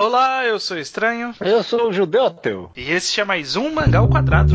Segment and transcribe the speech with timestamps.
[0.00, 1.34] Olá, eu sou o Estranho.
[1.40, 2.70] Eu sou o Judeu Ateu.
[2.76, 4.54] E este é mais um Mangá ao Quadrado.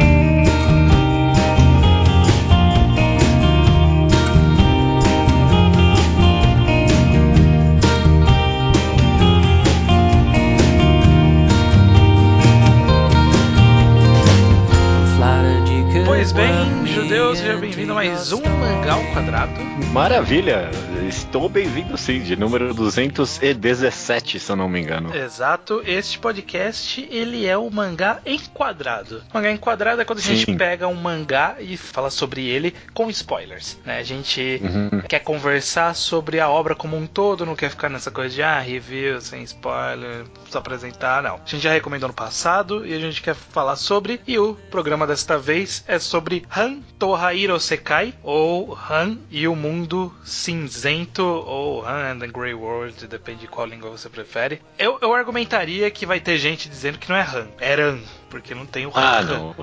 [17.35, 19.59] Seja bem-vindo a mais um Mangá ao Quadrado.
[19.91, 20.69] Maravilha!
[21.07, 25.13] Estou bem-vindo sim, de número 217, se eu não me engano.
[25.15, 29.21] Exato, este podcast ele é o mangá enquadrado.
[29.33, 30.35] Mangá enquadrado é quando a Sim.
[30.35, 33.77] gente pega um mangá e fala sobre ele com spoilers.
[33.85, 33.97] Né?
[33.97, 35.01] A gente Uhum.
[35.01, 38.59] quer conversar sobre a obra como um todo, não quer ficar nessa coisa de ah,
[38.59, 41.35] review, sem spoiler, só apresentar, não.
[41.35, 45.05] A gente já recomendou no passado e a gente quer falar sobre, e o programa
[45.05, 46.77] desta vez é sobre Han
[47.23, 53.39] Tohahiro Sekai, ou Han e o Mundo Cinzento, ou Han and the Grey World, depende
[53.41, 54.61] de qual língua você prefere.
[54.77, 57.99] Eu, eu argumentaria que vai ter gente dizendo que não é Han, é Ran,
[58.33, 58.93] porque não tem o Han.
[58.95, 59.23] Ah, Han.
[59.25, 59.55] não.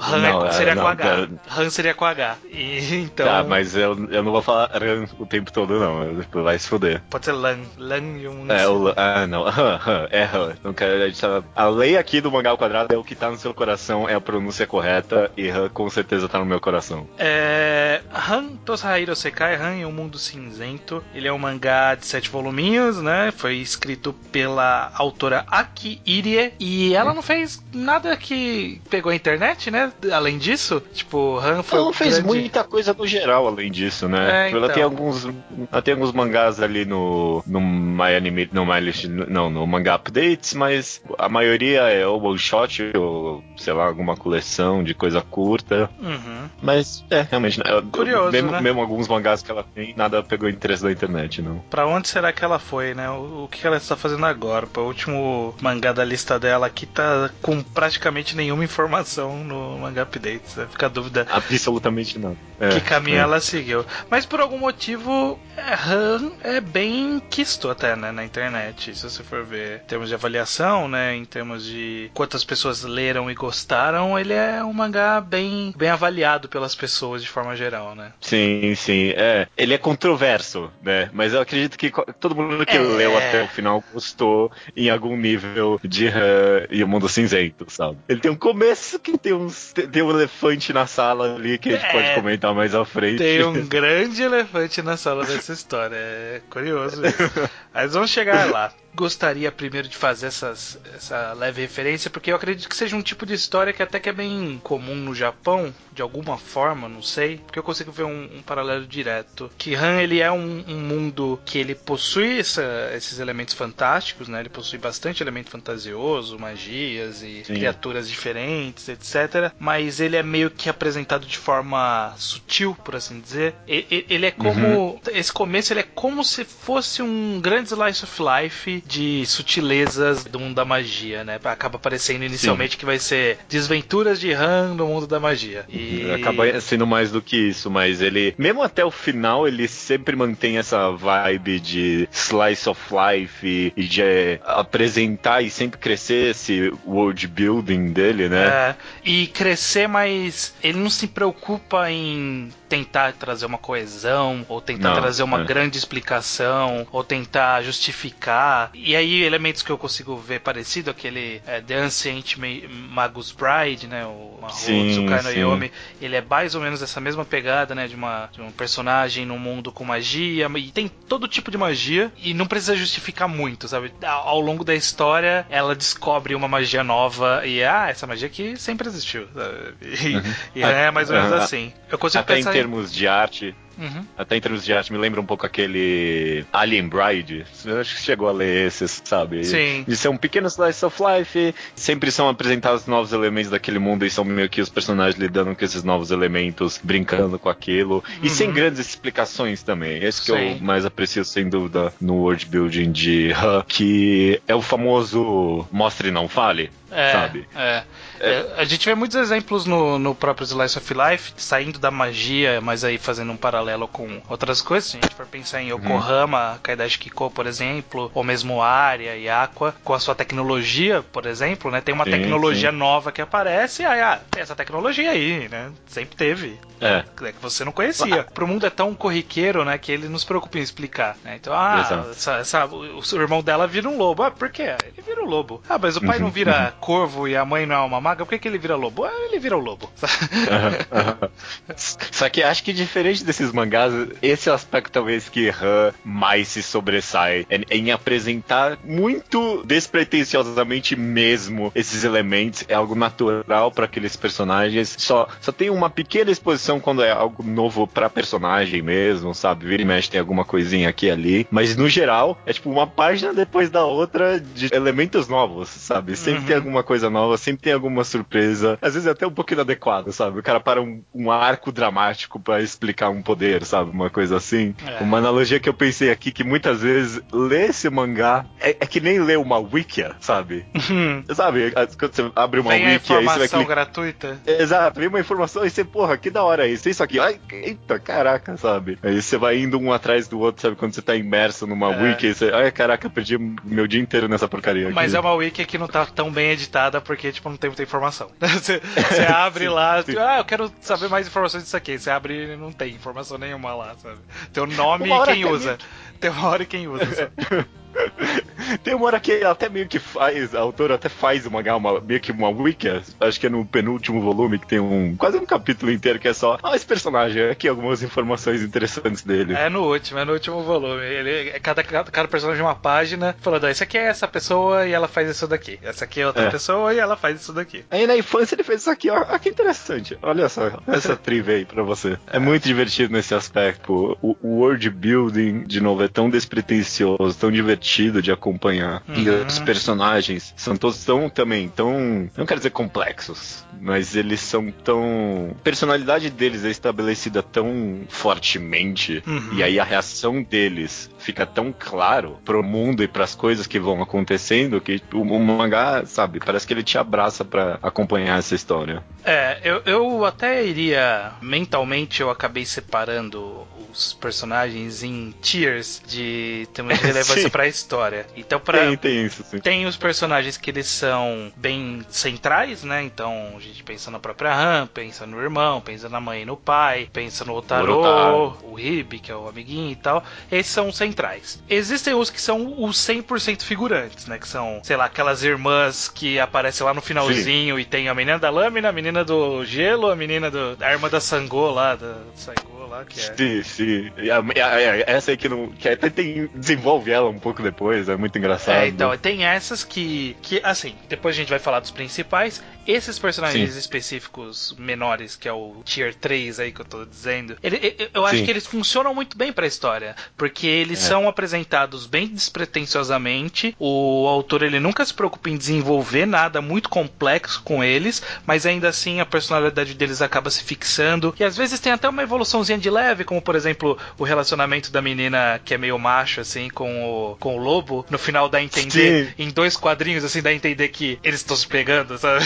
[0.00, 1.16] Han não, é- seria não, com H.
[1.26, 1.38] não.
[1.58, 2.36] Han seria com H.
[2.50, 3.26] E, então.
[3.26, 6.24] Tá, mas eu, eu não vou falar Ran o tempo todo, não.
[6.42, 7.02] Vai se fuder.
[7.10, 7.58] Pode ser Lan.
[7.76, 8.50] Lan e um.
[8.50, 9.44] É, o, ah, não.
[9.46, 10.54] Han, Han, é Han.
[10.64, 13.36] Não quero, tá- a lei aqui do mangá ao quadrado é o que tá no
[13.36, 17.06] seu coração, é a pronúncia correta, e Han com certeza tá no meu coração.
[17.18, 18.00] É.
[18.30, 21.04] Han Toshihiro Sekai, Han e o Mundo Cinzento.
[21.14, 23.30] Ele é um mangá de sete voluminhos, né?
[23.36, 26.54] Foi escrito pela autora Aki Irie.
[26.58, 29.90] E ela não fez nada que pegou a internet, né?
[30.12, 31.78] Além disso, tipo, Han foi.
[31.78, 34.48] Ela o não fez grande- muita coisa no geral além disso, né?
[34.48, 34.74] É, Ela então.
[34.74, 35.24] tem alguns.
[35.72, 37.42] Ela tem alguns mangás ali no.
[37.46, 38.48] no My Anime.
[38.52, 39.04] No My List.
[39.06, 44.14] Não, no Manga Updates, mas a maioria é ou one shot, ou sei lá, alguma
[44.16, 45.88] coleção de coisa curta.
[46.00, 46.48] Uhum.
[46.62, 47.58] Mas é, realmente.
[47.58, 48.60] né, eu- Curioso, mesmo, né?
[48.60, 51.58] mesmo alguns mangás que ela tem, nada pegou interesse da internet, não.
[51.70, 53.08] Pra onde será que ela foi, né?
[53.08, 54.66] O, o que ela está fazendo agora?
[54.66, 57.95] Pô, o último mangá da lista dela aqui tá com praticamente
[58.34, 60.54] nenhuma informação no mangá updates.
[60.56, 60.66] Né?
[60.70, 62.36] Fica a dúvida Absolutamente não.
[62.58, 63.20] É, que caminho é.
[63.20, 63.84] ela seguiu.
[64.10, 68.94] Mas por algum motivo, é, Han é bem quisto até, né, na internet.
[68.94, 73.30] Se você for ver em termos de avaliação, né, em termos de quantas pessoas leram
[73.30, 78.12] e gostaram, ele é um mangá bem, bem avaliado pelas pessoas de forma geral, né?
[78.20, 79.10] Sim, sim.
[79.16, 81.10] É, ele é controverso, né?
[81.12, 82.80] Mas eu acredito que todo mundo que É.
[82.80, 87.85] leu até o final gostou em algum nível de Han e o Mundo Cinzento, sabe?
[88.08, 89.72] Ele tem um começo que tem uns.
[89.72, 91.92] Tem um elefante na sala ali que a gente É.
[91.92, 93.18] pode comentar mais à frente.
[93.18, 95.96] Tem um grande elefante na sala dessa história.
[95.96, 97.16] É curioso isso.
[97.74, 98.72] Mas vamos chegar lá.
[98.96, 103.26] Gostaria primeiro de fazer essas, essa leve referência, porque eu acredito que seja um tipo
[103.26, 107.36] de história que até que é bem comum no Japão, de alguma forma, não sei,
[107.38, 109.50] porque eu consigo ver um, um paralelo direto.
[109.58, 114.40] Que Han ele é um, um mundo que ele possui essa- esses elementos fantásticos, né?
[114.40, 117.54] Ele possui bastante elemento fantasioso, magias e Sim.
[117.54, 119.52] criaturas diferentes, etc.
[119.58, 123.54] Mas ele é meio que apresentado de forma sutil, por assim dizer.
[123.68, 125.00] E- e- Ele é como.
[125.12, 130.38] Esse começo ele é como se fosse um grande slice of life de sutilezas do
[130.38, 131.38] mundo da magia, né?
[131.44, 135.64] Acaba parecendo inicialmente que vai ser desventuras de Han no mundo da magia.
[135.68, 140.14] E Acaba sendo mais do que isso, mas ele, mesmo até o final, ele sempre
[140.16, 146.30] mantém essa vibe de slice of life e, e de é, apresentar e sempre crescer
[146.30, 148.46] esse world building dele, né?
[148.46, 148.74] É,
[149.04, 154.94] e crescer, mas ele não se preocupa em tentar trazer uma coesão, ou tentar Não,
[154.94, 155.44] trazer uma é.
[155.44, 158.70] grande explicação, ou tentar justificar.
[158.74, 163.86] E aí, elementos que eu consigo ver parecido, aquele é, The Ancient Ma- Magus Bride,
[163.86, 164.04] né?
[164.04, 165.40] O Mahou Sim, Tsukai no sim.
[165.40, 167.86] Yomi, ele é mais ou menos essa mesma pegada, né?
[167.88, 172.12] De, uma, de um personagem num mundo com magia, e tem todo tipo de magia,
[172.22, 173.92] e não precisa justificar muito, sabe?
[174.02, 178.88] Ao, longo da história, ela descobre uma magia nova, e ah, essa magia aqui sempre
[178.88, 179.28] existiu.
[179.34, 179.74] sabe?
[180.54, 181.38] E, e é mais ou menos Uhum.
[181.38, 181.72] assim.
[181.90, 184.06] Eu consigo Até pensar termos de arte, Uhum.
[184.16, 187.44] até em termos de arte, me lembra um pouco aquele Alien Bride.
[187.62, 189.44] Eu acho que chegou a ler esse, sabe?
[189.44, 189.84] Sim.
[189.86, 194.10] De ser um pequeno slice of life, sempre são apresentados novos elementos daquele mundo e
[194.10, 198.02] são meio que os personagens lidando com esses novos elementos, brincando com aquilo.
[198.22, 200.02] E sem grandes explicações também.
[200.02, 200.38] É isso que Uhum.
[200.38, 200.52] Sim.
[200.58, 206.08] eu mais aprecio, sem dúvida, no world building de Han, que é o famoso mostre
[206.08, 207.46] e não fale, É, sabe?
[207.54, 207.82] É.
[208.20, 212.60] É, a gente vê muitos exemplos no, no próprio Slice of Life, saindo da magia,
[212.60, 214.90] mas aí fazendo um paralelo com outras coisas.
[214.90, 216.58] Se a gente for pensar em Yokohama, uhum.
[216.62, 221.70] Kaidashi Kiko, por exemplo, ou mesmo Arya e Aqua, com a sua tecnologia, por exemplo,
[221.70, 221.80] né?
[221.80, 222.76] Tem uma sim, tecnologia sim.
[222.76, 225.70] nova que aparece, e aí, ah, tem essa tecnologia aí, né?
[225.86, 226.58] Sempre teve.
[226.80, 227.04] É.
[227.22, 228.24] é que você não conhecia.
[228.34, 231.16] Pro mundo é tão corriqueiro, né, que ele não se preocupa em explicar.
[231.24, 231.36] Né?
[231.36, 234.22] Então, ah, essa, essa, o, irmão dela vira um lobo.
[234.22, 234.76] Ah, por quê?
[234.84, 235.62] Ele vira um lobo.
[235.68, 238.30] Ah, mas o pai não vira corvo e a mãe não é uma maga, por
[238.30, 239.04] que, que ele vira lobo?
[239.04, 239.90] Ah, ele vira o lobo.
[241.76, 243.92] Só que acho que diferente desses mangás,
[244.22, 251.72] esse é aspecto talvez que Han mais se sobressai em, em apresentar muito despretensiosamente mesmo
[251.74, 252.64] esses elementos.
[252.68, 254.94] É algo natural para aqueles personagens.
[254.98, 259.66] Só, só tem uma pequena exposição quando é algo novo pra personagem mesmo, sabe?
[259.66, 261.46] Vira e mexe tem alguma coisinha aqui e ali.
[261.50, 266.14] Mas no geral, é tipo uma página depois da outra de elementos novos, sabe?
[266.16, 266.46] Sempre uhum.
[266.46, 268.78] tem alguma coisa nova, sempre tem alguma surpresa.
[268.80, 270.38] Às vezes é até um pouco inadequado, sabe?
[270.38, 273.90] O cara para um, um arco dramático para explicar um poder, sabe?
[273.90, 274.74] Uma coisa assim.
[274.86, 275.02] É.
[275.02, 279.00] Uma analogia que eu pensei aqui que muitas vezes ler esse mangá é, é que
[279.00, 280.64] nem ler uma wikia, sabe?
[280.74, 281.24] Uhum.
[281.36, 281.72] Sabe?
[281.98, 283.66] Quando você abre uma vem wiki, aí você vai clicar...
[283.66, 284.40] gratuita.
[284.46, 287.18] Exato, vem uma informação e você, porra, que da hora isso, isso aqui.
[287.20, 288.98] Ai, eita, caraca, sabe?
[289.02, 290.76] Aí você vai indo um atrás do outro, sabe?
[290.76, 292.02] Quando você tá imerso numa é.
[292.02, 294.90] wiki, você, ai, caraca, perdi meu dia inteiro nessa porcaria.
[294.90, 295.16] Mas aqui.
[295.16, 298.30] é uma wiki que não tá tão bem editada porque, tipo, não tem muita informação.
[298.38, 300.16] você, você abre sim, lá, sim.
[300.18, 301.98] ah, eu quero saber mais informações disso aqui.
[301.98, 304.18] Você abre e não tem informação nenhuma lá, sabe?
[304.52, 305.78] Tem o nome e quem usa.
[306.20, 307.06] Tem uma hora e quem usa.
[307.06, 307.66] Sabe?
[308.82, 312.00] Tem uma hora que ela até meio que faz, a autora até faz uma, uma
[312.00, 312.88] meio que uma wiki,
[313.20, 316.32] acho que é no penúltimo volume, que tem um quase um capítulo inteiro que é
[316.32, 319.54] só, ah, esse personagem, aqui algumas informações interessantes dele.
[319.54, 321.04] É no último, é no último volume.
[321.04, 324.86] Ele, cada, cada, cada personagem é uma página, falando, ah, esse aqui é essa pessoa
[324.86, 325.78] e ela faz isso daqui.
[325.82, 326.50] Essa aqui é outra é.
[326.50, 327.84] pessoa e ela faz isso daqui.
[327.90, 330.18] Aí na infância ele fez isso aqui, ó, ah, que interessante.
[330.22, 332.16] Olha só, essa trivia aí pra você.
[332.36, 334.16] É muito divertido nesse aspecto.
[334.20, 337.85] O, o world building, de novo, é tão despretensioso, tão divertido
[338.20, 339.02] de acompanhar.
[339.08, 339.14] Uhum.
[339.16, 342.28] E os personagens são todos tão também tão.
[342.36, 345.54] Não quero dizer complexos, mas eles são tão.
[345.58, 349.22] A personalidade deles é estabelecida tão fortemente.
[349.26, 349.50] Uhum.
[349.52, 353.78] E aí a reação deles fica tão claro pro mundo e para as coisas que
[353.78, 358.54] vão acontecendo que o, o, mangá, sabe, parece que ele te abraça para acompanhar essa
[358.54, 359.02] história.
[359.24, 361.32] É, eu, eu até iria.
[361.40, 368.26] Mentalmente eu acabei separando os personagens em tiers de de relevância para história.
[368.36, 369.58] Então, para tem, tem isso, sim.
[369.58, 373.02] Tem os personagens que eles são bem centrais, né?
[373.02, 376.56] Então, a gente pensa na própria Han, pensa no irmão, pensa na mãe e no
[376.56, 380.24] pai, pensa no Otaro, o, o Ribe, que é o amiguinho e tal.
[380.50, 381.62] Esses são os centrais.
[381.68, 384.38] Existem os que são os 100% figurantes, né?
[384.38, 387.82] Que são, sei lá, aquelas irmãs que aparecem lá no finalzinho sim.
[387.82, 391.08] e tem a menina da lâmina, a menina do gelo, a menina do, a arma
[391.08, 393.34] da Sangô lá, da Sangô lá, que é.
[393.36, 394.12] Sim, sim.
[394.30, 398.36] A, essa aí que, não, que até tem, desenvolve ela um pouco depois, é muito
[398.38, 398.76] engraçado.
[398.76, 402.62] É, então, tem essas que, que, assim, depois a gente vai falar dos principais.
[402.86, 403.78] Esses personagens Sim.
[403.78, 408.38] específicos menores, que é o Tier 3 aí que eu tô dizendo, ele, eu acho
[408.38, 408.44] Sim.
[408.44, 411.08] que eles funcionam muito bem pra história, porque eles é.
[411.08, 413.74] são apresentados bem despretensiosamente.
[413.78, 418.88] O autor, ele nunca se preocupa em desenvolver nada muito complexo com eles, mas ainda
[418.88, 421.34] assim a personalidade deles acaba se fixando.
[421.38, 424.90] E às vezes tem até uma evoluçãozinha de leve, como por exemplo exemplo, o relacionamento
[424.90, 428.58] da menina que é meio macho, assim, com o, com o lobo, no final dá
[428.58, 429.44] a entender, Sim.
[429.44, 432.44] em dois quadrinhos, assim, dá a entender que eles estão se pegando, sabe?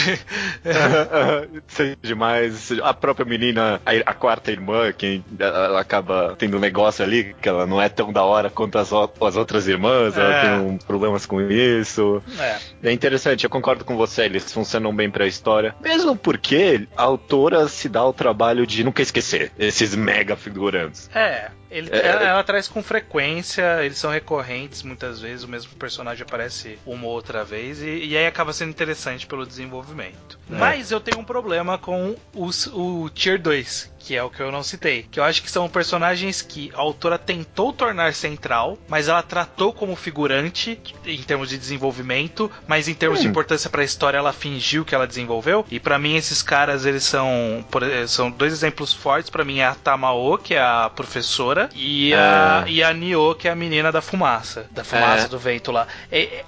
[1.67, 2.71] Sim, demais.
[2.83, 7.49] A própria menina, a, a, quarta irmã, que ela acaba tendo um negócio ali, que
[7.49, 10.21] ela não é tão da hora quanto as, as outras irmãs, é.
[10.21, 12.21] ela tem um, problemas com isso.
[12.39, 12.57] É.
[12.83, 15.75] é interessante, eu concordo com você, eles funcionam bem pra história.
[15.81, 21.09] Mesmo porque a autora se dá o trabalho de nunca esquecer esses mega figurantes.
[21.13, 25.47] É, É, Ele, é, ela, ela, traz com frequência, eles são recorrentes muitas vezes, o
[25.47, 30.37] mesmo personagem aparece uma ou outra vez, e, e aí acaba sendo interessante pelo desenvolvimento.
[30.51, 30.55] É.
[30.55, 34.51] Mas eu tenho um problema com os, o Tier 2, que é o que eu
[34.51, 35.05] não citei.
[35.09, 39.73] Que eu acho que são personagens que a autora tentou tornar central, mas ela tratou
[39.73, 43.23] como figurante em termos de desenvolvimento, mas em termos hum.
[43.23, 45.65] de importância para a história ela fingiu que ela desenvolveu.
[45.69, 47.65] E para mim esses caras eles são
[48.07, 52.63] são dois exemplos fortes para mim é a Tamao, que é a professora e a,
[52.67, 52.71] é.
[52.71, 54.67] e a Nioh, que é a menina da fumaça.
[54.71, 55.29] Da fumaça, é.
[55.29, 55.87] do vento lá.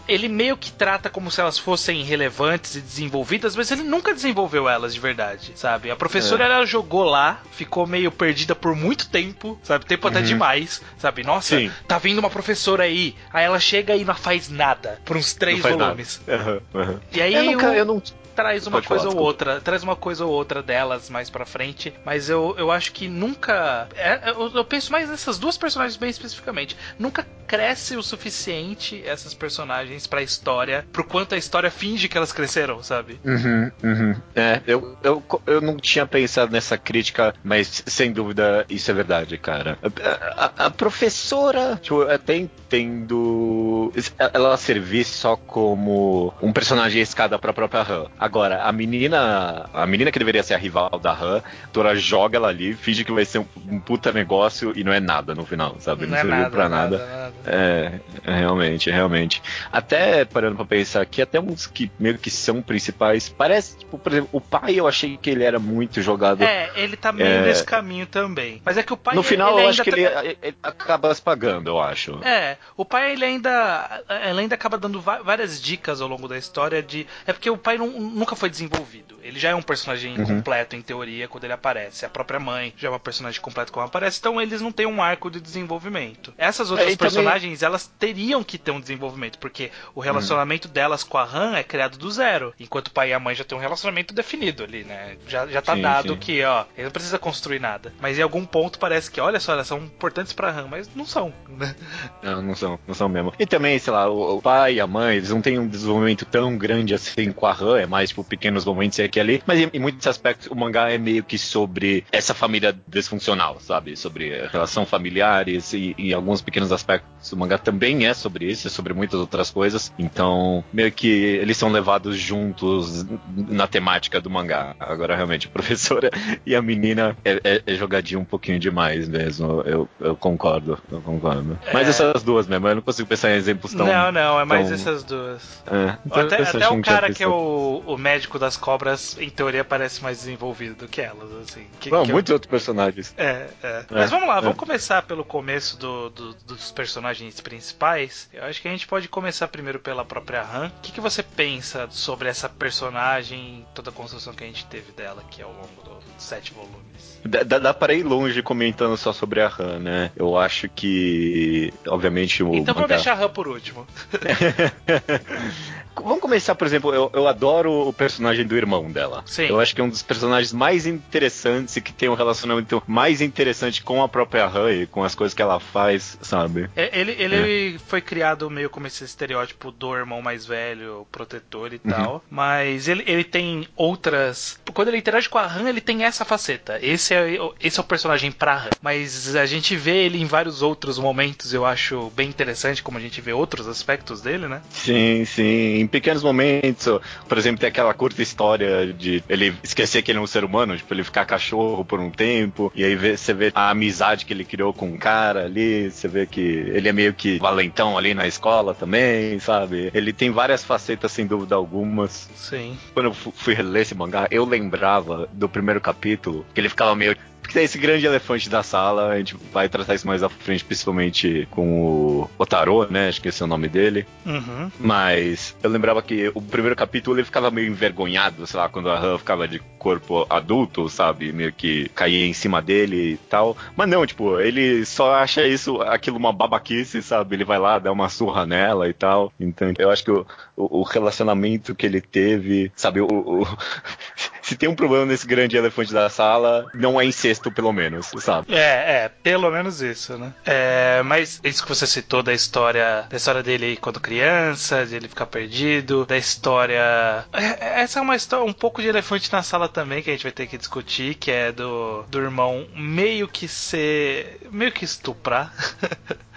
[0.08, 4.68] Ele meio que trata como se elas fossem relevantes e desenvolvidas, mas ele nunca desenvolveu
[4.68, 5.92] elas de verdade, sabe?
[5.92, 6.48] A professora, é.
[6.48, 9.86] ela jogou lá, ficou meio perdida por muito tempo, sabe?
[9.86, 10.26] Tempo até uhum.
[10.26, 11.24] demais, sabe?
[11.24, 11.72] Nossa, Sim.
[11.88, 13.16] tá vindo uma professora aí.
[13.32, 16.22] Aí ela chega e não faz nada por uns três volumes.
[16.28, 17.00] Uhum, uhum.
[17.12, 18.02] E aí eu, nunca, eu não
[18.36, 21.46] traz uma Pode coisa falar, ou outra, traz uma coisa ou outra delas mais pra
[21.46, 23.88] frente, mas eu, eu acho que nunca.
[23.96, 26.76] É, eu, eu, penso mais nessas duas personagens bem especificamente.
[26.98, 32.32] Nunca cresce o suficiente essas personagens pra história, pro quanto a história finge que elas
[32.32, 33.20] cresceram, sabe?
[33.24, 34.16] Uhum, uhum.
[34.36, 39.38] É, eu, eu, eu não tinha pensado nessa crítica, mas sem dúvida isso é verdade,
[39.38, 39.78] cara.
[39.84, 47.38] A, a, a professora, tipo, eu até entendo ela servir só como um personagem escada
[47.38, 48.06] pra própria Han.
[48.24, 49.70] Agora, a menina.
[49.74, 53.12] A menina que deveria ser a rival da Han, Tora joga ela ali, finge que
[53.12, 56.04] vai ser um, um, puta negócio e não é nada no final, sabe?
[56.04, 56.98] Não, não é serviu nada, pra nada.
[57.00, 57.34] nada, nada.
[57.46, 59.44] É, é, realmente, realmente.
[59.70, 63.28] Até parando pra pensar aqui, até uns que meio que são principais.
[63.28, 66.46] Parece, tipo, por exemplo, o pai eu achei que ele era muito jogado.
[66.46, 67.42] É, ele tá meio é...
[67.42, 68.62] nesse caminho também.
[68.64, 69.16] Mas é que o pai.
[69.16, 69.98] No final eu acho que tá...
[69.98, 72.24] ele, ele, acaba se pagando, eu acho.
[72.24, 74.02] É, o pai ele ainda.
[74.30, 77.06] Ele ainda acaba dando várias dicas ao longo da história de.
[77.28, 79.18] É porque o pai não nunca foi desenvolvido.
[79.22, 80.26] Ele já é um personagem uhum.
[80.26, 82.06] completo, em teoria, quando ele aparece.
[82.06, 85.02] A própria mãe já é uma personagem completa quando aparece, então eles não têm um
[85.02, 86.34] arco de desenvolvimento.
[86.38, 87.70] Essas outras é, personagens, também...
[87.70, 90.74] elas teriam que ter um desenvolvimento, porque o relacionamento uhum.
[90.74, 93.44] delas com a Han é criado do zero, enquanto o pai e a mãe já
[93.44, 95.18] têm um relacionamento definido ali, né?
[95.28, 96.20] Já, já tá sim, dado sim.
[96.20, 97.94] que, ó, ele não precisa construir nada.
[98.00, 101.06] Mas em algum ponto parece que, olha só, elas são importantes pra Han, mas não
[101.06, 101.76] são, né?
[102.22, 103.34] Não, não são, não são mesmo.
[103.38, 106.26] E também, sei lá, o, o pai e a mãe, eles não têm um desenvolvimento
[106.26, 109.60] tão grande assim com a Han, é mais tipo pequenos momentos aqui e ali, mas
[109.60, 113.96] em, em, muitos aspectos o mangá é meio que sobre essa família desfuncional, sabe?
[113.96, 118.70] Sobre relação familiares e em alguns pequenos aspectos o mangá também é sobre isso, é
[118.70, 119.94] sobre muitas outras coisas.
[119.98, 123.06] Então, meio que eles são levados juntos
[123.36, 124.76] na temática do mangá.
[124.80, 126.10] Agora, realmente, a professora
[126.46, 129.62] e a menina é, é, é jogadinho um pouquinho demais mesmo.
[129.62, 131.58] Eu, eu concordo, eu concordo.
[131.66, 131.74] É...
[131.74, 133.86] Mas essas duas mesmo, eu não consigo pensar em exemplos tão.
[133.86, 134.76] Não, não, é mais tão...
[134.76, 135.64] essas duas.
[135.68, 139.64] É, então até, até o cara que é o, o médico das cobras, em teoria,
[139.64, 141.66] parece mais desenvolvido do que elas, assim.
[141.80, 142.36] Que, Não, que muitos eu...
[142.36, 143.14] outros personagens.
[143.18, 143.86] É, é, é.
[143.90, 144.42] Mas vamos lá, é.
[144.42, 148.30] vamos começar pelo começo do, do, dos personagens principais.
[148.34, 150.68] Eu acho que a gente pode começar primeiro pela própria Han.
[150.68, 154.92] O que, que você pensa sobre essa personagem, toda a construção que a gente teve
[154.92, 157.22] dela aqui ao longo dos sete volumes?
[157.26, 160.12] Dá, dá para ir longe comentando só sobre a Han, né?
[160.16, 162.54] Eu acho que, obviamente, o.
[162.54, 163.88] Então vamos deixar a Han por último.
[165.96, 169.24] Vamos começar, por exemplo, eu, eu adoro o personagem do irmão dela.
[169.26, 169.44] Sim.
[169.44, 173.22] Eu acho que é um dos personagens mais interessantes e que tem um relacionamento mais
[173.22, 176.70] interessante com a própria Han e com as coisas que ela faz, sabe?
[176.76, 177.80] É, ele ele é.
[177.80, 181.92] foi criado meio como esse estereótipo do irmão mais velho, protetor e uhum.
[181.92, 184.60] tal, mas ele, ele tem outras.
[184.74, 186.80] Quando ele interage com a Han, ele tem essa faceta.
[186.82, 188.70] Esse é, esse é o personagem pra Han.
[188.82, 193.02] Mas a gente vê ele em vários outros momentos, eu acho bem interessante como a
[193.02, 194.62] gente vê outros aspectos dele, né?
[194.72, 200.12] Sim, sim em pequenos momentos, por exemplo, tem aquela curta história de ele esquecer que
[200.12, 203.34] ele é um ser humano, tipo, ele ficar cachorro por um tempo, e aí você
[203.34, 206.94] vê a amizade que ele criou com um cara ali, você vê que ele é
[206.94, 209.92] meio que valentão ali na escola também, sabe?
[209.94, 212.30] Ele tem várias facetas, sem dúvida algumas.
[212.36, 212.78] Sim.
[212.94, 217.16] Quando eu fui ler esse mangá, eu lembrava do primeiro capítulo, que ele ficava meio
[217.44, 220.64] porque tem esse grande elefante da sala, a gente vai tratar isso mais à frente,
[220.64, 223.10] principalmente com o Otaro, né?
[223.10, 224.08] Acho que esse é o nome dele.
[224.26, 224.72] Uhum.
[224.80, 228.98] Mas eu lembrava que o primeiro capítulo ele ficava meio envergonhado, sei lá, quando a
[228.98, 231.34] Han ficava de corpo adulto, sabe?
[231.34, 233.58] Meio que caía em cima dele e tal.
[233.76, 237.36] Mas não, tipo, ele só acha isso, aquilo uma babaquice, sabe?
[237.36, 239.34] Ele vai lá, dá uma surra nela e tal.
[239.38, 243.02] Então, eu acho que o, o, o relacionamento que ele teve, sabe?
[243.02, 243.58] O, o
[244.42, 248.54] se tem um problema nesse grande elefante da sala, não é incesto, pelo menos, sabe?
[248.54, 250.34] É, é, pelo menos isso, né?
[250.46, 255.08] É, mas isso que você citou da história, da história dele quando criança, de ele
[255.08, 257.26] ficar perdido, da história.
[257.32, 260.24] É, essa é uma história, um pouco de elefante na sala também, que a gente
[260.24, 264.42] vai ter que discutir, que é do, do irmão meio que ser.
[264.52, 265.54] meio que estuprar.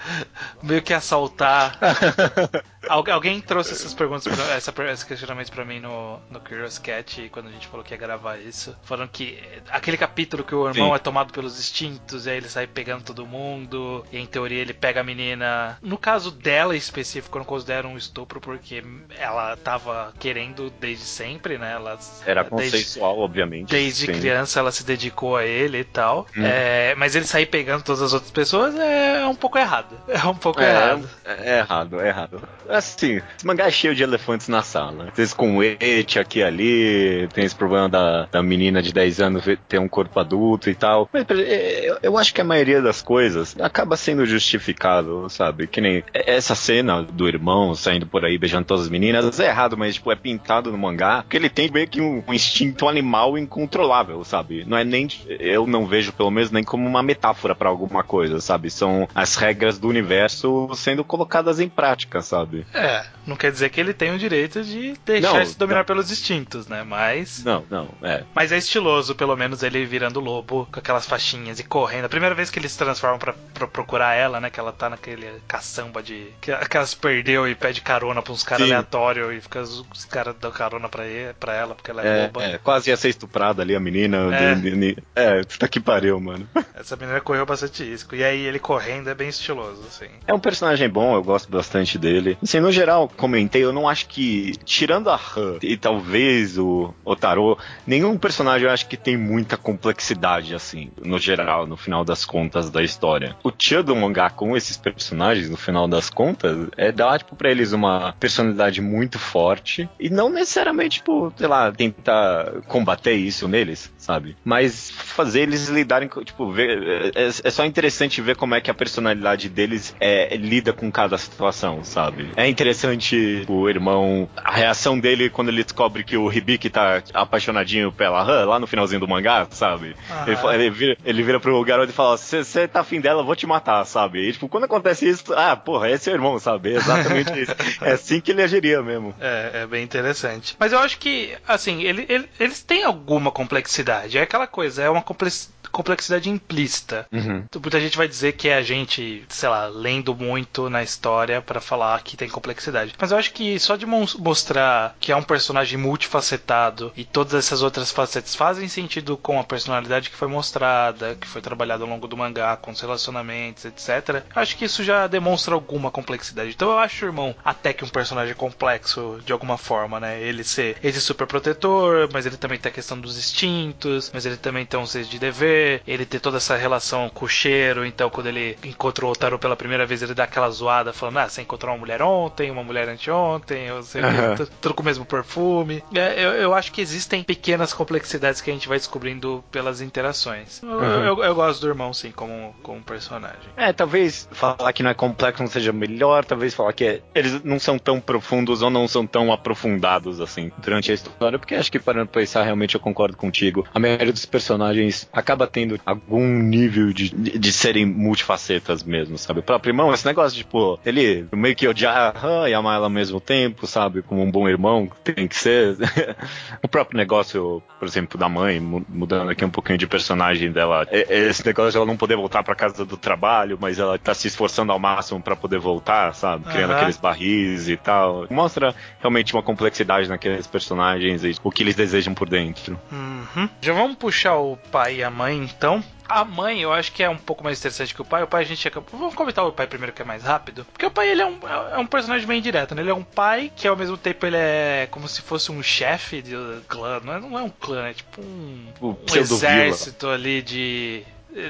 [0.63, 1.79] meio que assaltar
[2.89, 7.29] Algu alguém trouxe essas perguntas, pra, essa, esses questionamentos pra mim no, no Curious Cat
[7.31, 8.77] quando a gente falou que ia gravar isso.
[8.83, 9.39] Falando que
[9.71, 10.95] aquele capítulo que o irmão Sim.
[10.95, 14.05] é tomado pelos instintos e aí ele sai pegando todo mundo.
[14.13, 15.79] E em teoria ele pega a menina.
[15.83, 18.85] No caso dela em específico, eu não considero um estupro porque
[19.19, 21.73] ela tava querendo desde sempre, né?
[21.73, 23.71] Ela, Era consensual, desde, obviamente.
[23.71, 24.13] Desde Sim.
[24.13, 26.27] criança ela se dedicou a ele e tal.
[26.37, 26.45] Hum.
[26.45, 29.96] É, mas ele sair pegando todas as outras pessoas é um pouco errado.
[30.09, 31.09] É um pouco é, errado.
[31.25, 32.43] É, é errado, é errado.
[32.69, 35.09] Assim, esse mangá é cheio de elefantes na sala.
[35.15, 39.21] Tem esse com et aqui e ali, tem esse problema da, da menina de 10
[39.21, 41.09] anos ter um corpo adulto e tal.
[41.13, 45.67] Mas eu, eu acho que a maioria das coisas acaba sendo justificado, sabe?
[45.67, 49.77] Que nem essa cena do irmão saindo por aí beijando todas as meninas é errado,
[49.77, 53.37] mas tipo, é pintado no mangá, porque ele tem meio que um, um instinto animal
[53.39, 54.65] incontrolável, sabe?
[54.67, 55.09] Não é nem.
[55.29, 58.71] Eu não vejo, pelo menos, nem como uma metáfora para alguma coisa, sabe?
[58.71, 62.67] São as regras do universo sendo colocadas em prática, sabe?
[62.73, 65.85] É, não quer dizer que ele tem o direito de deixar não, se dominar não.
[65.85, 66.83] pelos instintos, né?
[66.83, 67.45] Mas.
[67.45, 68.25] Não, não, é.
[68.35, 72.05] Mas é estiloso, pelo menos, ele virando lobo com aquelas faixinhas e correndo.
[72.05, 74.51] A primeira vez que ele se transforma pra, pra procurar ela, né?
[74.51, 76.29] Que ela tá naquele caçamba de.
[76.41, 79.85] Que, que ela se perdeu e pede carona pra uns caras aleatórios e fica os,
[79.93, 82.45] os caras dão carona pra, ele, pra ela, porque ela é, é loba.
[82.45, 84.35] É, quase ia ser estuprada ali a menina.
[84.35, 86.49] É, de, de, de, é tá que pariu, mano.
[86.75, 88.15] Essa menina correu bastante risco.
[88.15, 90.07] E aí ele correndo é bem estiloso, assim.
[90.27, 92.37] É um personagem bom, eu gosto bastante dele.
[92.43, 97.59] Assim, no geral, comentei, eu não acho que, tirando a Han e talvez o Otaro,
[97.87, 102.71] nenhum personagem eu acho que tem muita complexidade, assim, no geral, no final das contas
[102.71, 103.37] da história.
[103.43, 107.51] O tchan do mangá com esses personagens, no final das contas, é dar, tipo, pra
[107.51, 113.93] eles uma personalidade muito forte e não necessariamente, tipo, sei lá, tentar combater isso neles,
[113.97, 114.37] sabe?
[114.45, 118.71] Mas fazer eles lidarem com, tipo, ver, é, é só interessante ver como é que
[118.71, 122.31] a personalidade deles é, lida com cada situação, sabe?
[122.37, 127.91] É interessante o irmão, a reação dele quando ele descobre que o Hibiki tá apaixonadinho
[127.91, 129.97] pela Han, lá no finalzinho do mangá, sabe?
[130.27, 133.35] Ele, ele, vira, ele vira pro garoto e fala: Você tá afim dela, eu vou
[133.35, 134.29] te matar, sabe?
[134.29, 136.75] E, tipo, quando acontece isso, ah, porra, esse é seu irmão, sabe?
[136.75, 137.55] É exatamente isso.
[137.81, 139.15] É assim que ele agiria mesmo.
[139.21, 140.55] É, é bem interessante.
[140.59, 144.19] Mas eu acho que, assim, ele, ele, eles têm alguma complexidade.
[144.19, 147.07] É aquela coisa, é uma complexidade implícita.
[147.13, 147.45] Uhum.
[147.61, 151.61] Muita gente vai dizer que é a gente, sei lá, lendo muito na história para
[151.61, 152.95] falar que tem complexidade.
[152.99, 157.63] Mas eu acho que só de mostrar que é um personagem multifacetado e todas essas
[157.63, 162.07] outras facetas fazem sentido com a personalidade que foi mostrada, que foi trabalhada ao longo
[162.07, 164.23] do mangá, com os relacionamentos, etc.
[164.35, 166.51] Eu acho que isso já demonstra alguma complexidade.
[166.51, 170.21] Então eu acho, irmão, até que um personagem complexo de alguma forma, né?
[170.21, 174.37] Ele ser esse super protetor, mas ele também tem a questão dos instintos, mas ele
[174.37, 178.11] também tem um senso de dever, ele tem toda essa relação com o cheiro, então
[178.11, 181.43] quando ele encontrou o Taro pela primeira vez, ele dá aquela zoada falando: Ah, você
[181.43, 184.47] encontrou uma mulher ontem, uma mulher anteontem, ou sei uhum.
[184.61, 185.83] tudo com o mesmo perfume.
[185.95, 190.63] É, eu, eu, acho que existem pequenas complexidades que a gente vai descobrindo pelas interações.
[190.63, 191.05] Eu, uhum.
[191.05, 193.37] eu, eu gosto do irmão, sim, como, como personagem.
[193.57, 197.43] É, talvez falar que não é complexo não seja melhor, talvez falar que é, eles
[197.45, 201.71] não são tão profundos ou não são tão aprofundados assim durante a história, porque acho
[201.71, 203.67] que parando pra pensar, realmente eu concordo contigo.
[203.75, 209.41] A maioria dos personagens acaba tendo algum nível de, de, de serem multifacetas mesmo, sabe?
[209.41, 212.15] O próprio irmão, esse negócio de, tipo, ele meio que odiar
[212.49, 214.03] e amar ela ao mesmo tempo, sabe?
[214.03, 215.77] Como um bom irmão tem que ser.
[216.63, 221.45] o próprio negócio, por exemplo, da mãe, mudando aqui um pouquinho de personagem dela, esse
[221.45, 224.73] negócio de ela não poder voltar para casa do trabalho, mas ela tá se esforçando
[224.73, 226.45] ao máximo para poder voltar, sabe?
[226.45, 226.77] Criando uhum.
[226.77, 228.27] aqueles barris e tal.
[228.31, 232.79] Mostra realmente uma complexidade naqueles personagens e o que eles desejam por dentro.
[232.93, 233.49] Uhum.
[233.61, 235.83] Já vamos puxar o pai e a mãe então.
[236.09, 238.23] A mãe, eu acho que é um pouco mais interessante que o pai.
[238.23, 238.71] O pai a gente.
[238.93, 240.65] Vamos comentar o pai primeiro que é mais rápido.
[240.73, 241.39] Porque o pai ele é um,
[241.73, 242.83] é um personagem bem direto, né?
[242.83, 246.23] Ele é um pai que ao mesmo tempo ele é como se fosse um chefe
[246.23, 246.35] de
[246.69, 247.01] clã.
[247.03, 251.05] Não é, não é um clã, é tipo um, um exército ali de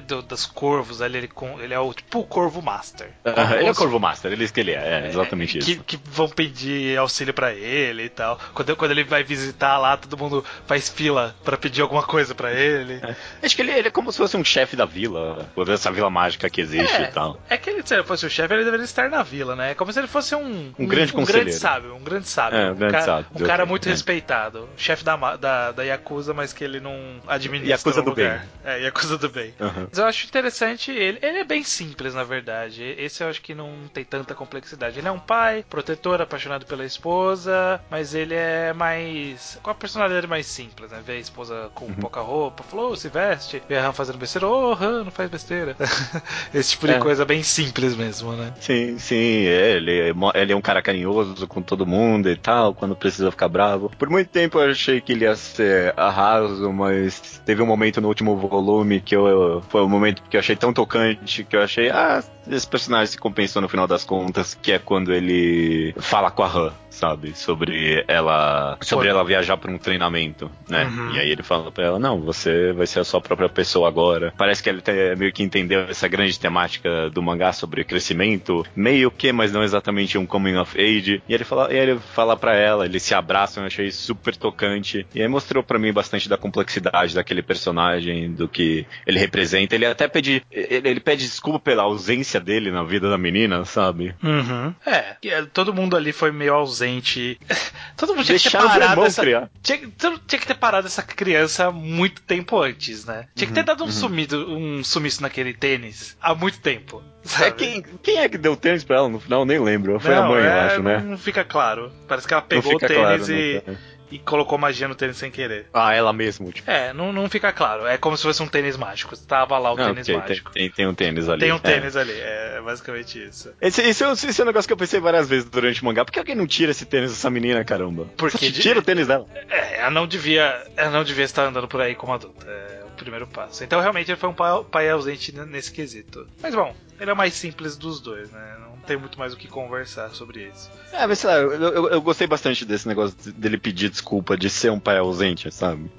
[0.07, 3.09] do, das corvos ali, ele, ele é o tipo o Corvo Master.
[3.25, 5.85] Uh, ele é o Corvo Master, ele é que ele é, é exatamente é, isso.
[5.85, 8.38] Que, vão pedir auxílio para ele e tal.
[8.55, 12.53] Quando, quando ele vai visitar lá, todo mundo faz fila para pedir alguma coisa para
[12.53, 12.94] ele.
[12.94, 13.16] É.
[13.42, 16.49] Acho que ele, ele, é como se fosse um chefe da vila, dessa vila mágica
[16.51, 17.40] que existe é, e tal.
[17.49, 19.72] É que ele, se ele fosse o chefe, ele deveria estar na vila, né?
[19.72, 20.46] É como se ele fosse um.
[20.46, 22.59] Um, um grande um, um grande sábio, um grande sábio.
[22.59, 23.27] É, um, grande cara, sábio.
[23.35, 24.68] Um cara muito respeitado.
[24.77, 26.96] Chefe da, da, da Yakuza, mas que ele não
[27.27, 28.38] administra Yakuza o lugar.
[28.64, 28.72] Bem.
[28.72, 29.55] É, Yakuza do bem.
[29.61, 29.76] Uhum.
[29.77, 29.87] Uhum.
[29.91, 31.19] Mas eu acho interessante ele.
[31.23, 32.83] Ele é bem simples, na verdade.
[32.99, 34.99] Esse eu acho que não tem tanta complexidade.
[34.99, 39.59] Ele é um pai, protetor, apaixonado pela esposa, mas ele é mais.
[39.62, 41.01] com a personalidade mais simples, né?
[41.05, 41.95] Vê a esposa com uhum.
[41.95, 43.62] pouca roupa, falou, oh, se veste.
[43.69, 45.77] Vê a Han fazendo besteira, ô, oh, Han, não faz besteira.
[46.53, 46.99] Esse tipo de é.
[46.99, 48.55] coisa bem simples mesmo, né?
[48.61, 49.47] Sim, sim.
[49.47, 53.49] É, ele, ele é um cara carinhoso com todo mundo e tal, quando precisa ficar
[53.49, 53.91] bravo.
[53.99, 58.09] Por muito tempo eu achei que ele ia ser arraso, mas teve um momento no
[58.09, 59.56] último volume que eu.
[59.69, 63.19] Foi um momento que eu achei tão tocante que eu achei, ah, esse personagem se
[63.19, 67.37] compensou no final das contas, que é quando ele fala com a Han sabe?
[67.37, 68.79] Sobre ela.
[68.81, 70.85] Sobre ela viajar para um treinamento, né?
[70.85, 71.14] Uhum.
[71.14, 74.33] E aí ele fala pra ela: Não, você vai ser a sua própria pessoa agora.
[74.37, 79.11] Parece que ele até meio que entendeu essa grande temática do mangá sobre crescimento, meio
[79.11, 81.23] que, mas não exatamente um coming of age.
[81.29, 85.07] E ele fala, e ele fala pra ela, eles se abraçam, eu achei super tocante.
[85.14, 89.46] E aí mostrou para mim bastante da complexidade daquele personagem, do que ele representa.
[89.53, 90.43] Ele até pede.
[90.51, 94.15] Ele, ele pede desculpa pela ausência dele na vida da menina, sabe?
[94.23, 94.75] Uhum.
[94.85, 95.17] É,
[95.53, 97.39] todo mundo ali foi meio ausente.
[97.97, 99.23] Todo mundo tinha que ter parado essa.
[99.63, 99.81] Tinha,
[100.27, 103.27] tinha, que ter parado essa criança muito tempo antes, né?
[103.35, 103.93] Tinha que ter uhum, dado um, uhum.
[103.93, 107.03] sumido, um sumiço naquele tênis há muito tempo.
[107.41, 109.45] É, quem, quem, é que deu tênis pra ela no final?
[109.45, 109.99] Nem lembro.
[109.99, 110.99] Foi não, a mãe, é, eu acho, né?
[110.99, 111.91] Não fica claro.
[112.07, 113.63] Parece que ela pegou o tênis claro, e.
[113.67, 113.77] Não,
[114.11, 115.66] e colocou magia no tênis sem querer.
[115.73, 116.71] Ah, ela mesmo, tipo.
[116.71, 117.87] É, não, não fica claro.
[117.87, 119.16] É como se fosse um tênis mágico.
[119.16, 120.53] Tava lá o não, tênis okay, mágico.
[120.53, 121.40] Tem, tem, um tênis ali.
[121.40, 121.61] Tem um é.
[121.61, 123.53] tênis ali, é basicamente isso.
[123.61, 126.05] Esse, esse, é, esse é um negócio que eu pensei várias vezes durante o mangá.
[126.05, 128.07] Por que alguém não tira esse tênis dessa menina, caramba?
[128.16, 128.61] Porque de...
[128.61, 129.27] tira o tênis dela.
[129.49, 130.64] É, ela não devia.
[130.77, 132.47] Ela não devia estar andando por aí como adulta.
[132.49, 133.63] É primeiro passo.
[133.63, 136.27] Então realmente ele foi um pai, ausente nesse quesito.
[136.43, 138.57] Mas bom, ele é o mais simples dos dois, né?
[138.61, 140.71] Não tem muito mais o que conversar sobre isso.
[140.93, 144.49] É, mas sei lá, eu, eu, eu gostei bastante desse negócio dele pedir desculpa de
[144.49, 145.91] ser um pai ausente, sabe?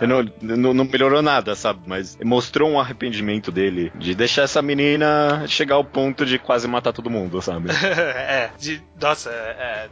[0.00, 1.80] Não, não, não, melhorou nada, sabe?
[1.86, 6.92] Mas mostrou um arrependimento dele de deixar essa menina chegar ao ponto de quase matar
[6.92, 7.70] todo mundo, sabe?
[7.72, 9.88] é, de, nossa, é, é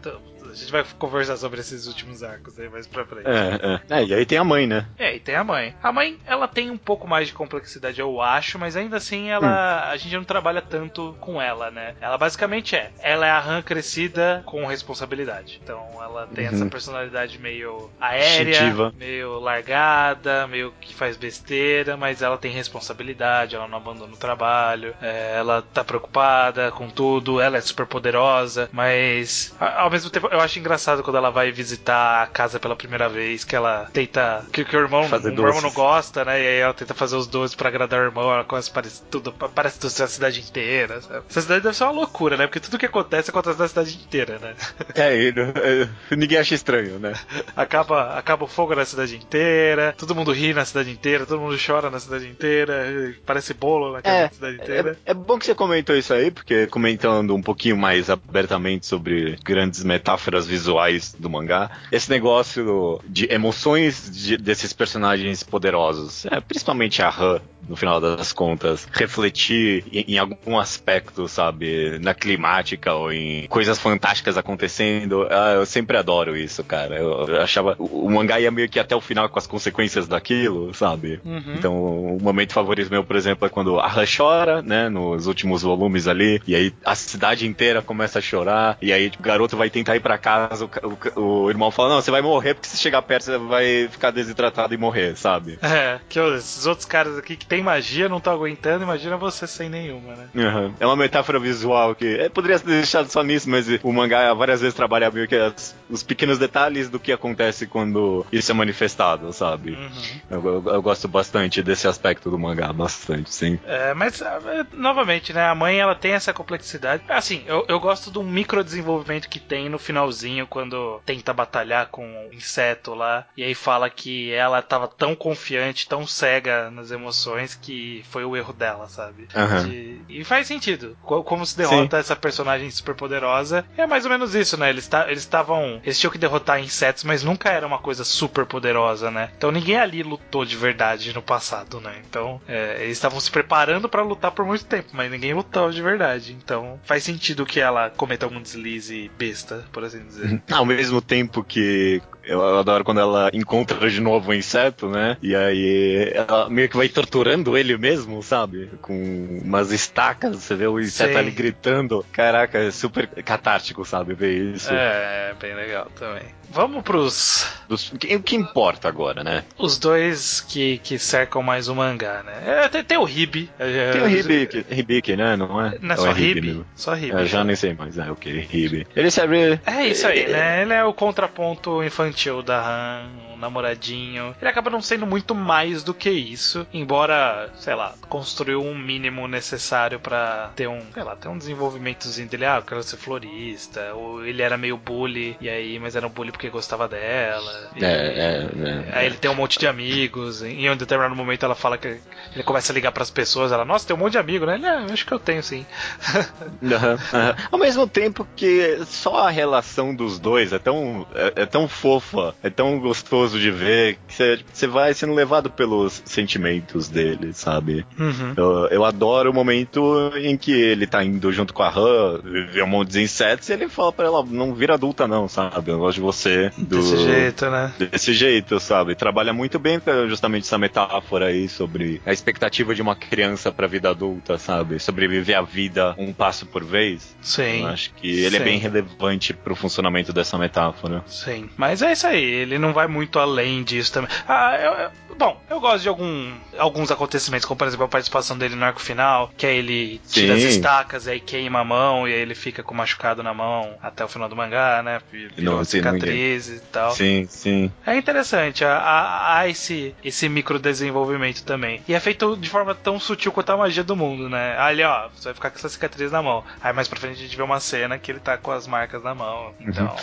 [0.55, 3.27] a gente vai conversar sobre esses últimos arcos aí mais pra frente.
[3.27, 4.01] É, é.
[4.01, 4.87] é, e aí tem a mãe, né?
[4.97, 5.75] É, e tem a mãe.
[5.83, 9.47] A mãe, ela tem um pouco mais de complexidade, eu acho, mas ainda assim ela.
[9.47, 9.90] Hum.
[9.90, 11.95] A gente não trabalha tanto com ela, né?
[12.01, 12.90] Ela basicamente é.
[13.01, 15.61] Ela é a rã crescida com responsabilidade.
[15.62, 16.55] Então ela tem uhum.
[16.55, 18.95] essa personalidade meio aérea, Instintiva.
[18.97, 24.95] meio largada, meio que faz besteira, mas ela tem responsabilidade, ela não abandona o trabalho,
[25.03, 30.40] é, ela tá preocupada com tudo, ela é super poderosa, mas ao mesmo tempo eu
[30.44, 34.44] acho engraçado quando ela vai visitar a casa pela primeira vez, que ela tenta.
[34.52, 36.42] Que, que o irmão, o irmão não gosta, né?
[36.42, 39.02] E aí ela tenta fazer os doces para agradar o irmão, ela começa a parecer
[39.11, 41.24] tudo, parece tudo a cidade inteira, sabe?
[41.28, 42.46] Essa cidade deve ser uma loucura, né?
[42.46, 44.54] Porque tudo que acontece acontece na cidade inteira, né?
[44.94, 47.14] É, é, ninguém acha estranho, né?
[47.57, 51.57] acaba, acaba o fogo na cidade inteira, todo mundo ri na cidade inteira, todo mundo
[51.64, 54.96] chora na cidade inteira, parece bolo na é, cidade inteira.
[55.04, 59.37] É, é bom que você comentou isso aí, porque comentando um pouquinho mais abertamente sobre
[59.44, 66.40] grandes metáforas metáforas visuais do mangá, esse negócio de emoções de, desses personagens poderosos, é,
[66.40, 72.92] principalmente a Han, no final das contas, refletir em, em, algum aspecto, sabe, na climática
[72.92, 75.27] ou em coisas fantásticas acontecendo.
[75.31, 76.97] Ah, eu sempre adoro isso, cara.
[76.97, 77.75] Eu, eu, achava.
[77.79, 81.20] O, o mangá ia meio que até o final com as consequências daquilo, sabe?
[81.25, 81.55] Uhum.
[81.57, 85.62] Então, o momento favorito meu, por exemplo, é quando a Han chora, né, nos últimos
[85.62, 89.57] volumes ali, e aí a cidade inteira começa a chorar, e aí tipo, o garoto
[89.57, 92.69] vai tentar ir para casa, o, o, o, irmão fala: Não, você vai morrer porque
[92.69, 95.59] se chegar perto você vai ficar desidratado e morrer, sabe?
[95.61, 99.69] É, que esses outros caras aqui que tem magia não estão aguentando, imagina você sem
[99.69, 100.29] nenhuma, né?
[100.35, 100.75] Uhum.
[100.81, 104.63] É uma metáfora visual que é, poderia ser deixado só nisso, mas o mangá várias
[104.63, 109.31] vezes trabalha meio que as, os pequenos detalhes do que acontece quando isso é manifestado,
[109.31, 109.73] sabe?
[109.73, 110.21] Uhum.
[110.31, 113.59] Eu, eu, eu, gosto bastante desse aspecto do mangá, bastante, sim.
[113.67, 115.47] É, mas, é, novamente, né?
[115.47, 117.03] A mãe ela tem essa complexidade.
[117.09, 122.05] Assim, eu, eu gosto do micro desenvolvimento que tem no finalzinho quando tenta batalhar com
[122.05, 126.90] o um inseto lá e aí fala que ela tava tão confiante, tão cega nas
[126.90, 129.29] emoções que foi o erro dela, sabe?
[129.35, 129.69] Uhum.
[129.69, 130.01] De...
[130.09, 130.97] E faz sentido.
[131.03, 132.01] Como se derrota Sim.
[132.01, 133.64] essa personagem super poderosa.
[133.77, 134.71] É mais ou menos isso, né?
[134.71, 135.81] Eles estavam.
[135.83, 139.31] Eles tinham que derrotar insetos, mas nunca era uma coisa super poderosa, né?
[139.37, 142.03] Então ninguém ali lutou de verdade no passado, né?
[142.09, 145.83] Então é, eles estavam se preparando para lutar por muito tempo, mas ninguém lutou de
[145.83, 146.33] verdade.
[146.33, 150.42] Então faz sentido que ela cometa algum deslize besta, por assim dizer.
[150.50, 155.17] Ao mesmo tempo que Eu adoro quando ela encontra de novo o inseto, né?
[155.23, 158.71] E aí ela meio que vai torturando ele mesmo, sabe?
[158.81, 161.19] Com umas estacas, você vê o inseto Sim.
[161.19, 162.05] ali gritando.
[162.13, 164.15] Caraca, é super catártico, sabe?
[164.15, 164.69] Ver isso.
[164.73, 166.23] É, bem legal também.
[166.51, 169.43] Vamos pros Dos- o que- importa agora, né?
[169.59, 172.33] os dois que, que cercam mais o mangá, né?
[172.65, 173.51] É, tem, tem o Ribi.
[173.59, 175.35] é, Tem o Hibiki, Hibiki, né?
[175.37, 175.77] Não é?
[175.81, 176.41] Não é só Hibi Ribi?
[176.49, 176.67] mesmo?
[176.77, 177.13] Só Ribi.
[177.13, 178.31] Eu já nem sei mais, é o que?
[178.53, 178.87] Hibi.
[178.95, 179.59] Ele serve.
[179.67, 180.63] É isso aí, né?
[180.63, 184.35] Ele é o contraponto infantil da Han, um namoradinho.
[184.40, 189.26] Ele acaba não sendo muito mais do que isso, embora, sei lá, construiu um mínimo
[189.28, 192.44] necessário pra ter um, sei lá, ter um desenvolvimentozinho dele.
[192.46, 193.94] Ah, eu quero ser florista.
[193.94, 197.70] Ou ele era meio bully, e aí, mas era um bully porque gostava dela.
[197.76, 198.48] E- É, é,
[198.92, 198.98] é.
[198.98, 200.42] Aí ele tem um monte de amigos.
[200.42, 201.88] Em um determinado momento ela fala que
[202.35, 203.52] ele começa a ligar pras pessoas.
[203.52, 204.54] Ela, nossa, tem um monte de amigo, né?
[204.54, 205.64] Ele, "Ah, acho que eu tenho sim.
[207.50, 212.35] Ao mesmo tempo que só a relação dos dois é tão, é, é tão fofa,
[212.42, 217.85] é tão gostoso de ver, que você- você vai sendo levado pelos sentimentos dele, sabe?
[217.99, 218.35] Uhum.
[218.37, 222.20] Eu, eu adoro o momento em que ele tá indo junto com a Han,
[222.53, 225.70] vê um monte de insetos, e ele fala pra ela, não vira adulta não, sabe?
[225.70, 227.73] Eu gosto de você do, Desse jeito, né?
[227.79, 228.94] desse jeito, sabe?
[228.94, 233.90] Trabalha muito bem justamente essa metáfora aí sobre a expectativa de uma criança pra vida
[233.90, 234.79] adulta, sabe?
[234.79, 237.14] Sobreviver a vida um passo por vez.
[237.20, 237.61] Sim.
[237.62, 238.44] Eu acho que ele é Sim.
[238.44, 241.03] bem relevante pro funcionamento dessa metáfora.
[241.07, 244.11] Sim, mas é isso aí, ele não vai muito além disso também.
[244.29, 248.37] Ah, eu, eu- bom, eu gosto de algum, alguns acontecimentos, como por exemplo a participação
[248.37, 250.48] dele no arco final, que aí ele tira as Sim.
[250.48, 254.05] estacas e aí queima a mão, e aí ele fica com machucado na mão até
[254.05, 255.00] o final do mangá, né?
[255.11, 256.90] Virou Não, sim, não cicatrizes e tal.
[256.92, 257.70] Sim, sim.
[257.87, 261.83] É interessante, há, há- esse, esse micro desenvolvimento também.
[261.87, 264.57] E é feito de forma tão sutil quanto a magia do mundo, né?
[264.59, 266.42] Ali, ó, você vai ficar com essa cicatriz na mão.
[266.62, 269.03] Aí mais pra frente a gente vê uma cena que ele tá com as marcas
[269.03, 269.53] na mão.
[269.61, 269.94] Então.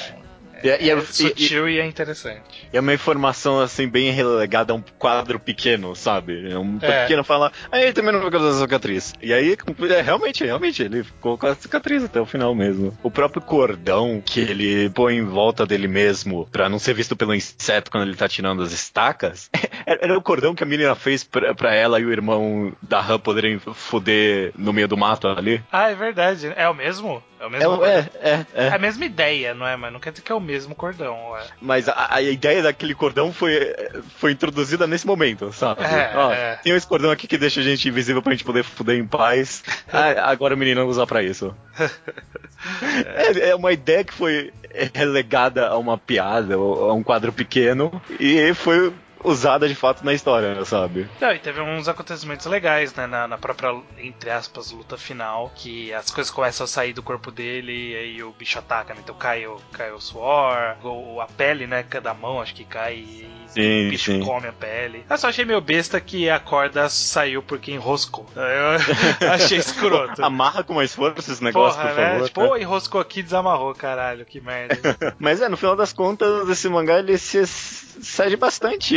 [0.63, 2.67] E, e- É e- sutil e, é interessante.
[2.71, 6.56] e é uma informação assim bem relegada a um quadro pequeno, sabe?
[6.56, 7.02] Um É.
[7.04, 9.13] pequeno fala, aí ele também não ficou com a cicatriz.
[9.21, 9.58] E aí,
[9.89, 12.97] é, realmente, realmente, ele ficou com a cicatriz até o final mesmo.
[13.04, 17.34] O próprio cordão que ele põe em volta dele mesmo pra não ser visto pelo
[17.36, 19.50] inseto quando ele tá tirando as estacas,
[19.86, 23.20] era o cordão que a menina fez pra, pra ela e o irmão da Han
[23.20, 25.62] poderem foder no meio do mato ali.
[25.72, 26.52] Ah, é verdade.
[26.56, 27.24] É o mesmo?
[27.39, 27.86] É o É, mesmo cordão?
[27.88, 28.67] é, é, é.
[28.67, 29.76] É a mesma ideia, não é?
[29.76, 31.32] Mas não quer dizer que é o mesmo cordão.
[31.32, 31.44] ué.
[31.62, 33.74] Mas a, a ideia daquele cordão foi,
[34.17, 35.84] foi introduzida nesse momento, sabe?
[35.84, 36.56] É, Ó, é.
[36.58, 39.63] Tem esse cordão aqui que deixa a gente invisível pra gente poder fuder em paz.
[39.94, 41.54] Ah, agora o menino usa pra isso.
[43.15, 44.52] É, é uma ideia que foi
[44.94, 50.64] relegada a uma piada, a um quadro pequeno, e foi usada de fato na história,
[50.66, 51.10] sabe?
[51.20, 53.08] Não, e teve uns acontecimentos legais, né?
[53.08, 57.32] Na, na própria, entre aspas, luta final, que as coisas começam a sair do corpo
[57.32, 59.02] dele e aí o bicho ataca, né?
[59.04, 60.76] Então cai o, cai o suor,
[61.22, 61.84] a pele, né?
[62.02, 64.20] Da mão, acho que cai e Sim, o bicho sim.
[64.22, 65.04] come a pele.
[65.10, 68.26] Eu só achei meio besta que a corda saiu porque enroscou.
[68.36, 70.24] Eu achei escroto.
[70.24, 72.12] Amarra com mais força esse negócio, Porra, por né?
[72.12, 72.28] favor.
[72.28, 74.78] Tipo, ô, enroscou aqui e desamarrou, caralho, que merda.
[75.20, 78.96] Mas é, no final das contas, esse mangá ele se cede bastante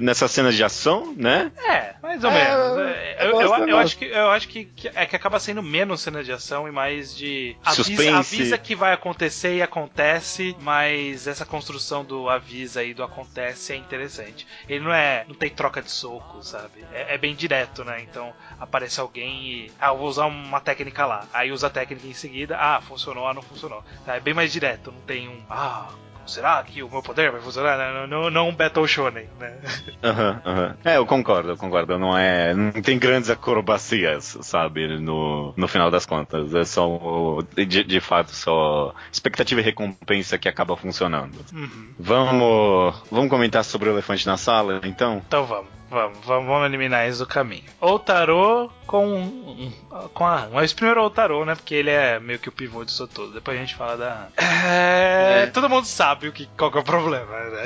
[0.00, 1.50] nessa cena de ação, né?
[1.58, 2.78] É, mais ou É, menos.
[2.78, 5.62] eu É, Eu, eu- eu acho que, eu acho que, que é que acaba sendo
[5.62, 7.56] menos cena de ação e mais de.
[7.64, 8.08] Avisa, Suspense.
[8.36, 13.76] avisa que vai acontecer e acontece, mas essa construção do avisa e do acontece é
[13.76, 14.46] interessante.
[14.68, 15.24] Ele não é.
[15.28, 16.84] não tem troca de soco, sabe?
[16.92, 18.00] É, é bem direto, né?
[18.02, 19.72] Então aparece alguém e.
[19.80, 21.26] Ah, eu vou usar uma técnica lá.
[21.32, 22.56] Aí usa a técnica em seguida.
[22.58, 23.84] Ah, funcionou, ah, não funcionou.
[24.04, 25.40] Tá, É bem mais direto, não tem um.
[25.48, 25.88] Ah.
[26.30, 27.76] Será que o meu poder vai funcionar?
[27.92, 29.58] Não, não, não um Battle Shonen, né?
[30.02, 30.76] Aham, aham.
[30.84, 31.98] É, eu concordo, eu concordo.
[31.98, 32.54] Não é.
[32.54, 34.98] Não tem grandes acrobacias, sabe?
[35.00, 36.54] No, no final das contas.
[36.54, 37.42] É só.
[37.54, 41.44] De, de fato, só expectativa e recompensa que acaba funcionando.
[41.52, 41.90] Uhum.
[41.98, 43.02] Vamos.
[43.10, 45.22] Vamos comentar sobre o elefante na sala, então?
[45.26, 45.79] Então vamos.
[45.90, 47.64] Vamos, vamos, vamos eliminar isso do caminho.
[47.80, 49.72] Ou tarô com.
[50.14, 50.48] com a.
[50.52, 51.56] Mas primeiro o tarô, né?
[51.56, 53.32] Porque ele é meio que o pivô disso todo.
[53.32, 54.28] Depois a gente fala da.
[54.36, 55.46] É, É.
[55.46, 57.64] Todo mundo sabe o que, qual que é o problema, né?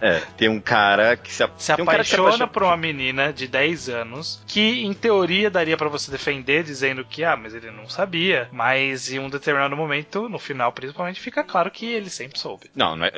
[0.00, 2.76] É, tem um cara que se, Se tem um que se apaixona apaixona por uma
[2.76, 7.54] menina de 10 anos que, em teoria, daria pra você defender dizendo que, ah, mas
[7.54, 8.48] ele não sabia.
[8.50, 12.70] Mas em um determinado momento, no final principalmente, fica claro que ele sempre soube.
[12.74, 13.12] Não, não é.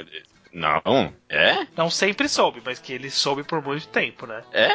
[0.55, 1.67] Não, é?
[1.77, 4.41] Não sempre soube, mas que ele soube por muito tempo, né?
[4.53, 4.69] É?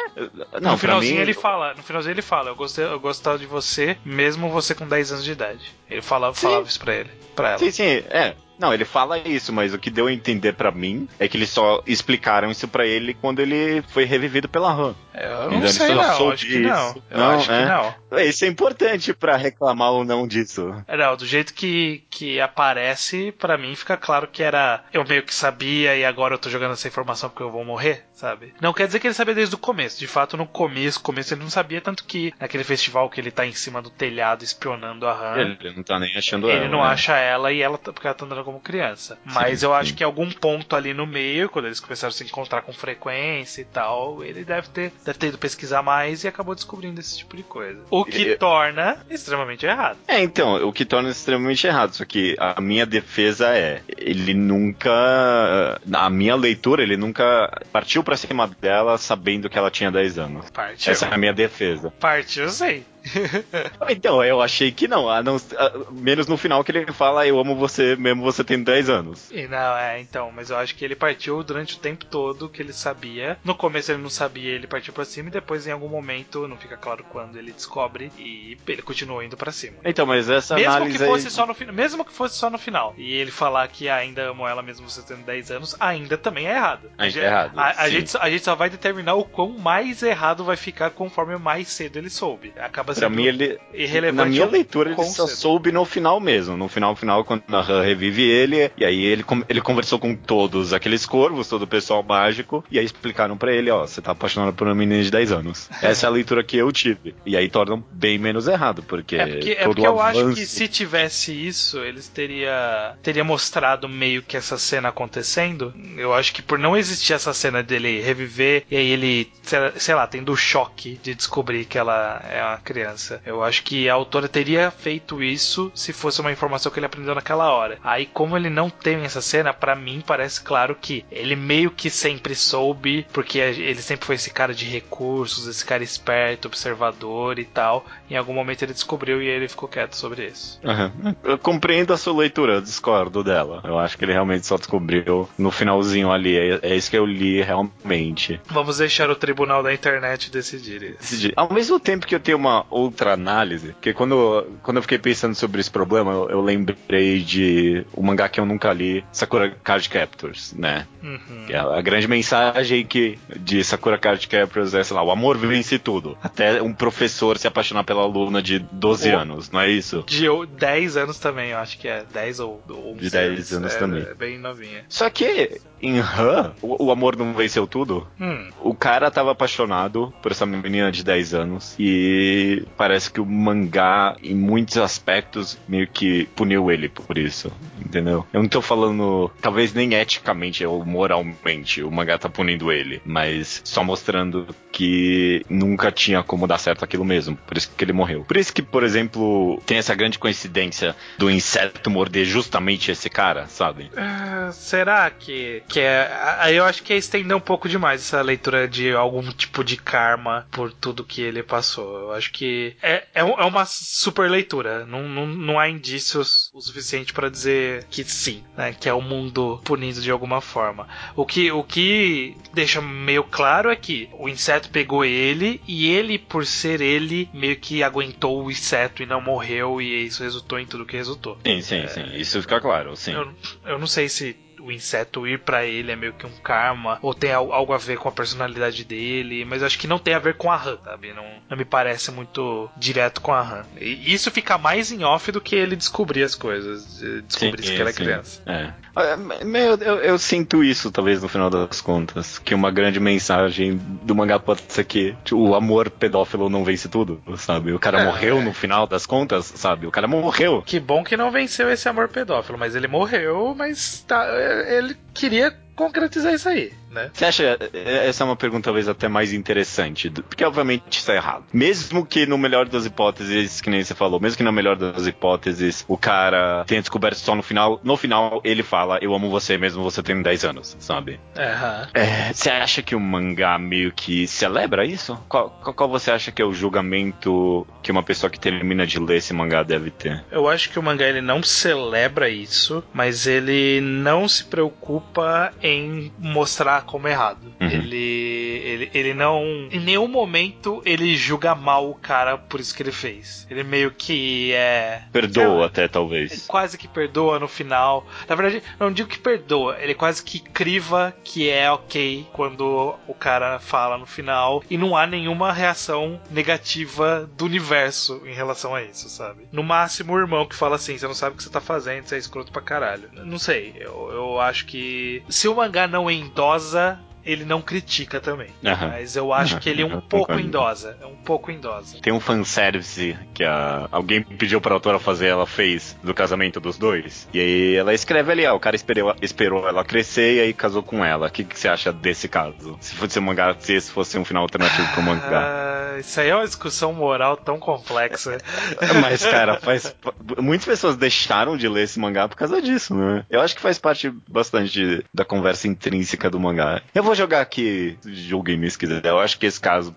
[0.60, 3.46] Não, no finalzinho mim, ele fala, no finalzinho ele fala, eu gostei, eu gostava de
[3.46, 5.74] você, mesmo você com 10 anos de idade.
[5.90, 6.42] Ele fala, Sim.
[6.42, 7.60] falava isso pra ele, pra ela.
[7.60, 8.36] Sim, sim, é.
[8.60, 11.50] Não, ele fala isso, mas o que deu a entender para mim é que eles
[11.50, 14.94] só explicaram isso para ele quando ele foi revivido pela Han.
[15.14, 16.30] Eu não então, sei, não.
[16.30, 17.02] Acho que não.
[17.10, 17.60] Eu não, acho é?
[17.60, 18.20] que não.
[18.22, 20.74] Isso é importante para reclamar ou não disso.
[20.88, 24.84] É, não, do jeito que, que aparece, para mim fica claro que era.
[24.94, 28.06] Eu meio que sabia e agora eu tô jogando essa informação porque eu vou morrer,
[28.20, 28.54] sabe?
[28.62, 29.98] Não quer dizer que ele sabia desde o começo.
[29.98, 33.46] De fato, no começo, começo ele não sabia, tanto que naquele festival que ele tá
[33.46, 35.58] em cima do telhado espionando a Han.
[35.60, 36.66] Ele não tá nem achando ele ela.
[36.66, 36.90] Ele não né?
[36.90, 39.18] acha ela e ela tá, porque ela tá andando como criança.
[39.24, 39.78] Mas sim, eu sim.
[39.78, 43.62] acho que algum ponto ali no meio, quando eles começaram a se encontrar com frequência
[43.62, 47.38] e tal, ele deve ter, deve ter ido pesquisar mais e acabou descobrindo esse tipo
[47.38, 47.80] de coisa.
[47.90, 49.98] O que torna extremamente errado.
[50.08, 51.94] É, então, o que torna extremamente errado.
[51.94, 55.80] Só que a minha defesa é, ele nunca.
[55.86, 60.50] Na minha leitura, ele nunca partiu pra cima dela sabendo que ela tinha 10 anos.
[60.50, 60.92] Partiu.
[60.92, 61.94] Essa é a minha defesa.
[62.00, 62.84] Partiu, sei.
[63.90, 67.40] então, eu achei que não, a não a, menos no final que ele fala eu
[67.40, 69.32] amo você mesmo você tendo 10 anos.
[69.32, 72.62] E não, é, então, mas eu acho que ele partiu durante o tempo todo que
[72.62, 73.38] ele sabia.
[73.44, 76.58] No começo ele não sabia, ele partiu para cima e depois em algum momento, não
[76.58, 79.78] fica claro quando, ele descobre e ele continuou indo para cima.
[79.84, 81.32] Então, mas essa mesmo análise que fosse aí...
[81.32, 82.94] só no mesmo que fosse só no final.
[82.98, 86.56] E ele falar que ainda amo ela mesmo você tendo 10 anos, ainda também é
[86.56, 86.90] errado.
[86.98, 87.60] Ainda é errado.
[87.60, 91.38] A, a, gente, a gente só vai determinar o quão mais errado vai ficar conforme
[91.38, 92.54] mais cedo ele soube.
[92.58, 94.18] Acaba mim, ele, irrelevante.
[94.18, 96.58] Na minha leitura, ele só soube no final mesmo.
[96.58, 100.74] No final, final, quando a Han revive ele, e aí ele, ele conversou com todos
[100.74, 104.54] aqueles corvos, todo o pessoal mágico, e aí explicaram para ele, ó, você tá apaixonado
[104.54, 105.70] por uma menina de 10 anos.
[105.82, 107.16] Essa é a leitura que eu tive.
[107.26, 109.16] E aí torna bem menos errado, porque.
[109.16, 114.24] É porque, é porque eu acho que se tivesse isso, eles teria, teria mostrado meio
[114.24, 115.74] que essa cena acontecendo.
[115.96, 119.32] Eu acho que por não existir essa cena dele reviver, e aí ele,
[119.78, 122.79] sei lá, tendo o choque de descobrir que ela é uma criança.
[123.26, 127.16] Eu acho que a autora teria feito isso se fosse uma informação que ele aprendeu
[127.16, 127.78] naquela hora.
[127.84, 131.90] Aí, como ele não tem essa cena, para mim parece claro que ele meio que
[131.90, 137.46] sempre soube, porque ele sempre foi esse cara de recursos, esse cara esperto, observador e
[137.46, 137.86] tal.
[138.10, 140.60] Em algum momento ele descobriu e ele ficou quieto sobre isso.
[140.64, 141.16] Uhum.
[141.24, 143.62] Eu compreendo a sua leitura, eu discordo dela.
[143.64, 146.38] Eu acho que ele realmente só descobriu no finalzinho ali.
[146.38, 148.40] É, é isso que eu li realmente.
[148.48, 151.32] Vamos deixar o tribunal da internet decidir isso.
[151.36, 155.36] Ao mesmo tempo que eu tenho uma outra análise, porque quando, quando eu fiquei pensando
[155.36, 159.90] sobre esse problema, eu, eu lembrei de um mangá que eu nunca li, Sakura Card
[159.90, 160.88] Captors, né?
[161.04, 161.46] Uhum.
[161.50, 165.80] É a grande mensagem que de Sakura Card Captors é, sei lá, o amor vence
[165.80, 166.18] tudo.
[166.22, 170.04] Até um professor se apaixonar pela aluna de 12 anos, não é isso?
[170.08, 170.28] De
[170.58, 174.02] 10 anos também, eu acho que é 10 ou 11 De 10 anos é, também.
[174.04, 174.86] É bem novinha.
[174.88, 178.08] Só que em Han, o, o, amor não venceu tudo.
[178.20, 178.50] Hum.
[178.62, 184.16] O cara tava apaixonado por essa menina de 10 anos e parece que o mangá,
[184.22, 187.52] em muitos aspectos, meio que puniu ele por isso,
[187.84, 188.26] entendeu?
[188.34, 193.62] Eu não tô falando, talvez nem eticamente ou moralmente, o mangá tá punindo ele, mas
[193.64, 198.24] só mostrando que nunca tinha como dar certo aquilo mesmo, por isso que ele morreu.
[198.24, 203.48] Por isso que, por exemplo, tem essa grande coincidência do inseto morder justamente esse cara,
[203.48, 203.92] sabe?
[203.94, 206.12] Uh, será que que é.
[206.40, 209.78] Aí eu acho que é estender um pouco demais essa leitura de algum tipo de
[209.78, 212.00] karma por tudo que ele passou.
[212.00, 214.86] Eu acho que é, é, é uma super leitura.
[214.86, 218.74] Não, não, não há indícios o suficiente para dizer que sim, né?
[218.74, 220.88] Que é o mundo punido de alguma forma.
[221.16, 226.18] O que, o que deixa meio claro é que o inseto pegou ele e ele,
[226.18, 230.66] por ser ele, meio que aguentou o inseto e não morreu, e isso resultou em
[230.66, 231.38] tudo que resultou.
[231.46, 232.06] Sim, sim, é, sim.
[232.16, 233.14] Isso fica claro, sim.
[233.14, 233.34] Eu,
[233.66, 237.14] eu não sei se o inseto ir para ele é meio que um karma, ou
[237.14, 240.36] tem algo a ver com a personalidade dele, mas acho que não tem a ver
[240.36, 241.14] com a Han, sabe?
[241.14, 243.66] Não, não me parece muito direto com a Han.
[243.80, 247.92] E isso fica mais em off do que ele descobrir as coisas, descobrir que era
[247.92, 248.04] sim.
[248.04, 248.42] criança.
[248.46, 248.74] É.
[248.96, 252.40] Eu, eu, eu, sinto isso, talvez, no final das contas.
[252.40, 256.90] Que uma grande mensagem do mangá pode ser que tipo, o amor pedófilo não vence
[256.90, 257.72] tudo, sabe?
[257.72, 258.44] O cara é, morreu é.
[258.44, 259.88] no final das contas, sabe?
[259.88, 260.62] O cara morreu.
[260.66, 264.28] Que bom que não venceu esse amor pedófilo, mas ele morreu, mas tá,
[264.68, 267.10] ele queria concretizar isso aí né?
[267.14, 271.46] Você acha, é, essa é uma pergunta talvez até mais interessante, porque obviamente está errado.
[271.54, 275.08] Mesmo que no melhor das hipóteses, que nem você falou, mesmo que na melhor das
[275.08, 279.58] hipóteses o cara tenha descoberto só no final, no final ele fala, eu amo você
[279.58, 281.20] mesmo você tendo 10 anos, sabe?
[281.38, 281.88] Uhum.
[281.94, 285.18] É, você acha que o mangá meio que celebra isso?
[285.28, 289.00] Qual, qual, qual você acha que é o julgamento que uma pessoa que termina de
[289.00, 290.24] ler esse mangá deve ter?
[290.32, 296.12] Eu acho que o mangá ele não celebra isso, mas ele não se preocupa em
[296.18, 297.54] mostrar como errado.
[297.60, 297.68] Uhum.
[297.68, 299.44] Ele Ele, ele não.
[299.72, 303.48] Em nenhum momento ele julga mal o cara por isso que ele fez.
[303.50, 305.04] Ele meio que é.
[305.12, 306.46] Perdoa até, talvez.
[306.48, 308.06] Quase que perdoa no final.
[308.28, 313.14] Na verdade, não digo que perdoa, ele quase que criva que é ok quando o
[313.14, 314.64] cara fala no final.
[314.70, 319.48] E não há nenhuma reação negativa do universo em relação a isso, sabe?
[319.52, 322.06] No máximo, o irmão que fala assim: você não sabe o que você tá fazendo,
[322.06, 323.10] você é escroto pra caralho.
[323.14, 325.24] Não sei, eu, eu acho que.
[325.30, 328.50] Se o mangá não endosa casa ele não critica também.
[328.64, 328.90] Uhum.
[328.90, 329.60] Mas eu acho uhum.
[329.60, 330.98] que ele é um pouco indosa.
[331.02, 331.98] É um pouco indosa.
[332.02, 336.78] Tem um fanservice que a, alguém pediu pra autora fazer, ela fez do casamento dos
[336.78, 337.28] dois.
[337.34, 340.84] E aí ela escreve ali, ó, o cara esperou, esperou ela crescer e aí casou
[340.84, 341.28] com ela.
[341.28, 342.78] O que, que você acha desse caso?
[342.80, 345.96] Se fosse um mangá, se esse fosse um final alternativo pro mangá.
[345.96, 348.38] Ah, isso aí é uma discussão moral tão complexa.
[349.02, 349.96] Mas, cara, faz.
[350.38, 353.26] Muitas pessoas deixaram de ler esse mangá por causa disso, né?
[353.30, 356.82] Eu acho que faz parte bastante da conversa intrínseca do mangá.
[356.94, 359.04] Eu vou jogar aqui, julguem-me se quiser.
[359.04, 359.94] Eu acho que esse caso,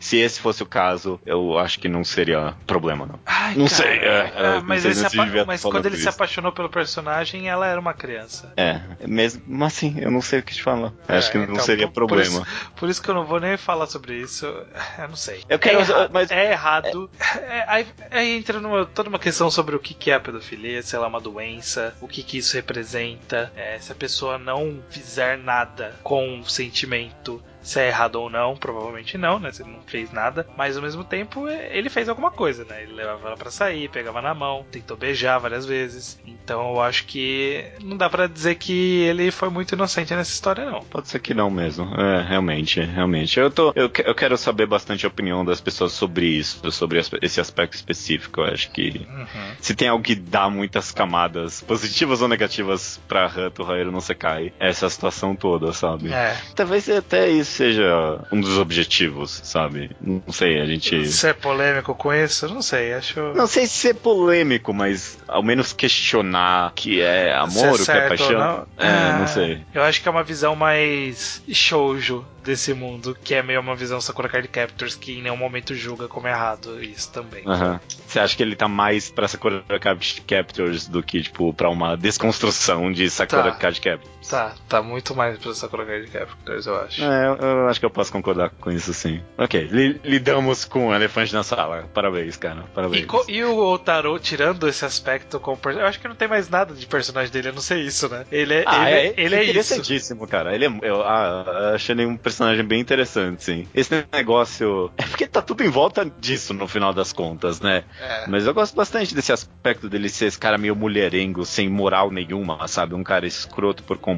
[0.00, 3.20] se esse fosse o caso, eu acho que não seria problema, não.
[3.26, 3.98] Ai, não cara, sei.
[3.98, 5.16] É, é, mas, sei se
[5.46, 6.04] mas quando ele isso.
[6.04, 8.52] se apaixonou pelo personagem, ela era uma criança.
[8.56, 10.92] É, mesmo mas assim, eu não sei o que te falar.
[11.06, 12.40] É, acho que então, não seria por, problema.
[12.40, 14.46] Por isso, por isso, que eu não vou nem falar sobre isso.
[14.98, 15.44] Eu não sei.
[15.48, 17.10] Eu quero, é, erra mas é errado.
[17.42, 20.96] É, aí, aí, entra numa, toda uma questão sobre o que, é a pedofilia, se
[20.96, 25.36] ela é uma doença, o que, que isso representa, é, se a pessoa não fizer
[25.36, 29.50] nada com sentimento se é errado ou não, provavelmente não, né?
[29.50, 30.46] Se ele não fez nada.
[30.56, 32.84] Mas ao mesmo tempo, ele fez alguma coisa, né?
[32.84, 36.18] Ele levava ela pra sair, pegava na mão, tentou beijar várias vezes.
[36.24, 40.64] Então eu acho que não dá para dizer que ele foi muito inocente nessa história,
[40.64, 40.80] não.
[40.84, 41.92] Pode ser que não mesmo.
[42.00, 43.38] É, realmente, realmente.
[43.40, 47.40] Eu, tô, eu, eu quero saber bastante a opinião das pessoas sobre isso, sobre esse
[47.40, 48.42] aspecto específico.
[48.42, 49.26] Eu acho que uhum.
[49.60, 54.14] se tem algo que dá muitas camadas, positivas ou negativas, pra Hato Rairo não se
[54.14, 56.12] cai, é essa situação toda, sabe?
[56.12, 56.36] É.
[56.54, 59.90] Talvez até isso seja um dos objetivos, sabe?
[60.00, 61.06] Não sei, a gente.
[61.08, 63.20] Se é polêmico com isso, não sei, acho.
[63.34, 67.98] Não sei se é polêmico, mas ao menos questionar que é amor, se é o
[67.98, 68.38] que é paixão.
[68.38, 68.66] Não?
[68.76, 69.60] É, ah, não sei.
[69.74, 74.00] Eu acho que é uma visão mais shoujo desse mundo, que é meio uma visão
[74.00, 77.44] Sakura Card Captors que em nenhum momento julga como errado isso também.
[77.44, 77.80] Uhum.
[78.06, 81.96] Você acha que ele tá mais pra Sakura Card Captors do que, tipo, pra uma
[81.96, 83.58] desconstrução de Sakura tá.
[83.58, 84.15] Card Captors?
[84.28, 87.04] Tá, tá muito mais pra Sakura Card Captors, eu acho.
[87.04, 89.22] É, eu, eu, acho que eu posso concordar com isso sim.
[89.38, 91.88] Ok, li, lidamos com o elefante na sala.
[91.94, 92.64] Parabéns, cara.
[92.74, 93.06] Parabéns.
[93.28, 96.74] E, e o Otaro, tirando esse aspecto como Eu acho que não tem mais nada
[96.74, 98.24] de personagem dele, eu não sei isso, né?
[98.32, 100.54] Ele é, ah, ele, é, ele é, é interessantíssimo, cara.
[100.54, 103.68] Ele é, eu ah, achei ele um personagem bem interessante, sim.
[103.74, 104.90] Esse negócio.
[104.96, 107.84] É porque tá tudo em volta disso no final das contas, né?
[108.00, 108.24] É.
[108.26, 112.66] Mas eu gosto bastante desse aspecto dele ser esse cara meio mulherengo, sem moral nenhuma,
[112.66, 112.94] sabe?
[112.94, 114.15] Um cara escroto por completo.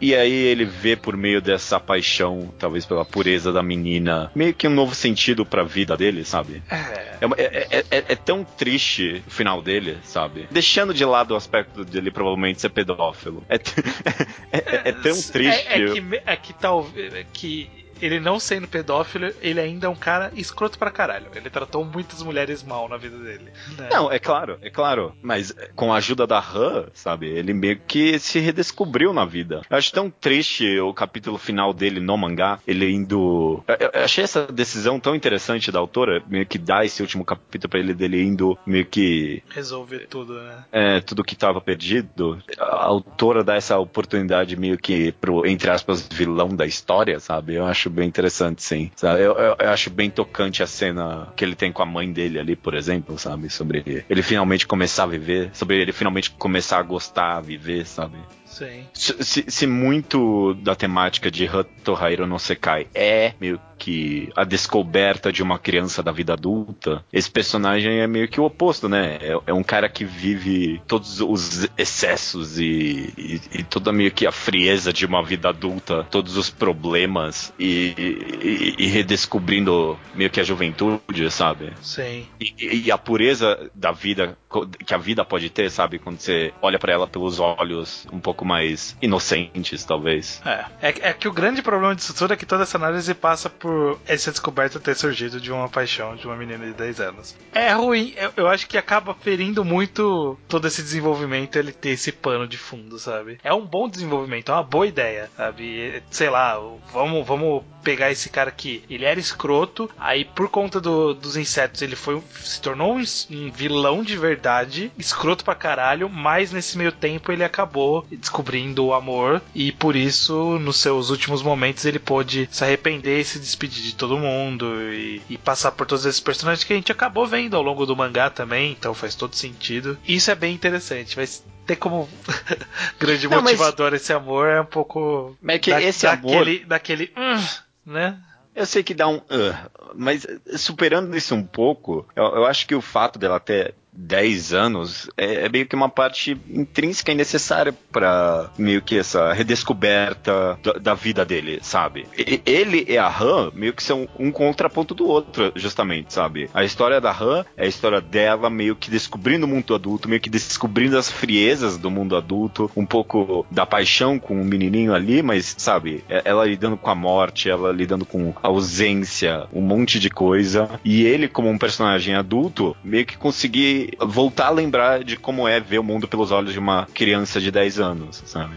[0.00, 4.66] E aí ele vê por meio dessa paixão, talvez pela pureza da menina, meio que
[4.66, 6.62] um novo sentido pra vida dele, sabe?
[6.70, 10.48] É, é, é, é, é tão triste o final dele, sabe?
[10.50, 13.44] Deixando de lado o aspecto dele provavelmente ser pedófilo.
[13.48, 13.56] É,
[14.88, 15.66] é, tão triste.
[15.68, 17.26] É, que, é que talvez.
[17.32, 21.26] Que ele não sendo pedófilo, ele ainda é um cara escroto pra caralho.
[21.34, 23.50] Ele tratou muitas mulheres mal na vida dele.
[23.76, 23.88] Né?
[23.92, 25.14] Não, é claro, é claro.
[25.22, 29.62] Mas com a ajuda da Han, sabe, ele meio que se redescobriu na vida.
[29.68, 33.62] Eu acho tão triste o capítulo final dele no mangá, ele indo.
[33.66, 37.70] Eu, eu achei essa decisão tão interessante da autora, meio que dá esse último capítulo
[37.70, 39.42] pra ele dele indo meio que.
[39.50, 40.64] Resolver tudo, né?
[40.72, 42.42] É, tudo que tava perdido.
[42.58, 47.54] A autora dá essa oportunidade meio que pro, entre aspas, vilão da história, sabe?
[47.54, 48.90] Eu acho bem interessante, sim.
[49.02, 52.38] Eu, eu, eu, acho bem tocante a cena que ele tem com a mãe dele
[52.38, 53.50] ali, por exemplo, sabe?
[53.50, 58.18] Sobre ele finalmente começar a viver, sobre ele finalmente começar a gostar, a viver, sabe?
[58.44, 58.84] Sim.
[58.92, 65.42] Se, se, muito da temática de Hatohairo no Sekai é meio que a descoberta de
[65.42, 69.18] uma criança da vida adulta, esse personagem é meio que o oposto, né?
[69.22, 74.26] É, é um cara que vive todos os excessos e, e, e, toda meio que
[74.26, 80.44] a frieza de uma vida adulta, todos os problemas e, e, redescobrindo meio que a
[80.44, 81.72] juventude, sabe?
[81.80, 82.26] Sim.
[82.38, 84.36] E, a pureza da vida
[84.84, 85.98] que a vida pode ter, sabe?
[86.00, 90.42] Quando você olha para ela pelos olhos um pouco mais inocentes, talvez.
[90.44, 90.64] É.
[90.82, 91.10] é.
[91.10, 93.70] É que o grande problema disso tudo é que toda essa análise passa por
[94.06, 97.36] essa descoberta ter surgido de uma paixão de uma menina de 10 anos.
[97.52, 102.12] É ruim, eu, eu acho que acaba ferindo muito todo esse desenvolvimento ele ter esse
[102.12, 103.38] pano de fundo, sabe?
[103.42, 106.02] É um bom desenvolvimento, é uma boa ideia, sabe?
[106.10, 106.58] Sei lá,
[106.92, 111.80] vamos, vamos pegar esse cara que ele era escroto, aí por conta do, dos insetos
[111.82, 116.92] ele foi se tornou um, um vilão de verdade, escroto pra caralho, mas nesse meio
[116.92, 122.48] tempo ele acabou descobrindo o amor e por isso, nos seus últimos momentos, ele pôde
[122.50, 123.38] se arrepender e se
[123.68, 127.56] de todo mundo e, e passar por todos esses personagens que a gente acabou vendo
[127.56, 129.98] ao longo do mangá também, então faz todo sentido.
[130.06, 132.08] Isso é bem interessante, mas ter como
[132.98, 135.36] grande Não, motivador esse amor é um pouco.
[135.40, 137.12] Mas é que esse amor- daquele, daquele.
[137.16, 137.44] hum,
[137.86, 138.18] né?
[138.54, 139.16] Eu sei que dá um.
[139.30, 144.52] "Ugh", mas superando isso um pouco, eu, eu acho que o fato dela ter 10
[144.52, 150.58] anos é, é meio que uma parte intrínseca e necessária pra meio que essa redescoberta
[150.62, 152.06] da, da vida dele, sabe?
[152.16, 156.48] E- ele e a Han meio que são um contraponto do outro, justamente, sabe?
[156.54, 160.20] A história da Han é a história dela meio que descobrindo o mundo adulto, meio
[160.20, 165.22] que descobrindo as friezas do mundo adulto, um pouco da paixão com o menininho ali,
[165.22, 169.98] mas, sabe, é- ela lidando com a morte, ela lidando com a ausência, um monte
[169.98, 170.68] de coisa.
[170.84, 175.60] E ele, como um personagem adulto, meio que conseguir voltar a lembrar de como é
[175.60, 178.54] ver o mundo pelos olhos de uma criança de 10 anos, sabe?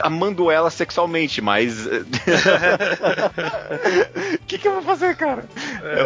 [0.00, 1.86] Amando ela sexualmente, mas.
[1.86, 2.04] O
[4.46, 5.44] que, que eu vou fazer, cara?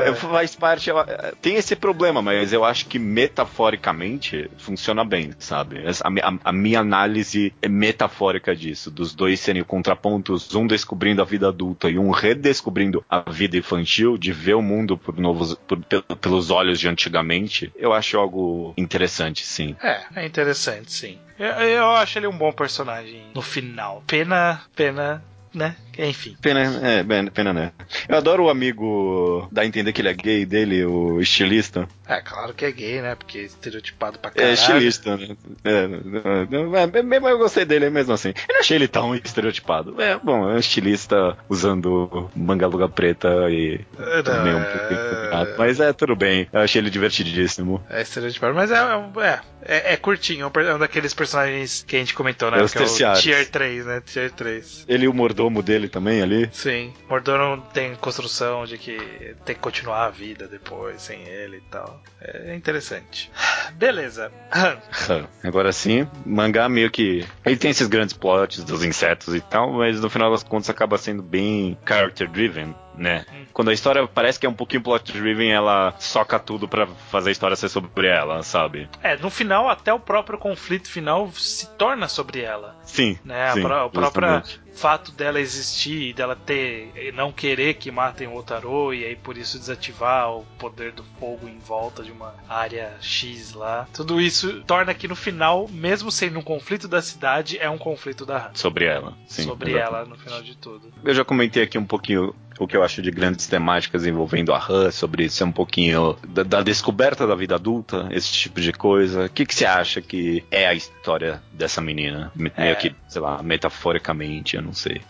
[0.06, 0.90] Eu- faz parte.
[0.90, 1.06] ela-
[1.40, 5.78] tem esse problema, mas eu acho que metaforicamente funciona bem, sabe?
[5.86, 11.24] A, a- a minha análise é metafórica disso, dos dois serem contrapontos, um descobrindo a
[11.24, 15.78] vida adulta e um redescobrindo a vida infantil, de ver o mundo por novos, por-
[15.84, 19.76] pel- pelos olhos de antigamente, eu acho algo interessante, sim.
[19.82, 21.18] É, é interessante, sim.
[21.42, 24.04] Eu, eu acho ele um bom personagem no final.
[24.06, 25.74] Pena, pena, né?
[25.98, 26.36] Enfim.
[26.40, 27.72] Pena, é, pena, né?
[28.08, 31.88] Eu adoro o amigo, dá a entender que ele é gay dele, o estilista.
[32.06, 33.14] É, claro que é gay, né?
[33.14, 34.52] Porque é estereotipado pra É caralho.
[34.54, 35.36] estilista, né?
[35.64, 38.30] É, é, é, mesmo eu gostei dele mesmo assim.
[38.48, 40.00] Eu não achei ele tão estereotipado.
[40.00, 45.56] É, bom, é um estilista usando manga longa preta e É, também um pouco.
[45.58, 46.48] Mas é, tudo bem.
[46.52, 47.82] Eu achei ele divertidíssimo.
[47.88, 50.50] É estereotipado, mas é, é, é, é, é curtinho.
[50.54, 52.60] É um é daqueles personagens que a gente comentou, né?
[52.60, 53.14] É os que é o.
[53.14, 54.02] Tier 3, né?
[54.04, 54.84] Tier 3.
[54.88, 56.48] Ele e o mordomo dele também ali.
[56.52, 56.92] Sim.
[57.08, 58.96] Mordomo tem construção de que
[59.44, 62.02] tem que continuar a vida depois, sem ele e tal.
[62.20, 63.30] É interessante.
[63.74, 64.30] Beleza.
[65.42, 67.26] Agora sim, mangá meio que.
[67.44, 70.98] Ele tem esses grandes plots dos insetos e tal, mas no final das contas acaba
[70.98, 73.24] sendo bem character driven, né?
[73.52, 77.28] Quando a história parece que é um pouquinho plot driven, ela soca tudo pra fazer
[77.30, 78.88] a história ser sobre ela, sabe?
[79.02, 82.76] É, no final, até o próprio conflito final se torna sobre ela.
[82.84, 83.18] Sim.
[83.24, 83.48] Né?
[83.48, 84.60] A sim, pró- o próprio justamente.
[84.74, 89.36] fato dela existir e dela ter não querer que matem o Otaro e aí por
[89.36, 93.86] isso desativar o poder do fogo em volta de uma área X lá.
[93.92, 98.24] Tudo isso torna que no final, mesmo sendo um conflito da cidade, é um conflito
[98.24, 98.50] da.
[98.54, 99.14] Sobre ela.
[99.26, 99.94] Sim, sobre exatamente.
[99.94, 100.92] ela no final de tudo.
[101.04, 104.64] Eu já comentei aqui um pouquinho o que eu acho de grandes temáticas envolvendo a
[104.68, 109.26] Han, sobre ser um pouquinho da, da descoberta da vida adulta, esse tipo de coisa.
[109.26, 112.30] O que, que você acha que é a história dessa menina?
[112.34, 112.62] Me- É.
[112.64, 115.00] Meio que, sei lá, metaforicamente, eu não sei.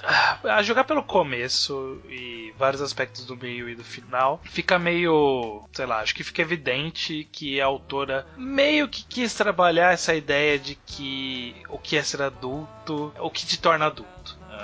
[0.45, 5.87] A jogar pelo começo e vários aspectos do meio e do final, fica meio, sei
[5.87, 10.75] lá, acho que fica evidente que a autora meio que quis trabalhar essa ideia de
[10.75, 14.11] que o que é ser adulto, o que te torna adulto.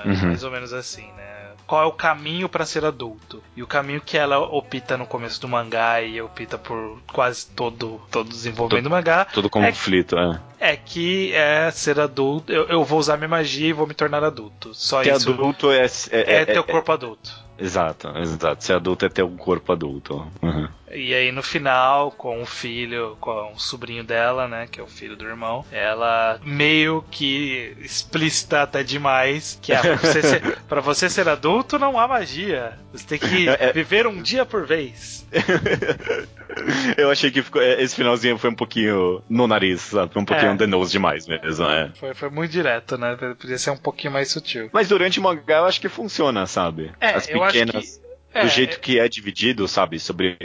[0.04, 0.26] É, Uhum.
[0.28, 1.37] Mais ou menos assim, né?
[1.68, 3.42] Qual é o caminho pra ser adulto?
[3.54, 8.00] E o caminho que ela opta no começo do mangá e opta por quase todo
[8.10, 10.40] todo o desenvolvimento do mangá Todo conflito, é.
[10.58, 12.50] é que é ser adulto.
[12.50, 14.74] Eu, eu vou usar minha magia e vou me tornar adulto.
[14.74, 15.84] Só Ser isso adulto é.
[16.10, 17.47] É, é, ter o corpo adulto.
[17.58, 18.64] Exato, exato.
[18.64, 20.26] Ser adulto é ter um corpo adulto.
[20.40, 20.68] Uhum.
[20.92, 24.86] E aí no final, com o filho, com o sobrinho dela, né, que é o
[24.86, 30.80] filho do irmão, ela meio que explícita até demais que ah, pra, você ser, pra
[30.80, 32.78] você ser adulto não há magia.
[32.92, 33.72] Você tem que É, é.
[33.72, 35.26] viver um dia por vez.
[36.96, 40.12] Eu achei que ficou- esse finalzinho foi um pouquinho no nariz, sabe?
[40.12, 40.52] Foi um pouquinho É.
[40.52, 41.90] on the nose demais mesmo, é.
[41.98, 43.16] Foi, foi muito direto, né?
[43.38, 44.68] Podia ser um pouquinho mais sutil.
[44.72, 46.90] Mas durante o mangá eu acho que funciona, sabe?
[47.00, 47.98] É, As eu acho pequenas.
[48.00, 48.08] que.
[48.34, 49.98] É, do jeito que é dividido, sabe?
[49.98, 50.36] Sobre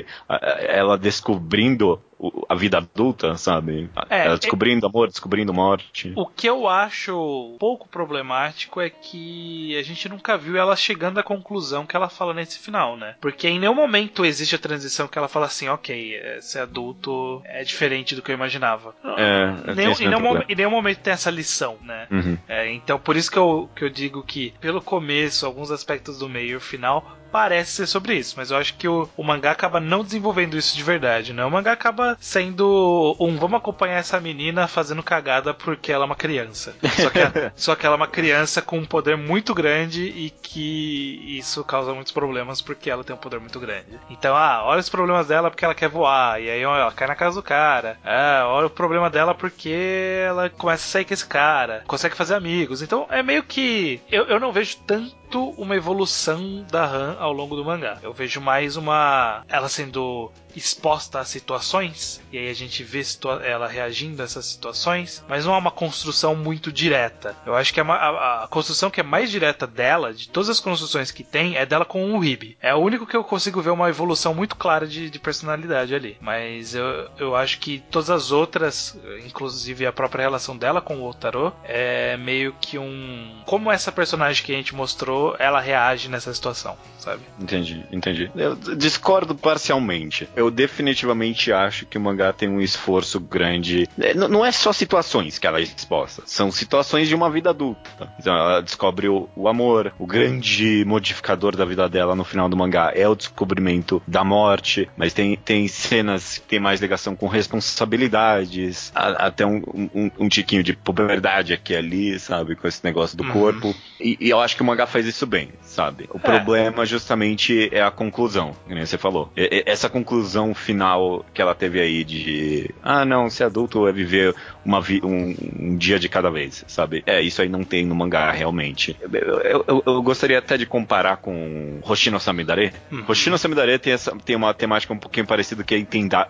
[0.70, 2.02] ela descobrindo
[2.48, 3.90] a vida adulta, sabe?
[4.10, 6.14] É, ela descobrindo amor, descobrindo morte.
[6.16, 11.24] O que eu acho pouco problemático é que a gente nunca viu ela chegando à
[11.24, 13.16] conclusão que ela fala nesse final, né?
[13.22, 17.42] Porque em nenhum momento existe a transição que ela fala assim, ok, é, ser adulto
[17.46, 18.96] é diferente do que eu imaginava.
[19.18, 20.40] É, Nenhum- em, é nenhum, problema.
[20.40, 22.08] mo- em nenhum momento tem essa lição, né?
[22.12, 22.38] Uhum.
[22.48, 26.30] É, então por isso que eu, que eu digo que pelo começo, alguns aspectos do
[26.30, 29.50] meio e o final parece ser sobre isso, mas eu acho que o, o mangá
[29.52, 31.44] acaba não desenvolvendo isso de verdade, né?
[31.44, 36.16] O mangá acaba sendo um vamos acompanhar essa menina fazendo cagada porque ela é uma
[36.16, 36.76] criança.
[36.82, 37.20] Só que,
[37.56, 41.94] só que ela é uma criança com um poder muito grande e que isso causa
[41.94, 44.00] muitos problemas porque ela tem um poder muito grande.
[44.10, 47.08] Então, ah, olha os problemas dela porque ela quer voar, e aí ó, ela cai
[47.08, 47.98] na casa do cara.
[48.04, 52.36] Ah, olha o problema dela porque ela começa a sair com esse cara, consegue fazer
[52.36, 52.82] amigos.
[52.82, 54.02] Então é meio que.
[54.12, 58.00] Eu, eu não vejo tanto uma evolução da Han ao longo do mangá.
[58.02, 59.44] Eu vejo mais uma.
[59.48, 63.02] ela sendo exposta a situações, e aí a gente vê
[63.44, 67.36] ela reagindo a essas situações, mas não é uma construção muito direta.
[67.46, 70.60] Eu acho que a, a, a, construção que é mais direta dela, de todas as
[70.60, 72.58] construções que tem, é dela com o Ribe.
[72.62, 76.18] É o único que eu consigo ver uma evolução muito clara de, de personalidade ali.
[76.22, 81.10] Mas eu, eu acho que todas as outras, inclusive a própria relação dela com o
[81.10, 83.42] Otaro, é meio que um.
[83.46, 87.22] Como essa personagem que a gente mostrou ela reage nessa situação, sabe?
[87.40, 88.32] Entendi, entendi.
[88.36, 90.28] Eu discordo parcialmente.
[90.36, 93.88] Eu definitivamente acho que o mangá tem um esforço grande.
[94.00, 98.12] É, não é só situações que ela é exposta, são situações de uma vida adulta.
[98.20, 102.58] Então ela descobre o, o amor, o grande modificador da vida dela no final do
[102.58, 107.28] mangá é o descobrimento da morte, mas tem, tem cenas que tem mais ligação com
[107.28, 109.62] responsabilidades, a, até um,
[109.94, 112.56] um, um, tiquinho de puberdade aqui e ali, sabe?
[112.56, 113.32] Com esse negócio do uhum.
[113.32, 113.76] corpo.
[114.00, 116.10] E, e, eu acho que o mangá faz isso bem, sabe?
[116.12, 116.20] O é.
[116.20, 119.32] problema justamente é a conclusão, que nem você falou.
[119.38, 124.36] E, essa conclusão final que ela teve aí de ah, não, ser adulto é viver
[124.66, 127.04] uma vi um, um, dia de cada vez, sabe?
[127.06, 128.98] É, isso aí não tem no mangá realmente.
[129.02, 132.74] Eu, eu, eu, eu gostaria até de comparar com Hoshino Samidare.
[132.92, 133.04] Uhum.
[133.08, 136.28] Hoshino Samidare tem, essa, tem uma temática um pouquinho parecida que é entender,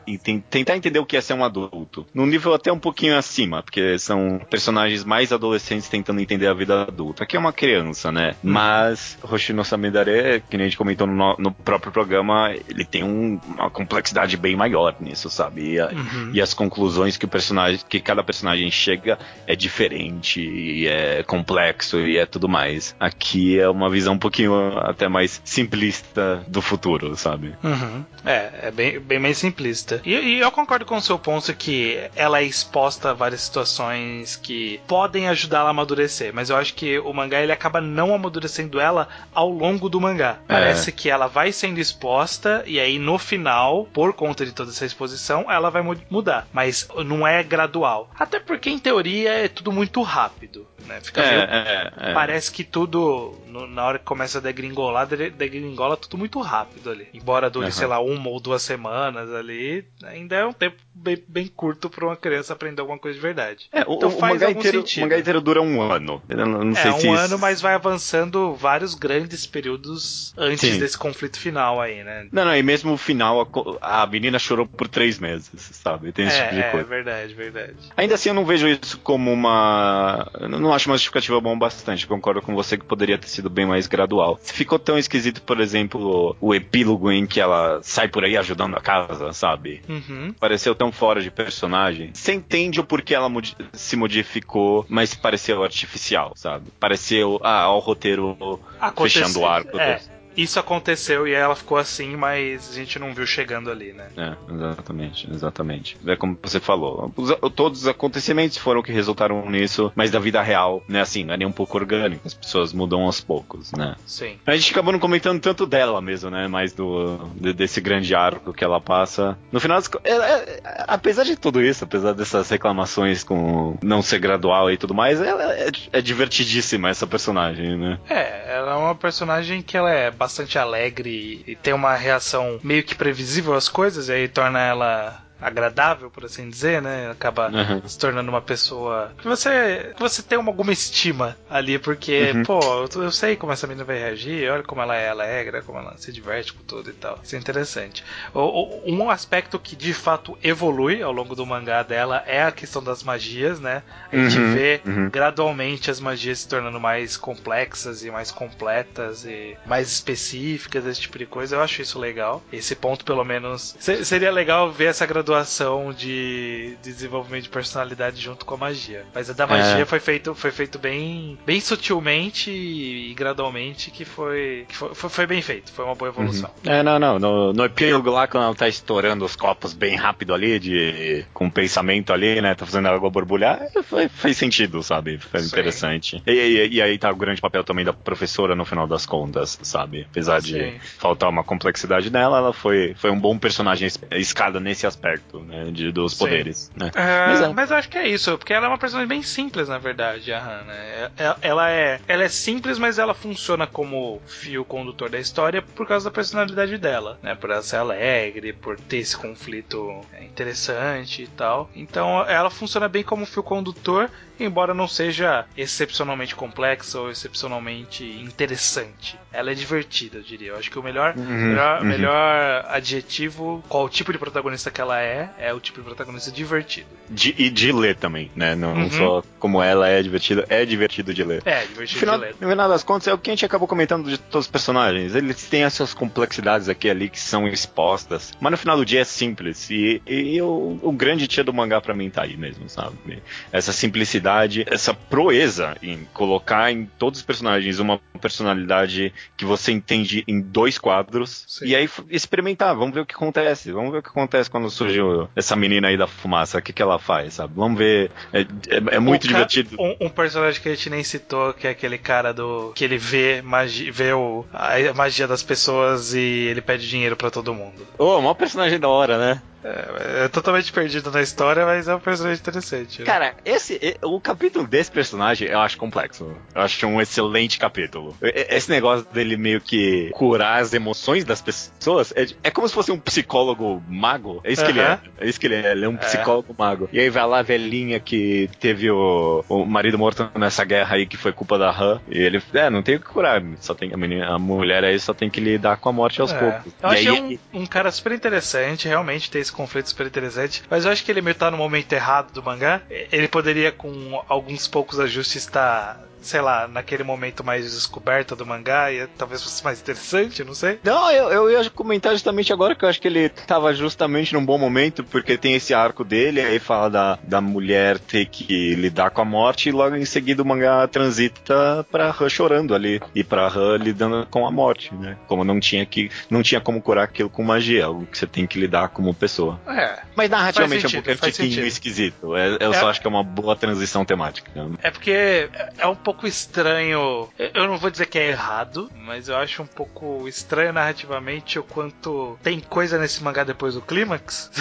[0.50, 2.06] tentar entender o que é ser um adulto.
[2.14, 6.84] Num nível até um pouquinho acima, porque são personagens mais adolescentes tentando entender a vida
[6.84, 7.24] adulta.
[7.24, 8.36] Aqui é uma criança, né?
[8.44, 8.52] Uhum.
[8.74, 13.40] Mas Hoshino Samidare, que nem a gente comentou no, no próprio programa, ele tem um,
[13.46, 15.74] uma complexidade bem maior nisso, sabe?
[15.74, 16.32] E, a, uhum.
[16.34, 22.00] e as conclusões que o personagem, que cada personagem chega é diferente e é complexo
[22.00, 22.96] e é tudo mais.
[23.00, 27.54] Aqui é uma visão um pouquinho até mais simplista do futuro, sabe?
[27.64, 28.04] Uhum.
[28.26, 30.02] É, é bem, bem mais simplista.
[30.04, 34.36] E, e, eu concordo com o seu ponto que ela é exposta a várias situações
[34.36, 38.53] que podem ajudá-la a amadurecer, mas eu acho que o mangá ele acaba não amadurecendo
[38.80, 40.40] ela ao longo do mangá.
[40.48, 40.54] É.
[40.54, 44.86] Parece que ela vai sendo exposta e aí no final, por conta de toda essa
[44.86, 48.10] exposição, ela vai mudar, mas não é gradual.
[48.18, 50.68] Até porque, em teoria, é tudo muito rápido.
[50.86, 51.00] Né?
[51.02, 51.42] Fica é, meio...
[51.42, 52.14] é, é.
[52.14, 57.08] Parece que tudo, no, na hora que começa a degringolar, degringola tudo muito rápido ali.
[57.14, 57.72] Embora dure, uhum.
[57.72, 62.06] sei lá, uma ou duas semanas ali, ainda é um tempo bem, bem curto para
[62.06, 63.70] uma criança aprender alguma coisa de verdade.
[63.72, 64.84] É, então o, faz o mangá inteiro.
[64.84, 66.22] O mangá inteiro dura um ano.
[66.28, 67.40] Eu não, não é, sei um se ano, isso...
[67.40, 70.80] mas vai avançando vários grandes períodos antes Sim.
[70.80, 72.28] desse conflito final aí, né?
[72.32, 73.48] Não, não, e mesmo o final,
[73.82, 76.12] a, a menina chorou por três meses, sabe?
[76.12, 76.86] Tem esse é, tipo de coisa.
[76.86, 77.74] É, verdade, verdade.
[77.96, 80.30] Ainda assim, eu não vejo isso como uma.
[80.50, 82.08] Não acho uma justificativa bom bastante.
[82.08, 84.40] Concordo com você que poderia ter sido bem mais gradual.
[84.42, 88.76] Se ficou tão esquisito, por exemplo, o epílogo em que ela sai por aí ajudando
[88.76, 89.82] a casa, sabe?
[89.88, 90.34] Uhum.
[90.40, 92.12] Pareceu tão fora de personagem.
[92.14, 93.32] Você entende o porquê ela
[93.74, 96.66] se modificou, mas pareceu artificial, sabe?
[96.80, 98.33] Pareceu, ah, o roteiro
[98.80, 99.78] Aconteceu, fechando o arco.
[99.80, 100.00] É
[100.36, 104.08] isso aconteceu e ela ficou assim, mas a gente não viu chegando ali, né?
[104.18, 105.98] É, exatamente, exatamente.
[106.06, 110.42] É como você falou, os, todos os acontecimentos foram que resultaram nisso, mas da vida
[110.42, 113.96] real, né, assim, não é nem um pouco orgânico, as pessoas mudam aos poucos, né?
[114.06, 114.38] Sim.
[114.46, 118.54] A gente acabou não comentando tanto dela mesmo, né, mais do, de, desse grande arco
[118.54, 119.38] que ela passa.
[119.52, 124.72] No final, é, é, apesar de tudo isso, apesar dessas reclamações com não ser gradual
[124.72, 128.00] e tudo mais, ela é, é divertidíssima essa personagem, né?
[128.10, 132.84] É, ela é uma personagem que ela é bastante alegre e tem uma reação meio
[132.84, 137.12] que previsível às coisas, e aí torna ela agradável, por assim dizer, né?
[137.12, 137.88] Acaba uhum.
[137.88, 142.44] se tornando uma pessoa que você, você tem uma, alguma estima ali, porque, uhum.
[142.44, 145.80] pô, eu, eu, sei como essa menina vai reagir, olha como ela é alegre, como
[145.80, 147.20] ela se diverte com tudo e tal.
[147.22, 148.04] Isso é interessante.
[148.34, 152.52] O, o, um aspecto que de fato evolui ao longo do mangá dela é a
[152.52, 153.84] questão das magias, né?
[154.12, 154.54] A gente uhum.
[154.54, 155.10] vê uhum.
[155.10, 161.18] gradualmente as magias se tornando mais complexas e mais completas e mais específicas, esse tipo
[161.18, 161.58] de coisa.
[161.58, 162.42] Eu acho isso legal.
[162.52, 168.46] Esse ponto, pelo menos, seria legal ver essa graduação graduação de desenvolvimento de personalidade junto
[168.46, 169.06] com a magia.
[169.14, 169.86] Mas a da magia é.
[169.86, 175.42] foi feito, foi feito bem, bem sutilmente e gradualmente que foi, que foi, foi, bem
[175.42, 175.72] feito.
[175.72, 176.50] Foi uma boa evolução.
[176.66, 176.72] Uhum.
[176.72, 177.20] É, não, não.
[177.20, 181.50] No, no epílogo lá, quando ela tá estourando os copos bem rápido ali, de, com
[181.50, 182.54] pensamento ali, né?
[182.54, 185.18] Tá fazendo a água borbulhar, foi, fez sentido, sabe?
[185.18, 185.48] Foi Sim.
[185.48, 186.24] interessante.
[186.28, 189.60] E, e, e, aí tá o grande papel também da professora no final das contas,
[189.64, 190.06] sabe?
[190.10, 190.54] Apesar Sim.
[190.54, 195.40] de faltar uma complexidade nela, ela foi, foi um bom personagem escada nesse aspecto aspecto,
[195.40, 195.66] né?
[195.72, 196.92] De, dos poderes, né?
[196.96, 197.48] É, mas, é.
[197.50, 200.32] mas, eu acho que é isso, porque ela é uma personagem bem simples, na verdade,
[200.34, 200.74] a Hannah.
[200.74, 205.62] É, é, ela é, ela é simples, mas ela funciona como fio condutor da história
[205.62, 207.36] por causa da personalidade dela, né?
[207.36, 211.70] Por ela ser alegre, por ter esse conflito interessante e tal.
[211.76, 214.10] Então ela funciona bem como fio condutor
[214.40, 219.18] embora não seja excepcionalmente complexa ou excepcionalmente interessante.
[219.34, 220.50] Ela é divertida, eu diria.
[220.50, 221.88] Eu acho que o melhor, uhum, melhor, uhum.
[221.88, 226.32] melhor adjetivo, qual o tipo de protagonista que ela é, é o tipo de protagonista
[226.32, 226.88] divertido.
[227.10, 228.56] De, e de ler também, né?
[228.56, 228.92] Não uhum.
[228.92, 231.42] só como ela é divertida, é divertido de ler.
[231.46, 232.36] É, divertido final, de ler.
[232.40, 235.16] No final das contas, é o que a gente acabou comentando de todos os personagens.
[235.16, 239.06] Eles têm essas complexidades aqui ali que são expostas, mas no final do dia é
[239.06, 239.70] simples.
[239.70, 243.22] E, e o, o grande tia do mangá pra mim tá aí mesmo, sabe?
[243.52, 250.24] Essa simplicidade essa proeza em colocar em todos os personagens uma personalidade que você entende
[250.28, 251.68] em dois quadros Sim.
[251.68, 255.00] e aí experimentar, vamos ver o que acontece, vamos ver o que acontece quando surge
[255.36, 257.54] essa menina aí da fumaça, o que, que ela faz, sabe?
[257.56, 259.76] Vamos ver, é, é, é muito divertido.
[259.80, 262.98] Um, um, personagem que a gente nem citou, que é aquele cara do que ele
[262.98, 267.86] vê, magia, vê o, a magia das pessoas e ele pede dinheiro para todo mundo.
[267.98, 269.42] Ô, oh, maior personagem da hora, né?
[269.64, 273.00] É, é, totalmente perdido na história, mas é um personagem interessante.
[273.00, 273.06] Né?
[273.06, 276.36] Cara, esse, o capítulo desse personagem eu acho complexo.
[276.54, 278.16] Eu acho um excelente capítulo.
[278.22, 282.92] Esse negócio dele meio que curar as emoções das pessoas é, é como se fosse
[282.92, 284.42] um psicólogo mago.
[284.44, 285.00] É isso que ele é.
[285.18, 285.72] É isso que ele é.
[285.72, 285.98] Ele é um é.
[285.98, 286.90] psicólogo mago.
[286.92, 291.06] E aí vai lá a velhinha que teve o, o marido morto nessa guerra aí
[291.06, 292.02] que foi culpa da Han.
[292.10, 293.42] E ele, é, não tem o que curar.
[293.60, 296.34] Só tem a, menina, a mulher aí só tem que lidar com a morte aos
[296.34, 296.38] é.
[296.38, 296.74] poucos.
[296.82, 300.64] Eu e achei aí, um, um cara super interessante, realmente, ter esse conflito super interessante.
[300.70, 302.82] Mas eu acho que ele meio tá no momento errado do mangá.
[302.90, 308.46] Ele poderia, com alguns poucos ajustes, estar tá sei lá, naquele momento mais descoberto do
[308.46, 310.80] mangá, e talvez fosse mais interessante, não sei.
[310.84, 314.46] Não, eu, eu ia comentar justamente agora que eu acho que ele tava justamente num
[314.46, 319.12] bom momento, porque tem esse arco dele, aí fala da, da mulher ter que lidar
[319.12, 323.24] com a morte, e logo em seguida o mangá transita pra Han chorando ali, e
[323.24, 325.18] pra Han lidando com a morte, né?
[325.28, 326.10] Como não tinha que.
[326.30, 329.60] não tinha como curar aquilo com magia, algo que você tem que lidar como pessoa.
[329.68, 330.00] É.
[330.16, 332.36] Mas narrativamente sentido, é um pouquinho esquisito.
[332.36, 334.52] É, eu é, só acho que é uma boa transição temática.
[334.82, 337.28] É porque é um pouco pouco estranho.
[337.38, 341.64] Eu não vou dizer que é errado, mas eu acho um pouco estranho narrativamente o
[341.64, 344.52] quanto tem coisa nesse mangá depois do clímax.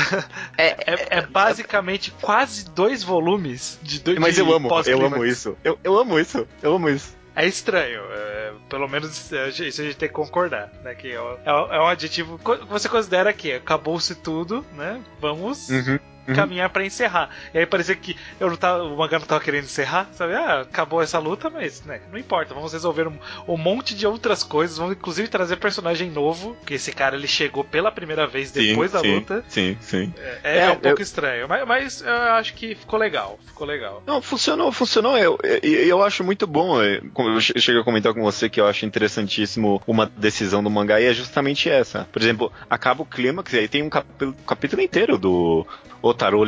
[0.57, 5.57] É, é, é, basicamente quase dois volumes de dois Mas eu amo, eu amo isso.
[5.63, 7.17] Eu, eu amo isso, eu amo isso.
[7.35, 10.95] É estranho, é, pelo menos isso a gente tem que concordar, né?
[10.95, 15.01] Que é, é, é um adjetivo que você considera que acabou-se tudo, né?
[15.19, 16.35] Vamos uhum uhum.
[16.35, 17.31] caminhar para encerrar.
[17.53, 20.35] E aí parecia que eu não tava, o mangá não tava querendo encerrar, sabe?
[20.35, 24.43] Ah, acabou essa luta, mas né, não importa, vamos resolver um, um, monte de outras
[24.43, 28.91] coisas, vamos inclusive trazer personagem novo, que esse cara ele chegou pela primeira vez depois
[28.91, 29.45] sim, da sim, luta.
[29.49, 30.15] Sim, sim.
[30.19, 31.03] É, é, é um pouco eu...
[31.03, 34.03] estranho, mas, mas, eu acho que ficou legal, ficou legal.
[34.07, 35.17] Não, funcionou, funcionou.
[35.17, 36.83] Eu, eu, eu acho muito bom.
[36.83, 41.05] Eu cheguei a comentar com você que eu acho interessantíssimo uma decisão do mangá e
[41.05, 42.09] é justamente essa.
[42.13, 45.67] Por exemplo, acaba o clímax e aí tem um capítulo, capítulo inteiro do
[46.13, 46.45] Otarou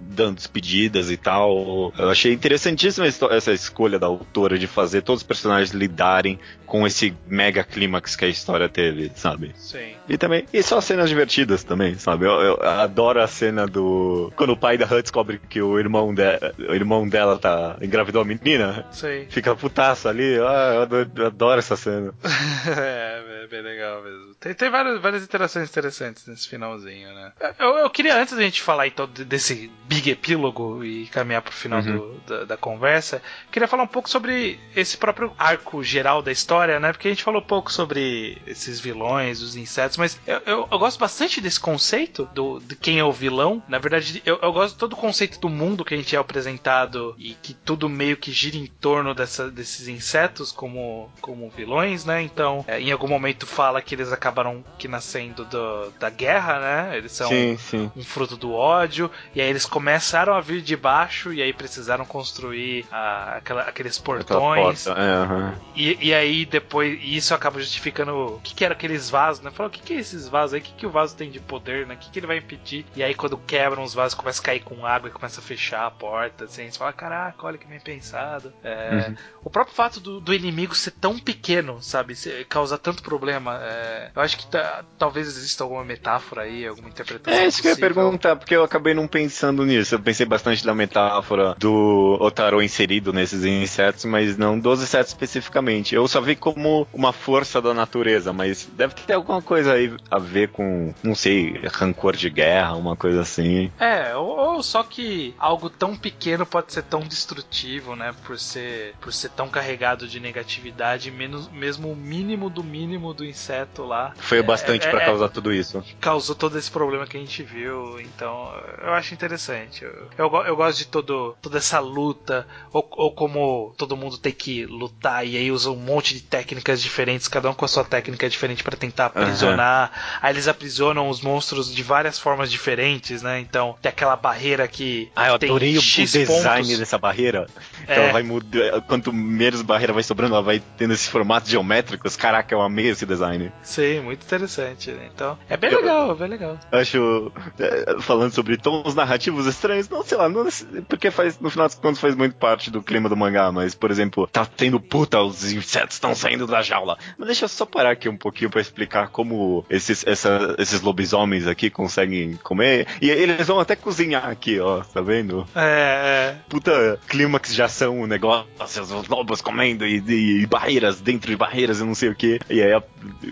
[0.00, 1.92] dando despedidas e tal.
[1.98, 7.14] Eu achei interessantíssima essa escolha da autora de fazer todos os personagens lidarem com esse
[7.26, 9.52] mega clímax que a história teve, sabe?
[9.56, 9.92] Sim.
[10.08, 12.24] E também, e só cenas divertidas também, sabe?
[12.24, 14.32] Eu, eu adoro a cena do.
[14.36, 16.22] Quando o pai da Han descobre que o irmão, de,
[16.68, 18.86] o irmão dela tá engravidou a menina.
[18.90, 19.26] Sim.
[19.28, 20.36] Fica putaço ali.
[20.36, 22.14] Ah, eu adoro, eu adoro essa cena.
[22.66, 24.31] é, é bem legal mesmo.
[24.42, 27.32] Tem, tem várias, várias interações interessantes nesse finalzinho, né?
[27.58, 31.80] Eu, eu queria, antes da gente falar então desse big epílogo e caminhar pro final
[31.80, 31.96] uhum.
[31.96, 36.72] do, da, da conversa, queria falar um pouco sobre esse próprio arco geral da história
[36.82, 36.92] né?
[36.92, 40.98] Porque a gente falou pouco sobre esses vilões, os insetos, mas eu, eu, eu gosto
[40.98, 43.62] bastante desse conceito do, de quem é o vilão.
[43.68, 46.18] Na verdade, eu, eu, gosto de todo o conceito do mundo que a gente é
[46.18, 52.04] apresentado e que tudo meio que gira em torno dessa, desses insetos como, como vilões,
[52.04, 52.22] né?
[52.22, 56.96] Então, é, em algum momento fala que eles acabaram que nascendo do, da guerra, né?
[56.96, 57.92] Eles são sim, sim.
[57.94, 62.04] um fruto do ódio, e aí eles começaram a vir de baixo e aí precisaram
[62.04, 64.86] construir a, aquela, aqueles portões.
[64.86, 65.54] É, uhum.
[65.76, 66.98] e, e aí depois.
[67.02, 69.50] E isso acaba justificando o que, que era aqueles vasos, né?
[69.50, 70.60] Falou, o que, que é esses vasos aí?
[70.60, 71.94] O que, que o vaso tem de poder, né?
[71.94, 72.86] O que, que ele vai impedir?
[72.96, 75.86] E aí, quando quebram os vasos, começa a cair com água e começa a fechar
[75.86, 76.44] a porta.
[76.44, 78.52] Assim, você fala, caraca, olha que bem pensado.
[78.62, 79.16] É, uhum.
[79.44, 82.14] O próprio fato do, do, inimigo ser tão pequeno, sabe?
[82.48, 83.58] Causar tanto problema.
[83.62, 87.40] É, eu acho que tá, talvez exista alguma metáfora aí, alguma interpretação.
[87.40, 89.96] É isso que eu ia perguntar, porque eu acabei não pensando nisso.
[89.96, 95.94] Eu pensei bastante da metáfora do Otaro inserido nesses insetos, mas não dos insetos especificamente.
[95.94, 100.20] Eu só vi como uma força da natureza, mas deve ter alguma coisa aí a
[100.20, 103.72] ver com, não sei, rancor de guerra, uma coisa assim.
[103.80, 108.14] É, ou, ou só que algo tão pequeno pode ser tão destrutivo, né?
[108.24, 113.24] Por ser, por ser tão carregado de negatividade, menos, mesmo o mínimo do mínimo do
[113.24, 114.11] inseto lá.
[114.18, 115.82] Foi o bastante é, para é, causar tudo isso.
[116.00, 118.00] Causou todo esse problema que a gente viu.
[118.00, 118.52] Então,
[118.82, 119.84] eu acho interessante.
[119.84, 124.32] Eu, eu, eu gosto de todo, toda essa luta, ou, ou, como todo mundo tem
[124.32, 127.84] que lutar e aí usa um monte de técnicas diferentes, cada um com a sua
[127.84, 129.90] técnica diferente para tentar aprisionar.
[129.90, 130.18] Uhum.
[130.22, 133.40] Aí eles aprisionam os monstros de várias formas diferentes, né?
[133.40, 135.10] Então, tem aquela barreira que.
[135.14, 136.78] Ah, eu tem adorei X o design pontos.
[136.78, 137.46] dessa barreira.
[137.86, 137.96] É.
[137.98, 138.80] ela vai mudar.
[138.82, 142.10] Quanto menos barreira vai sobrando, ela vai tendo esse formato geométrico.
[142.16, 143.52] Caraca, eu amei esse design.
[143.62, 144.90] Sim, muito interessante.
[144.90, 145.08] Né?
[145.14, 146.58] Então, é bem eu, legal, é bem legal.
[146.70, 147.32] Acho.
[147.58, 150.46] É, falando sobre tons narrativos estranhos, não sei lá, não,
[150.88, 153.90] porque faz, no final das contas faz muito parte do clima do mangá, mas, por
[153.90, 156.98] exemplo, tá tendo puta, os insetos estão saindo da jaula.
[157.16, 161.46] Mas deixa eu só parar aqui um pouquinho para explicar como esses, essa, esses lobisomens
[161.46, 162.86] aqui conseguem comer.
[163.00, 165.46] E eles vão até cozinhar aqui, ó, tá vendo?
[165.54, 166.36] É, é.
[166.48, 168.46] Puta clímax de ação, o negócio,
[168.82, 172.40] os lobos comendo e, e, e barreiras dentro de barreiras e não sei o que.
[172.48, 172.72] E aí,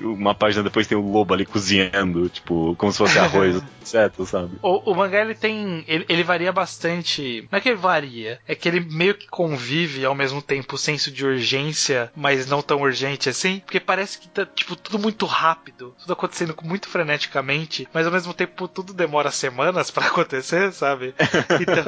[0.03, 4.57] uma página depois tem o lobo ali cozinhando, tipo, como se fosse arroz, certo, sabe?
[4.63, 5.85] O, o mangá ele tem.
[5.87, 7.47] Ele, ele, varia bastante.
[7.51, 10.79] Não é que ele varia, é que ele meio que convive ao mesmo tempo o
[10.79, 13.61] senso de urgência, mas não tão urgente assim.
[13.61, 18.33] Porque parece que tá, tipo, tudo muito rápido, tudo acontecendo muito freneticamente, mas ao mesmo
[18.33, 21.15] tempo tudo demora semanas para acontecer, sabe?
[21.61, 21.85] Então,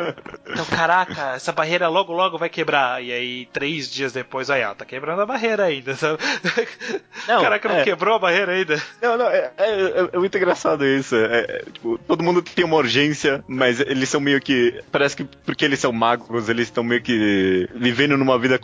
[0.46, 3.02] então, caraca, essa barreira logo logo vai quebrar.
[3.02, 6.18] E aí, três dias depois, aí, ó, tá quebrando a barreira ainda, sabe?
[7.26, 7.84] Não, caraca, não é...
[7.84, 8.82] quebrou a barreira ainda.
[9.00, 11.14] Não, não, é, é, é, muito engraçado isso.
[11.16, 14.80] É, é, tipo, todo mundo tem uma urgência, mas eles são meio que.
[14.90, 18.58] Parece que porque eles são magos, eles estão meio que vivendo numa vida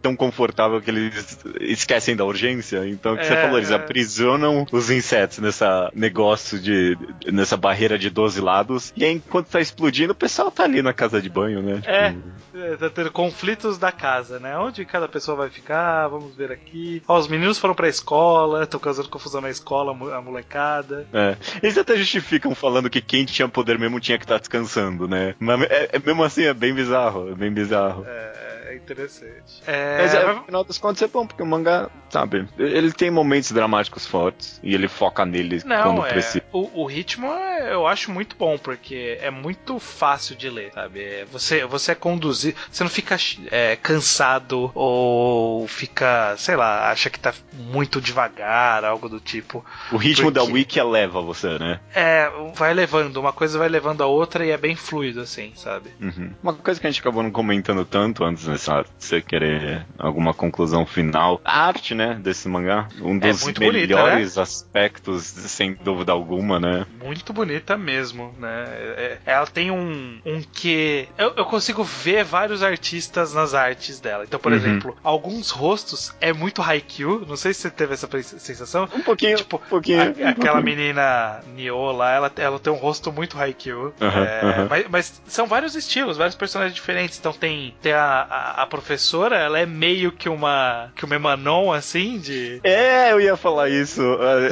[0.00, 2.86] tão confortável que eles esquecem da urgência.
[2.88, 6.96] Então, o que você falou, eles aprisionam os insetos nessa negócio de.
[7.26, 8.92] nessa barreira de 12 lados.
[8.96, 11.80] E aí, enquanto tá explodindo, o pessoal tá ali na casa de banho, né?
[11.84, 12.78] É, tipo...
[12.78, 14.56] tá tendo conflitos da casa, né?
[14.58, 17.02] Onde cada pessoa vai ficar, vamos ver aqui.
[17.06, 21.06] Ó, os meninos foram pra escola, estão causando confusão na escola, a molecada.
[21.12, 21.36] É.
[21.62, 25.34] Eles até justificam falando que quem tinha poder mesmo tinha que estar tá descansando, né?
[25.40, 28.06] Mas é, é, mesmo assim é bem bizarro, é bem bizarro.
[28.06, 29.62] É é interessante.
[29.66, 29.98] É...
[29.98, 33.52] Mas é, no final das contas é bom, porque o mangá, sabe, ele tem momentos
[33.52, 36.44] dramáticos fortes e ele foca neles Não, quando é, precisa.
[36.52, 41.02] O, o, ritmo eu acho muito bom, porque é muito fácil de ler, sabe?
[41.02, 43.16] É, você, você é conduzir, você não fica
[43.50, 49.64] é, cansado ou fica, sei lá, acha que tá muito devagar, algo do tipo.
[49.90, 50.46] O ritmo porque...
[50.46, 51.80] da wiki leva você, né?
[51.94, 55.90] É, vai levando, uma coisa vai levando a outra e é bem fluido, assim, sabe?
[56.00, 56.32] Uhum.
[56.42, 60.32] Uma coisa que a gente acabou não comentando tanto antes nesse se você querer alguma
[60.32, 61.40] conclusão final.
[61.44, 64.42] A arte, né, desse mangá, um é dos melhores bonita, né?
[64.42, 66.86] aspectos, sem dúvida alguma, né?
[67.02, 68.64] Muito bonita mesmo, né?
[68.68, 74.00] É, é, ela tem um, um que eu, eu, consigo ver vários artistas nas artes
[74.00, 74.24] dela.
[74.24, 74.58] Então, por uhum.
[74.58, 78.88] exemplo, alguns rostos é muito Haikyuu, não sei se você teve essa sensação.
[78.94, 80.00] Um pouquinho, tipo, um pouquinho.
[80.00, 80.62] A, um aquela pouquinho.
[80.62, 83.92] menina Nioh lá, ela, ela tem um rosto muito Haikyuu.
[84.00, 84.66] Uhum, é, uhum.
[84.68, 87.18] Mas, mas, são vários estilos, vários personagens diferentes.
[87.18, 91.72] Então tem, tem a, a a, professora, ela é meio que uma que uma Emanon,
[91.72, 92.60] assim, de...
[92.64, 94.02] É, eu ia falar isso,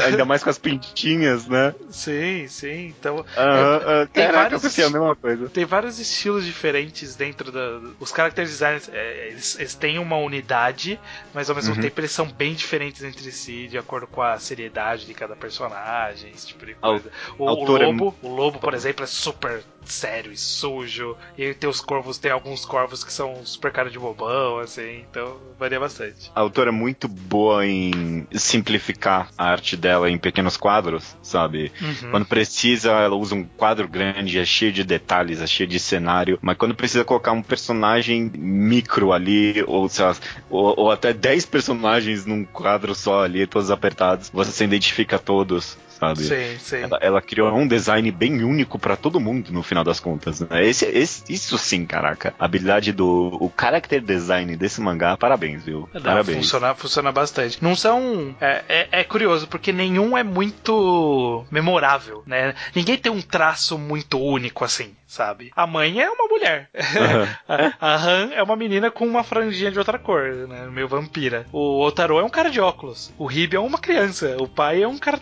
[0.06, 1.74] ainda mais com as pintinhas, né?
[1.88, 3.16] Sim, sim, então...
[3.16, 5.48] Uh -huh, uh, tem caraca, vários, eu a mesma coisa.
[5.48, 7.80] Tem vários estilos diferentes dentro da...
[7.98, 11.00] Os character designers, é, eles, eles, têm uma unidade,
[11.34, 11.80] mas ao mesmo uhum.
[11.80, 16.30] tempo eles são bem diferentes entre si, de acordo com a seriedade de cada personagem,
[16.30, 17.10] esse tipo de coisa.
[17.38, 18.26] O, o Lobo, é...
[18.26, 21.16] o Lobo, por exemplo, é super sério e sujo.
[21.36, 25.38] E tem os corvos, tem alguns corvos que são super cara de bobão, assim, então
[25.58, 26.30] varia bastante.
[26.34, 31.72] A autora é muito boa em simplificar a arte dela em pequenos quadros, sabe?
[31.80, 32.10] Uhum.
[32.10, 36.38] Quando precisa, ela usa um quadro grande, é cheio de detalhes, é cheio de cenário,
[36.42, 40.14] mas quando precisa colocar um personagem micro ali, ou, lá,
[40.50, 45.78] ou, ou até 10 personagens num quadro só ali, todos apertados, você se identifica todos
[46.00, 46.22] sabe?
[46.24, 46.76] Sim, sim.
[46.78, 50.40] Ela, ela criou um design bem único pra todo mundo, no final das contas.
[50.40, 50.64] Né?
[50.64, 52.34] Esse, esse, isso sim, caraca.
[52.38, 55.88] A habilidade do o character design desse mangá, parabéns, viu?
[55.92, 56.38] Não, parabéns.
[56.38, 57.62] Funciona, funciona bastante.
[57.62, 58.34] Não são.
[58.40, 62.54] É, é, é curioso, porque nenhum é muito memorável, né?
[62.74, 65.52] Ninguém tem um traço muito único assim, sabe?
[65.54, 66.70] A mãe é uma mulher.
[67.46, 70.66] a, a Han é uma menina com uma franjinha de outra cor, né?
[70.70, 71.46] Meio vampira.
[71.52, 73.12] O Otaro é um cara de óculos.
[73.18, 74.36] O Ribe é uma criança.
[74.38, 75.18] O pai é um cara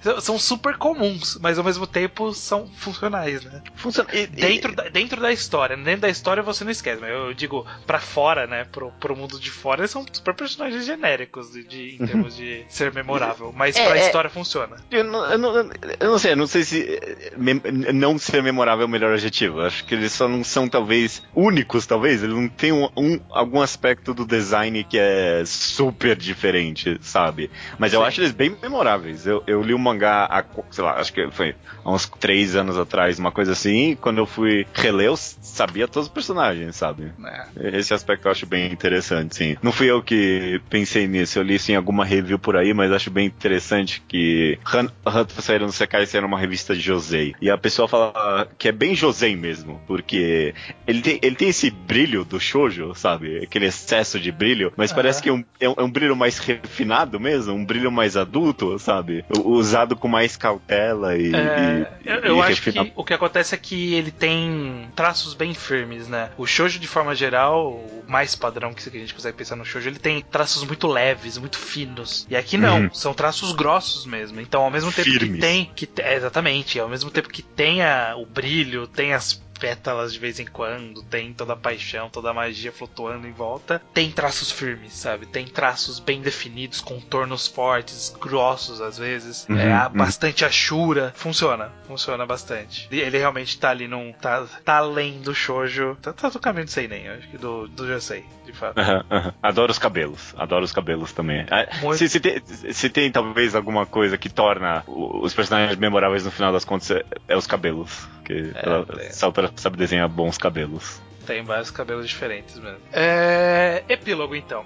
[0.00, 0.20] sabe?
[0.22, 3.62] São super comuns, mas ao mesmo tempo são funcionais, né?
[3.74, 4.08] Funciona.
[4.12, 5.76] E, Dentro e- da, dentro da história.
[5.76, 8.64] Dentro da história você não esquece, mas eu digo pra fora, né?
[8.64, 12.64] Pro, pro mundo de fora, eles são super personagens genéricos de, de- em termos de
[12.68, 13.52] ser memorável.
[13.54, 14.06] Mas É, pra é.
[14.06, 14.76] história funciona.
[14.90, 17.60] Eu não, eu, não, eu não sei, eu não sei se eh, mem-
[17.92, 19.60] não ser memorável é o melhor adjetivo.
[19.60, 22.22] Eu Acho que eles só não são, talvez, únicos, talvez.
[22.22, 27.50] Eles não têm um, um- algum aspecto do design que é super diferente, sabe?
[27.78, 28.06] Mas eu Sim.
[28.06, 29.26] acho eles bem memoráveis.
[29.26, 32.78] Eu, eu li o mangá há, sei lá, acho que foi há uns três anos
[32.78, 33.90] atrás, uma coisa assim.
[33.92, 37.12] E quando eu fui reler, eu sabia todos os personagens, sabe?
[37.18, 37.46] né?
[37.56, 39.56] Esse aspecto eu acho bem interessante, sim.
[39.62, 42.92] Não fui eu que pensei nisso, eu li isso em alguma review por aí, mas
[42.92, 44.58] acho bem interessante que
[45.06, 47.34] Hunter Saíram no Sekai era uma revista de Josei.
[47.40, 50.54] E a pessoa fala que é bem Josei mesmo, porque
[50.86, 53.38] ele tem, ele tem esse brilho do shoujo, sabe?
[53.42, 56.38] Aquele excesso de brilho, mas parece que é um, é um- é um brilho mais
[56.38, 59.24] refinado mesmo, um brilho mais adulto, sabe?
[59.34, 61.34] U- Usado com mais cautela e.
[61.34, 64.88] É, e- eu e eu acho refina- que o que acontece é que ele tem
[64.96, 66.30] traços bem firmes, né?
[66.38, 69.88] O shoujo, de forma geral, o mais padrão que a gente consegue pensar no shoujo,
[69.88, 72.26] ele tem traços muito leves, muito finos.
[72.28, 72.94] E aqui não, Uhum.
[72.94, 74.40] são traços grossos mesmo.
[74.40, 75.40] Então, ao mesmo tempo que Firmes.
[75.40, 80.12] tem, que é, exatamente, ao mesmo tempo que tem a- o brilho, tem as pétalas
[80.12, 84.10] de vez em quando, tem toda a paixão, toda a magia flutuando em volta, tem
[84.10, 85.26] traços firmes, sabe?
[85.26, 89.98] Tem traços bem definidos, contornos fortes, grossos às vezes, Uhum, é, há uhum.
[89.98, 92.88] bastante achura, funciona, funciona bastante.
[92.90, 96.64] E Ele realmente tá ali num, tá, tá além do shoujo, tá, tá do caminho
[96.64, 98.78] do seinen, acho que do, do Josei, de fato.
[98.78, 99.34] Aham.
[99.42, 100.34] Adoro os cabelos.
[100.36, 101.46] Adoro os cabelos também.
[101.50, 101.98] Ah, Muito.
[101.98, 102.42] Se, se tem,
[102.72, 107.04] se tem talvez alguma coisa que torna os personagens memoráveis no final das contas, é,
[107.28, 108.08] é os cabelos.
[108.24, 109.10] Porque É, ela, é.
[109.24, 111.00] autora sabe desenhar bons cabelos.
[111.26, 112.80] Tem vários cabelos diferentes mesmo.
[112.92, 114.64] É, epílogo então.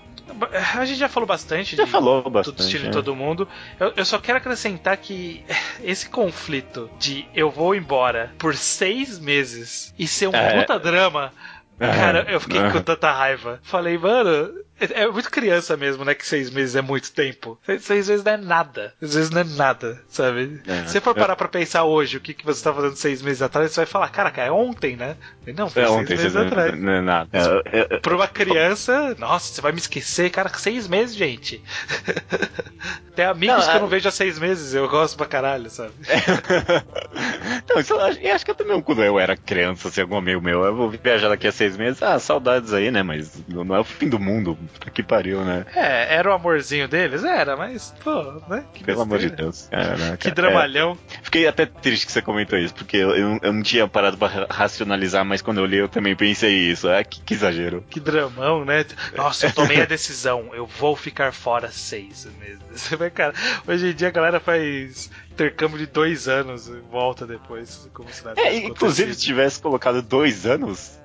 [0.77, 2.61] A gente já falou bastante Já de falou todo bastante.
[2.63, 2.91] estilo em é.
[2.93, 3.49] todo mundo.
[3.81, 5.45] Eu, eu só quero acrescentar que
[5.83, 10.61] esse conflito de eu vou embora por seis meses e ser um É.
[10.61, 11.33] puta drama.
[11.81, 13.61] Aham, Cara, eu fiquei com tanta raiva.
[13.63, 16.15] Falei, mano, é, é muito criança mesmo, né?
[16.15, 17.59] Que seis meses é muito tempo.
[17.65, 18.95] Seis, seis meses não é nada.
[19.01, 20.61] Seis meses não é nada, sabe?
[20.67, 20.85] É.
[20.87, 23.43] Se você for parar pra pensar hoje o que, que você tá fazendo seis meses
[23.43, 25.17] atrás, você vai falar, caraca, é ontem, né?
[25.57, 26.79] Não, foi É seis ontem, meses atrás.
[26.81, 27.29] não, é nada.
[27.33, 31.63] É, é, é, Pra uma criança, nossa, você vai me esquecer, cara, seis meses, gente.
[33.17, 35.69] Tem amigos Não, que eu é- não vejo há seis meses, eu gosto pra caralho,
[35.71, 35.93] sabe?
[37.69, 40.17] Não, isso eu acho, eu acho que eu também, quando eu era criança, assim, algum
[40.17, 43.03] amigo meu, eu vou viajar daqui a seis meses, ah, saudades aí, né?
[43.03, 44.57] Mas não é o fim do mundo.
[44.73, 45.65] Puta que pariu, né?
[45.75, 47.25] É, era o amorzinho deles?
[47.25, 48.65] Era, mas, pô, né?
[48.75, 49.31] Que Pelo amor de.
[49.31, 49.69] Deus.
[49.71, 50.17] Caraca.
[50.17, 50.31] Que É.
[50.31, 50.97] dramalhão.
[51.23, 54.29] Fiquei até triste que você comentou isso, porque eu, eu, eu não tinha parado pra
[54.29, 56.89] ra- racionalizar, mas quando eu li eu também pensei isso.
[56.89, 57.85] Ah, que, que exagero.
[57.89, 58.85] Que dramão, né?
[59.17, 62.59] Nossa, eu tomei a decisão, eu vou ficar fora seis meses.
[62.73, 63.35] Você vai, cara,
[63.67, 68.25] hoje em dia a galera faz intercâmbio de dois anos e volta depois, como se
[68.25, 70.99] nada É, inclusive, se tivesse colocado dois anos,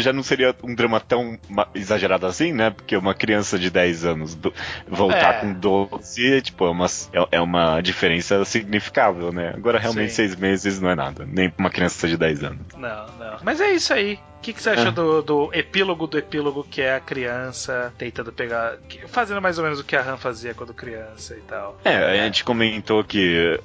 [0.00, 1.38] já não seria um drama tão
[1.74, 2.70] exagerado assim, né?
[2.70, 4.52] Porque uma criança de 10 anos do-
[4.88, 5.40] voltar É.
[5.40, 9.52] com 12, tipo, é uma, é, é uma diferença significável, né?
[9.56, 10.16] Agora, realmente, Sim.
[10.16, 11.26] seis meses não é nada.
[11.26, 12.60] Nem pra uma criança de 10 anos.
[12.76, 13.36] Não, não.
[13.42, 14.18] Mas é isso aí.
[14.38, 14.90] O que, que você achou É.
[14.92, 18.76] do, do epílogo do epílogo, que é a criança tentando pegar.
[19.08, 21.78] fazendo mais ou menos o que a Han fazia quando criança e tal.
[21.84, 23.60] É, a gente comentou que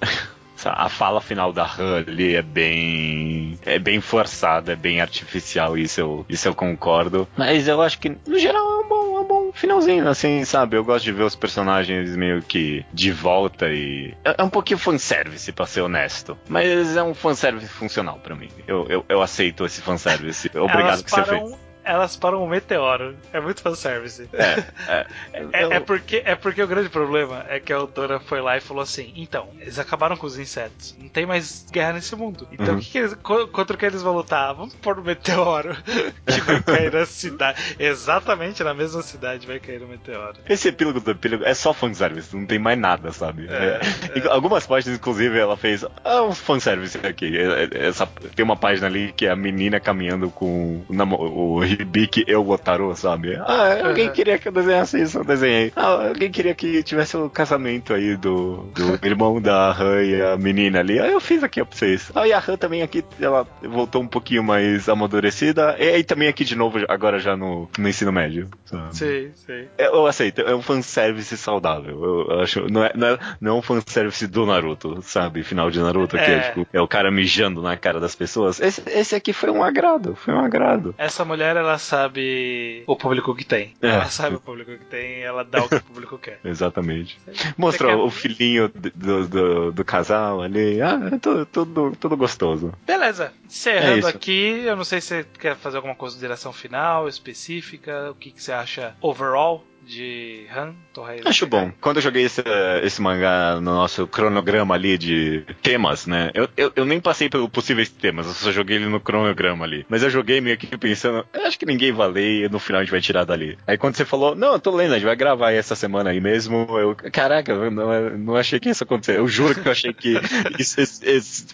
[0.63, 3.59] a fala final da Han ali é bem.
[3.65, 7.27] é bem forçada, é bem artificial, isso eu, isso eu concordo.
[7.37, 10.77] Mas eu acho que, no geral, é um bom, é um bom finalzinho, assim, sabe?
[10.77, 14.13] Eu gosto de ver os personagens meio que de volta e.
[14.23, 16.37] É é um pouquinho fanservice, pra ser honesto.
[16.47, 18.49] Mas é um fanservice funcional pra mim.
[18.67, 20.49] Eu, eu, eu aceito esse fanservice.
[20.53, 21.64] Obrigado elas que você fez.
[21.85, 23.15] Elas param um meteoro.
[23.31, 24.27] É muito fanservice.
[24.33, 25.07] É, é,
[25.53, 28.57] É, eu- é porque, é porque o grande problema é que a autora foi lá
[28.57, 32.47] e falou assim: então, eles acabaram com os insetos, não tem mais guerra nesse mundo.
[32.51, 32.79] Então, Uhum.
[32.79, 34.53] que que eles, co- contra o que eles vão lutar?
[34.55, 35.75] Vamos pôr um meteoro
[36.25, 37.75] que vai cair na cidade.
[37.77, 40.37] Exatamente na mesma cidade vai cair um meteoro.
[40.47, 43.47] Esse epílogo do epílogo é só fanservice, não tem mais nada, sabe?
[43.49, 43.79] É,
[44.19, 47.37] É, Algumas páginas, inclusive, ela fez ah, um fanservice aqui.
[47.37, 51.59] É- é- Essa, tem uma página ali que é a menina caminhando com o, o
[51.75, 53.35] gibi que eu Gotaro, sabe?
[53.35, 54.13] Ah, alguém uhum.
[54.13, 55.71] queria que eu desenhasse isso, eu desenhei.
[55.75, 60.21] Ah, alguém queria que tivesse o um casamento aí do, do irmão da Han e
[60.21, 60.99] a menina ali.
[60.99, 62.11] Ah, eu fiz aqui pra vocês.
[62.15, 65.75] Ah, e a Han também aqui, ela voltou um pouquinho mais amadurecida.
[65.79, 68.49] E aí também aqui de novo, agora já no, no ensino médio.
[68.65, 68.95] Sabe?
[68.95, 69.67] Sei, sei.
[69.77, 72.03] Eu aceito, é um fanservice saudável.
[72.03, 72.71] Eu, eu acho.
[72.71, 75.43] Não é, não, é, não é um fanservice do Naruto, sabe?
[75.43, 76.25] Final de Naruto, é.
[76.25, 78.59] que é, tipo, é o cara mijando na cara das pessoas.
[78.59, 80.95] Esse, esse aqui foi um agrado, foi um agrado.
[80.97, 83.73] Essa mulher, ela sabe o público que tem.
[83.81, 83.87] É.
[83.87, 86.39] Ela sabe o público que tem, ela dá o que o público quer.
[86.43, 87.19] Exatamente.
[87.57, 90.81] Mostrou o filhinho do, do, do, casal ali.
[90.81, 92.73] Ah, é tudo, tudo, tudo gostoso.
[92.85, 93.33] Beleza.
[93.45, 98.15] Encerrando é aqui, eu não sei se você quer fazer alguma consideração final, específica, o
[98.15, 101.29] que, que você acha overall de Han Torreira.
[101.29, 101.71] Acho bom.
[101.79, 102.43] Quando eu joguei esse,
[102.83, 106.31] esse mangá no nosso cronograma ali de temas, né?
[106.33, 109.85] Eu, eu, eu, nem passei pelos possíveis temas, eu só joguei ele no cronograma ali.
[109.89, 112.83] Mas eu joguei meio que pensando, acho que ninguém vai ler e no final a
[112.83, 113.57] gente vai tirar dali.
[113.67, 116.19] Aí quando você falou, não, eu tô lendo, a gente vai gravar essa semana aí
[116.19, 119.17] mesmo, eu, caraca, eu não, não achei que isso ia acontecer.
[119.17, 120.15] Eu juro que eu achei que
[120.57, 121.45] esse, esse,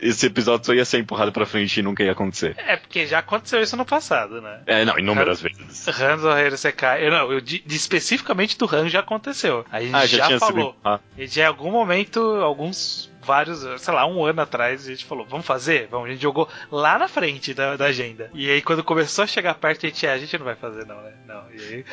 [0.00, 2.54] esse, episódio só ia ser empurrado pra frente e nunca ia acontecer.
[2.58, 4.60] É, porque já aconteceu isso no passado, né?
[4.66, 5.88] É, não, inúmeras Han, vezes.
[5.88, 6.82] Han Torreira CK.
[7.00, 9.64] Eu não, eu de especificamente do Han já aconteceu.
[9.70, 10.74] A gente ah, já, já falou.
[10.84, 11.00] Ah.
[11.16, 15.46] E de algum momento, alguns vários, sei lá, um ano atrás, a gente falou, vamos
[15.46, 15.88] fazer?
[15.90, 18.30] Vamos, a gente jogou lá na frente da, da agenda.
[18.34, 20.86] E aí, quando começou a chegar perto, a gente, é, a gente não vai fazer,
[20.86, 21.12] não, né?
[21.26, 21.42] Não.
[21.52, 21.84] E aí...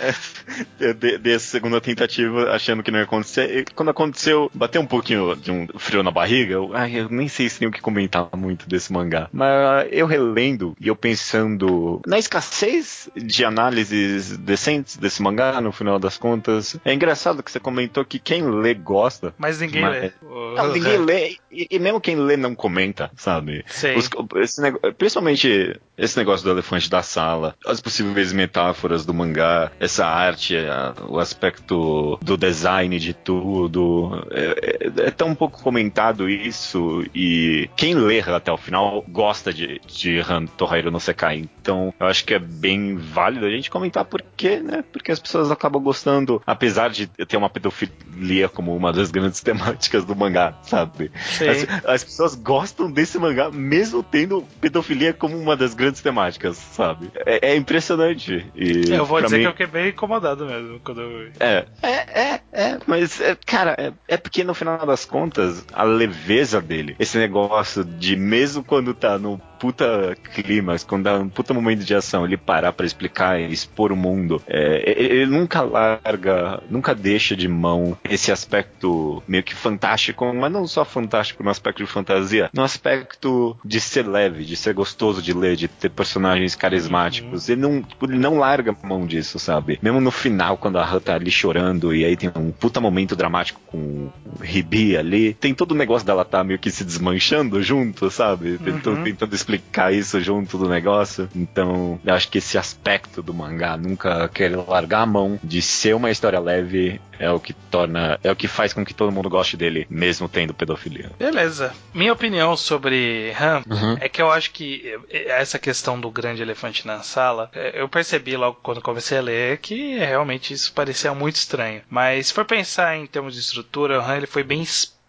[0.79, 3.59] É, de, dessa segunda tentativa, achando que não ia acontecer.
[3.59, 6.53] E quando aconteceu, bateu um pouquinho de um frio na barriga.
[6.53, 9.29] Eu, ai, eu nem sei se tenho o que comentar muito desse mangá.
[9.31, 15.99] Mas eu relendo e eu pensando na escassez de análises decentes desse mangá, no final
[15.99, 16.77] das contas.
[16.85, 19.33] É engraçado que você comentou que quem lê gosta.
[19.37, 20.01] Mas ninguém mas...
[20.01, 20.11] lê.
[20.55, 23.63] Não, ninguém lê e, e, mesmo quem lê não comenta, sabe?
[23.95, 24.61] Os, esse,
[24.97, 30.93] principalmente esse negócio do elefante da sala, as possíveis metáforas do mangá, essa arte, a,
[31.07, 34.27] o aspecto do design de tudo.
[34.31, 39.79] É, é, é, tão pouco comentado isso e quem lê até o final gosta de,
[39.87, 41.49] de Han Torreiro no Sekai.
[41.61, 44.83] Então eu acho que é bem válido a gente comentar porque, né?
[44.91, 50.05] Porque as pessoas acabam gostando, apesar de ter uma pedofilia como uma das grandes temáticas
[50.05, 51.06] do mangá, sabe?
[51.15, 57.11] As, as, pessoas gostam desse mangá, mesmo tendo pedofilia como uma das grandes temáticas, sabe?
[57.25, 58.45] É, é impressionante.
[58.55, 59.43] E eu vou dizer mim...
[59.43, 61.31] que eu fiquei bem incomodado mesmo quando eu.
[61.39, 65.83] É, é, é, é mas, é, cara, é, é porque no final das contas, a
[65.83, 71.53] leveza dele, esse negócio de mesmo quando tá no puta clímax, quando dá um puta
[71.53, 76.61] momento de ação, ele parar para explicar e expor o mundo, é, ele nunca larga,
[76.69, 81.83] nunca deixa de mão esse aspecto meio que fantástico, mas não só fantástico no aspecto
[81.83, 86.55] de fantasia, no aspecto de ser leve, de ser gostoso de ler, de ter personagens
[86.55, 87.47] carismáticos.
[87.47, 87.53] Uhum.
[87.53, 89.79] Ele, não, tipo, ele não larga mão disso, sabe?
[89.81, 93.15] Mesmo no final, quando a Han tá ali chorando e aí tem um puta momento
[93.15, 97.61] dramático com o Ribi ali, tem todo o negócio dela tá meio que se desmanchando
[97.61, 98.57] junto, sabe?
[98.57, 99.03] Tentando, uhum.
[99.03, 101.29] tentando explicar isso junto do negócio.
[101.33, 105.95] Então, eu acho que esse aspecto do mangá, nunca querer largar a mão de ser
[105.95, 109.29] uma história leve, é o que torna, é o que faz com que todo mundo
[109.29, 111.11] goste dele, mesmo tendo pedofilia.
[111.17, 111.73] Beleza.
[111.93, 113.97] Minha opinião sobre Han uhum.
[113.99, 118.35] é que eu acho que essa questão do grande elefante na sala, é, eu percebi
[118.35, 121.81] logo quando comecei a ler que realmente isso parecia muito estranho.
[121.89, 124.61] Mas se for pensar em termos de estrutura, o Han ele foi bem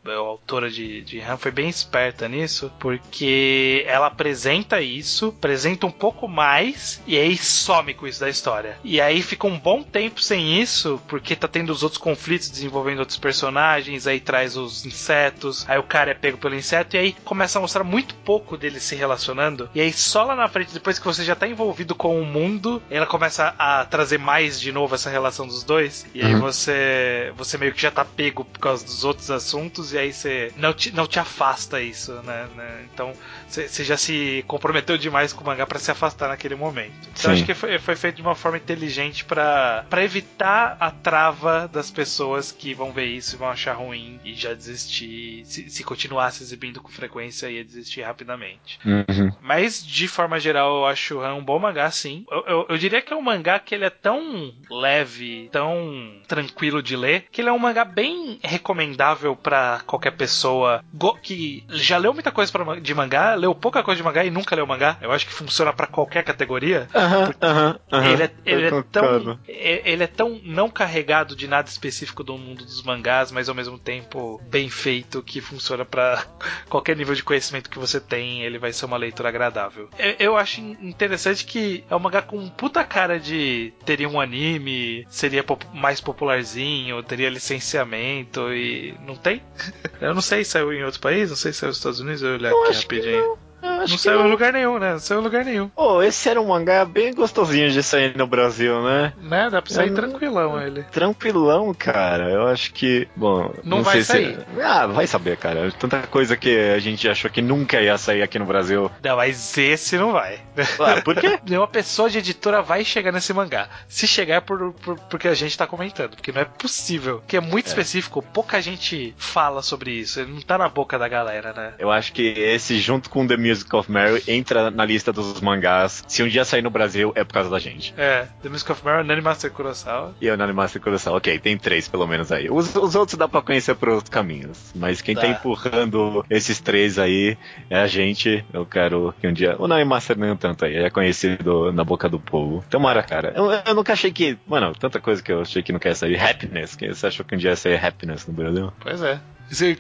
[0.07, 5.91] a autora de, de Han foi bem esperta nisso, porque ela apresenta isso, apresenta um
[5.91, 8.79] pouco mais, e aí some com isso da história.
[8.83, 13.01] E aí fica um bom tempo sem isso, porque tá tendo os outros conflitos desenvolvendo
[13.01, 17.17] outros personagens, aí traz os insetos, aí o cara é pego pelo inseto, e aí
[17.25, 20.99] começa a mostrar muito pouco dele se relacionando, e aí só lá na frente, depois
[20.99, 24.95] que você já tá envolvido com o mundo, ela começa a trazer mais de novo
[24.95, 26.41] essa relação dos dois, e aí uhum.
[26.41, 30.53] você, você meio que já tá pego por causa dos outros assuntos, e aí você
[30.57, 32.49] não te, não te afasta isso, né?
[32.57, 32.87] né?
[32.93, 33.13] Então
[33.49, 36.93] você já se comprometeu demais com o mangá para se afastar naquele momento.
[37.03, 37.33] Então Sim.
[37.33, 42.51] acho que foi, foi feito de uma forma inteligente para evitar a trava das pessoas
[42.51, 45.45] que vão ver isso e vão achar ruim e já desistir.
[45.45, 48.79] Se, se continuar se exibindo com frequência, ia desistir rapidamente.
[48.85, 49.31] Uhum.
[49.41, 52.25] Mas de forma geral, eu acho um bom mangá, sim.
[52.31, 56.83] Eu, eu, eu diria que é um mangá que ele é tão leve, tão tranquilo
[56.83, 60.83] de ler, que ele é um mangá bem recomendável para pra qualquer pessoa
[61.23, 64.55] que já leu muita coisa pra, de mangá, leu pouca coisa de mangá e nunca
[64.55, 64.99] leu mangá.
[65.01, 66.89] Eu acho que funciona para qualquer categoria.
[66.95, 68.13] Aham, aham, aham.
[68.13, 72.65] Ele é, ele é tão ele é tão não carregado de nada específico do mundo
[72.65, 76.25] dos mangás, mas ao mesmo tempo bem feito que funciona para
[76.69, 79.89] qualquer nível de conhecimento que você tem, ele vai ser uma leitura agradável.
[79.99, 85.07] Eu, eu acho interessante que é um mangá com puta cara de teria um anime,
[85.09, 89.43] seria pop mais popularzinho, teria licenciamento e não tem?
[90.01, 92.23] Eu não sei se saiu em outro país, não sei se saiu nos Estados Unidos,
[92.23, 93.28] eu olhar aqui rapidinho
[93.63, 94.93] não saiu em lugar nenhum, né?
[94.93, 95.69] Não saiu em lugar nenhum.
[95.69, 99.13] Pô, esse era um mangá bem gostosinho de sair no Brasil, né?
[99.21, 99.51] Né?
[99.51, 100.83] Dá pra sair tranquilão ele.
[100.85, 102.31] Tranquilão, cara.
[102.31, 103.09] Eu acho que.
[103.17, 103.53] Bom.
[103.65, 104.37] Não, não vai sair.
[104.37, 104.61] Se...
[104.63, 105.71] Ah, vai saber, cara.
[105.73, 108.91] Tanta coisa que a gente achou que nunca ia sair aqui no Brasil.
[109.03, 110.41] Não, mas esse não vai.
[110.81, 111.39] Ah, por quê?
[111.57, 113.69] Uma pessoa de editora vai chegar nesse mangá.
[113.89, 116.17] Se chegar é por, por, porque a gente tá comentando.
[116.17, 117.19] Porque não é possível.
[117.19, 117.69] Porque é muito é.
[117.69, 118.23] específico.
[118.23, 120.21] Pouca gente fala sobre isso.
[120.21, 121.75] Ele não tá na boca da galera, né?
[121.79, 126.05] Eu acho que esse, junto com The Music of Mary, entra na lista dos mangás.
[126.07, 127.95] Se um dia sair no Brasil, é por causa da gente.
[127.97, 130.15] É, The Music of Mary, Nani Master Kurosawa.
[130.21, 131.17] E o Nani Master Kurosawa.
[131.17, 132.51] Ok, tem três pelo menos aí.
[132.51, 134.73] Os, os outros dá pra conhecer por outros caminhos.
[134.75, 135.23] Mas quem tá.
[135.23, 137.37] tá empurrando esses três aí
[137.71, 138.45] é a gente.
[138.53, 139.57] Eu quero que um dia.
[139.59, 142.65] O Nani Master nem tanto aí, é conhecido na boca do povo.
[142.69, 143.33] Tomara, cara.
[143.35, 144.39] Eu, eu nunca achei que.
[144.47, 146.19] Mano, tanta coisa que eu achei que não quer sair.
[146.21, 146.77] Happiness.
[146.77, 148.73] Que você achou que um dia ia sair Happiness no Brasil?
[148.81, 149.21] Pois é.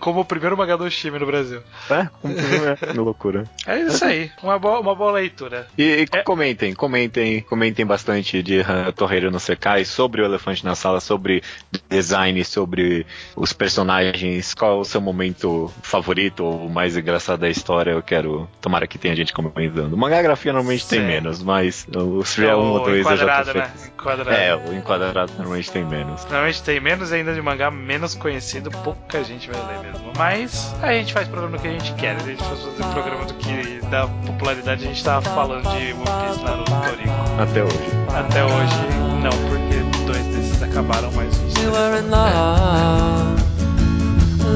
[0.00, 1.60] Como o primeiro mangá do time no Brasil.
[1.90, 3.44] É, como é, loucura.
[3.66, 5.66] É isso aí, uma boa, uma boa leitura.
[5.76, 6.22] E, e é...
[6.22, 11.42] comentem, comentem, comentem bastante de uh, Torreiro no Sekai, sobre o Elefante na Sala, sobre
[11.88, 18.02] design, sobre os personagens, qual o seu momento favorito ou mais engraçado da história, eu
[18.02, 19.96] quero, tomara que tenha gente comentando.
[19.96, 20.96] Mangá grafia normalmente Sim.
[20.96, 21.86] tem menos, mas
[22.24, 23.70] se tiver um ou dois eu já tô né?
[23.86, 24.30] Enquadrado.
[24.30, 26.22] É, o enquadrado normalmente tem menos.
[26.24, 30.12] Normalmente tem menos ainda de mangá menos conhecido, pouca gente vai ler mesmo.
[30.16, 32.16] Mas a gente faz programa do que a gente quer.
[32.16, 34.84] A gente faz fazer programa do que dá popularidade.
[34.84, 37.42] A gente tava falando de One Piece Naruto Toriko.
[37.42, 37.98] Até hoje.
[38.14, 38.76] Até hoje,
[39.22, 43.42] não, porque dois desses acabaram, mas os We were in love.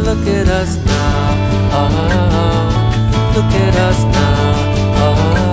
[0.05, 1.37] Look at us now.
[1.75, 1.89] Oh,
[3.35, 4.73] look at us now.
[4.97, 5.52] Oh,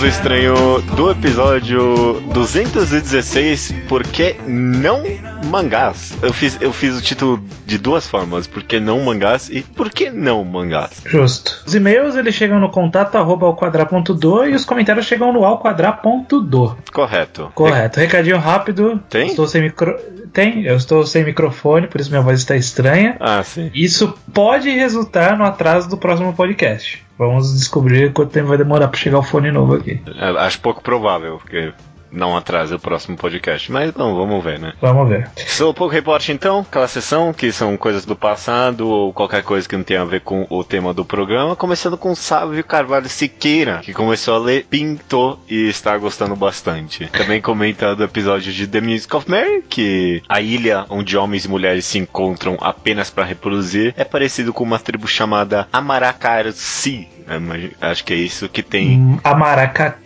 [0.00, 5.02] e-mails estranho do episódio 216, Por que não
[5.44, 6.16] mangás?
[6.22, 9.90] Eu fiz, eu fiz o título de duas formas, Por que não mangás e Por
[9.90, 11.02] que não mangás?
[11.04, 11.62] Justo.
[11.66, 15.58] Os e-mails eles chegam no contato arroba ao quadrar.do e os comentários chegam no ao
[15.58, 16.78] quadrar.do.
[16.92, 17.52] Correto.
[17.54, 18.00] Correto.
[18.00, 19.02] Recadinho rápido.
[19.10, 19.26] Tem?
[19.26, 19.96] Estou sem micro...
[20.32, 23.16] Tem, eu estou sem microfone, por isso minha voz está estranha.
[23.20, 23.70] Ah, sim.
[23.74, 27.04] Isso pode resultar no atraso do próximo podcast.
[27.20, 30.00] Vamos descobrir quanto tempo vai demorar para chegar o fone novo aqui.
[30.16, 31.70] É, acho pouco provável, porque
[32.12, 33.70] não atrase o próximo podcast.
[33.70, 34.72] Mas não, vamos ver, né?
[34.80, 35.28] Vamos ver.
[35.46, 39.76] Sou pouco report então, aquela sessão que são coisas do passado ou qualquer coisa que
[39.76, 41.56] não tenha a ver com o tema do programa.
[41.56, 47.06] Começando com Sávio Carvalho Siqueira, que começou a ler, pintou e está gostando bastante.
[47.08, 51.48] Também comenta do episódio de The Music of Mary, que a ilha onde homens e
[51.48, 57.08] mulheres se encontram apenas para reproduzir é parecido com uma tribo chamada Amaracarci.
[57.28, 58.98] É, acho que é isso que tem.
[58.98, 59.18] Hum,